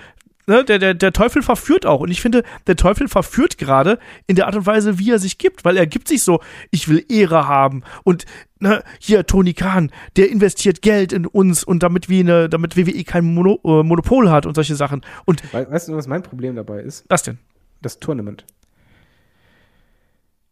[0.47, 2.01] ne, der, der, der Teufel verführt auch.
[2.01, 5.39] Und ich finde, der Teufel verführt gerade in der Art und Weise, wie er sich
[5.39, 6.41] gibt, weil er gibt sich so,
[6.71, 7.83] ich will Ehre haben.
[8.03, 8.25] Und
[8.59, 13.05] ne, hier, Tony Khan, der investiert Geld in uns und damit wie eine, damit WWE
[13.05, 15.03] kein Mono, äh, Monopol hat und solche Sachen.
[15.25, 17.05] Und weißt du, was mein Problem dabei ist?
[17.09, 17.39] Was denn?
[17.83, 18.45] Das Tournament.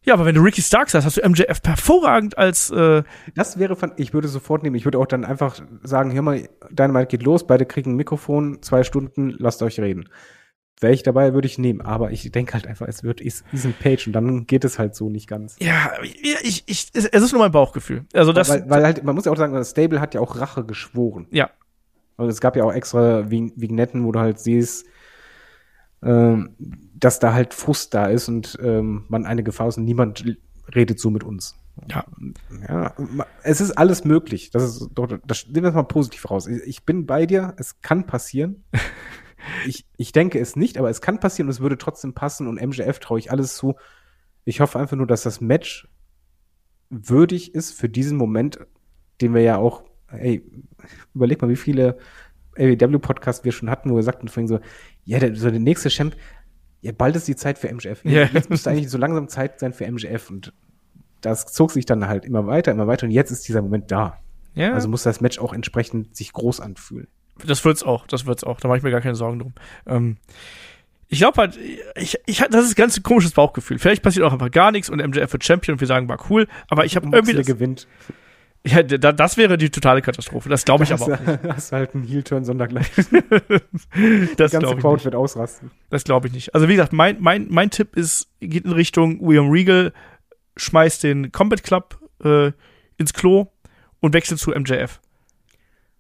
[0.05, 2.71] Ja, aber wenn du Ricky Starks hast, hast du MJF hervorragend als.
[2.71, 3.03] Äh
[3.35, 3.93] das wäre von.
[3.97, 4.77] Ich würde sofort nehmen.
[4.77, 8.63] Ich würde auch dann einfach sagen: Hör mal, Dynamite geht los, beide kriegen ein Mikrofon,
[8.63, 10.09] zwei Stunden, lasst euch reden.
[10.81, 11.81] Wäre ich dabei, würde ich nehmen.
[11.81, 15.09] Aber ich denke halt einfach, es wird Ethan Page und dann geht es halt so
[15.09, 15.57] nicht ganz.
[15.61, 18.05] Ja, ich, ich, es ist nur mein Bauchgefühl.
[18.13, 18.49] Also das.
[18.49, 21.29] Weil, weil halt, man muss ja auch sagen, das Stable hat ja auch Rache geschworen.
[21.31, 21.51] Ja.
[22.17, 24.87] Also es gab ja auch extra Vignetten, wo du halt siehst,
[26.03, 26.57] ähm,
[27.03, 30.25] dass da halt Frust da ist und ähm, man eine Gefahr ist und niemand
[30.73, 31.57] redet so mit uns.
[31.91, 32.05] Ja.
[32.69, 32.95] ja.
[33.43, 34.51] Es ist alles möglich.
[34.51, 36.47] Das ist doch, das nehmen wir mal positiv raus.
[36.47, 38.63] Ich bin bei dir, es kann passieren.
[39.67, 42.63] ich, ich denke es nicht, aber es kann passieren und es würde trotzdem passen und
[42.63, 43.75] MJF traue ich alles zu.
[44.45, 45.89] Ich hoffe einfach nur, dass das Match
[46.89, 48.61] würdig ist für diesen Moment,
[49.21, 50.49] den wir ja auch, ey,
[51.15, 51.99] überleg mal, wie viele
[52.57, 54.61] AEW-Podcasts wir schon hatten, wo wir sagten vorhin so,
[55.05, 56.15] ja, der, so der nächste Champ,
[56.83, 58.05] ja, bald ist die Zeit für MJF.
[58.05, 58.25] Ja.
[58.25, 60.53] Jetzt müsste eigentlich so langsam Zeit sein für MJF und
[61.21, 64.19] das zog sich dann halt immer weiter, immer weiter und jetzt ist dieser Moment da.
[64.55, 64.75] Ja.
[64.75, 67.07] Also muss das Match auch entsprechend sich groß anfühlen.
[67.47, 68.61] Das wird's auch, das wird's auch.
[68.61, 69.53] Da mache ich mir gar keine Sorgen drum.
[69.87, 70.17] Ähm,
[71.09, 71.59] ich glaube halt,
[71.95, 73.79] ich, ich, das ist ein ganz komisches Bauchgefühl.
[73.79, 76.49] Vielleicht passiert auch einfach gar nichts und MJF wird Champion und wir sagen, war cool.
[76.69, 77.87] Aber ich habe irgendwie das, gewinnt.
[78.65, 80.49] Ja, da, das wäre die totale Katastrophe.
[80.49, 81.43] Das glaube ich aber auch nicht.
[81.49, 82.91] Hast du halt einen Heel-Turn sondergleich.
[82.95, 85.73] das die ganze Crowd wird ausrasten.
[85.91, 86.55] Das glaube ich nicht.
[86.55, 89.93] Also wie gesagt, mein, mein, mein Tipp ist, geht in Richtung William Regal,
[90.57, 92.53] schmeißt den Combat Club äh,
[92.99, 93.49] ins Klo
[94.01, 95.01] und wechselt zu MJF.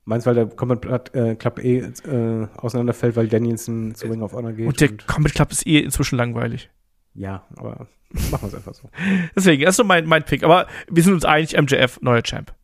[0.04, 4.34] Meinst du, weil der Combat äh, Club eh äh, auseinanderfällt, weil Danielson zu Ring of
[4.34, 4.68] Honor geht?
[4.68, 6.70] Und der und Combat Club ist eh inzwischen langweilig.
[7.14, 7.88] Ja, aber
[8.30, 8.90] machen wir es einfach so.
[9.36, 10.44] Deswegen, das ist so mein, mein Pick.
[10.44, 12.54] Aber wir sind uns einig, MJF, neuer Champ.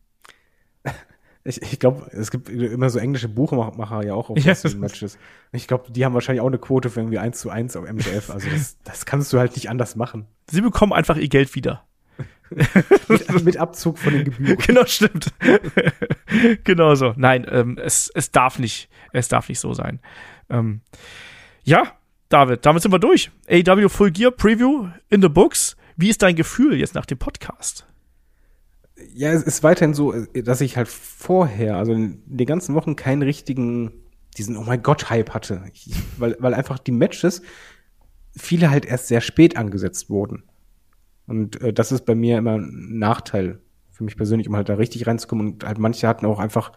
[1.45, 4.53] Ich, ich glaube, es gibt immer so englische Buchmacher ja auch auf ja.
[4.75, 5.17] Matches.
[5.51, 8.29] Ich glaube, die haben wahrscheinlich auch eine Quote für irgendwie 1 zu 1 auf MJF.
[8.29, 10.27] Also das, das kannst du halt nicht anders machen.
[10.49, 11.85] Sie bekommen einfach ihr Geld wieder.
[12.49, 14.57] mit, mit, Abzug von den Gebühren.
[14.57, 15.33] Genau, stimmt.
[16.65, 17.13] genau so.
[17.15, 19.99] Nein, ähm, es, es darf nicht, es darf nicht so sein.
[20.49, 20.81] Ähm,
[21.63, 21.98] ja,
[22.29, 23.31] David, damit sind wir durch.
[23.49, 25.75] AW Full Gear Preview in the books.
[25.97, 27.87] Wie ist dein Gefühl jetzt nach dem Podcast?
[29.15, 33.23] Ja, es ist weiterhin so, dass ich halt vorher, also in den ganzen Wochen keinen
[33.23, 33.91] richtigen,
[34.37, 35.63] diesen Oh mein Gott Hype hatte.
[35.73, 37.41] Ich, weil, weil einfach die Matches
[38.37, 40.43] viele halt erst sehr spät angesetzt wurden.
[41.25, 44.75] Und äh, das ist bei mir immer ein Nachteil für mich persönlich, um halt da
[44.75, 45.53] richtig reinzukommen.
[45.53, 46.73] Und halt manche hatten auch einfach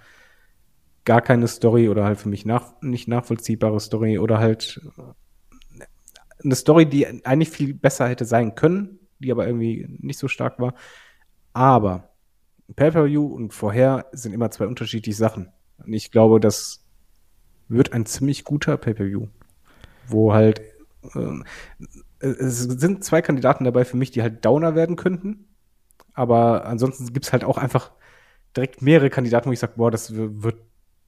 [1.04, 4.80] gar keine Story oder halt für mich nach, nicht nachvollziehbare Story oder halt
[6.44, 10.58] eine Story, die eigentlich viel besser hätte sein können, die aber irgendwie nicht so stark
[10.58, 10.74] war.
[11.52, 12.10] Aber
[12.74, 15.48] Pay-Per-View und vorher sind immer zwei unterschiedliche Sachen.
[15.78, 16.84] Und ich glaube, das
[17.68, 19.28] wird ein ziemlich guter Pay-Per-View,
[20.06, 20.60] wo halt
[21.14, 21.42] äh,
[22.18, 25.46] es sind zwei Kandidaten dabei für mich, die halt Downer werden könnten.
[26.14, 27.92] Aber ansonsten gibt's halt auch einfach
[28.56, 30.56] direkt mehrere Kandidaten, wo ich sage, boah, das wird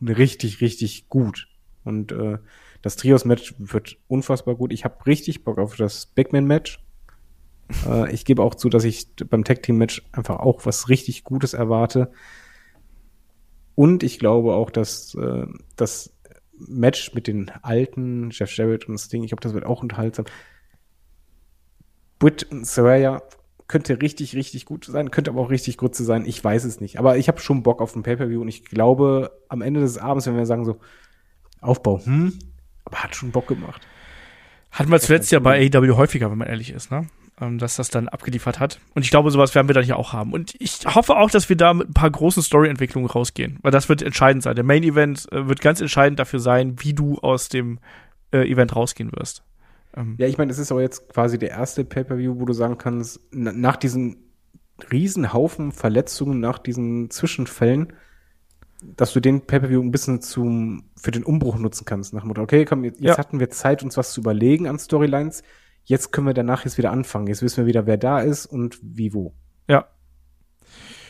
[0.00, 1.48] richtig, richtig gut.
[1.84, 2.38] Und äh,
[2.84, 4.70] das Trios-Match wird unfassbar gut.
[4.70, 6.84] Ich habe richtig Bock auf das Big Man-Match.
[7.88, 12.12] äh, ich gebe auch zu, dass ich beim Tag-Team-Match einfach auch was richtig Gutes erwarte.
[13.74, 15.46] Und ich glaube auch, dass äh,
[15.76, 16.14] das
[16.58, 20.26] Match mit den alten Jeff Jarrett und Sting, ich glaube, das wird auch unterhaltsam.
[22.18, 23.22] Britt und Saraya
[23.66, 26.26] könnte richtig, richtig gut sein, könnte aber auch richtig gut sein.
[26.26, 26.98] Ich weiß es nicht.
[26.98, 30.26] Aber ich habe schon Bock auf ein Pay-Per-View und ich glaube, am Ende des Abends,
[30.26, 30.76] wenn wir sagen so,
[31.62, 32.38] Aufbau, hm,
[32.84, 33.86] aber hat schon Bock gemacht.
[34.70, 37.06] Hatten wir zuletzt ja bei AEW häufiger, wenn man ehrlich ist, ne?
[37.40, 38.80] Ähm, dass das dann abgeliefert hat.
[38.94, 40.32] Und ich glaube, sowas werden wir dann hier auch haben.
[40.32, 43.88] Und ich hoffe auch, dass wir da mit ein paar großen Story-Entwicklungen rausgehen, weil das
[43.88, 44.54] wird entscheidend sein.
[44.54, 47.80] Der Main-Event äh, wird ganz entscheidend dafür sein, wie du aus dem
[48.32, 49.42] äh, Event rausgehen wirst.
[49.96, 52.78] Ähm ja, ich meine, es ist aber jetzt quasi der erste Pay-Per-View, wo du sagen
[52.78, 54.16] kannst, nach diesen
[54.90, 57.92] Riesenhaufen Verletzungen, nach diesen Zwischenfällen,
[58.96, 62.12] dass du den Pay-Per-View ein bisschen zum, für den Umbruch nutzen kannst.
[62.14, 63.16] Nach dem Motto, okay, komm, jetzt, ja.
[63.16, 65.42] hatten wir Zeit, uns was zu überlegen an Storylines.
[65.84, 67.26] Jetzt können wir danach jetzt wieder anfangen.
[67.26, 69.34] Jetzt wissen wir wieder, wer da ist und wie wo.
[69.68, 69.86] Ja.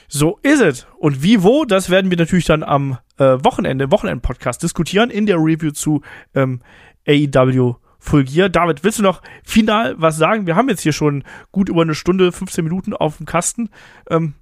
[0.09, 0.87] So ist es.
[0.99, 5.37] Und wie wo, das werden wir natürlich dann am äh, Wochenende, Wochenend-Podcast diskutieren in der
[5.37, 6.03] Review zu
[6.35, 6.61] ähm,
[7.07, 8.49] AEW Full Gear.
[8.49, 10.47] David, willst du noch final was sagen?
[10.47, 13.71] Wir haben jetzt hier schon gut über eine Stunde, 15 Minuten auf dem Kasten.
[14.11, 14.35] Ähm,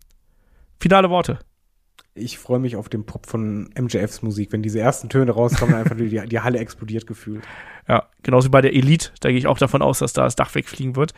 [0.81, 1.39] finale Worte
[2.15, 4.53] ich freue mich auf den Pop von MJFs Musik.
[4.53, 7.43] Wenn diese ersten Töne rauskommen, einfach die, die Halle explodiert gefühlt.
[7.89, 9.11] Ja, genauso wie bei der Elite.
[9.21, 11.15] Da gehe ich auch davon aus, dass da das Dach wegfliegen wird.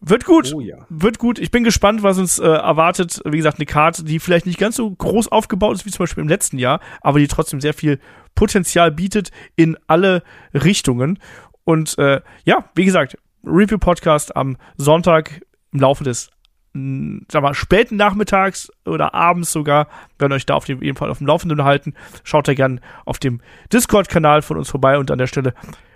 [0.00, 0.52] Wird gut.
[0.52, 0.84] Oh, ja.
[0.88, 1.38] Wird gut.
[1.38, 3.20] Ich bin gespannt, was uns äh, erwartet.
[3.24, 6.22] Wie gesagt, eine Karte, die vielleicht nicht ganz so groß aufgebaut ist wie zum Beispiel
[6.22, 8.00] im letzten Jahr, aber die trotzdem sehr viel
[8.34, 11.20] Potenzial bietet in alle Richtungen.
[11.62, 16.30] Und äh, ja, wie gesagt, Review-Podcast am Sonntag im Laufe des
[16.74, 19.88] sag mal, späten Nachmittags oder abends sogar,
[20.18, 21.94] werden euch da auf jeden Fall auf dem Laufenden halten.
[22.24, 23.40] Schaut da gern auf dem
[23.72, 25.54] Discord-Kanal von uns vorbei und an der Stelle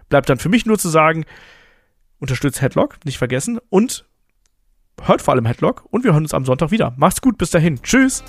[0.08, 1.24] bleibt dann für mich nur zu sagen,
[2.18, 4.04] unterstützt Headlock, nicht vergessen und
[5.02, 6.94] hört vor allem Headlock und wir hören uns am Sonntag wieder.
[6.96, 7.80] Macht's gut, bis dahin.
[7.82, 8.22] Tschüss.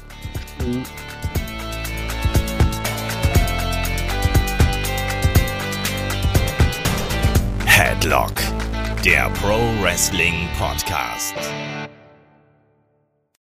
[7.65, 8.34] Headlock,
[9.06, 11.36] der Pro Wrestling Podcast.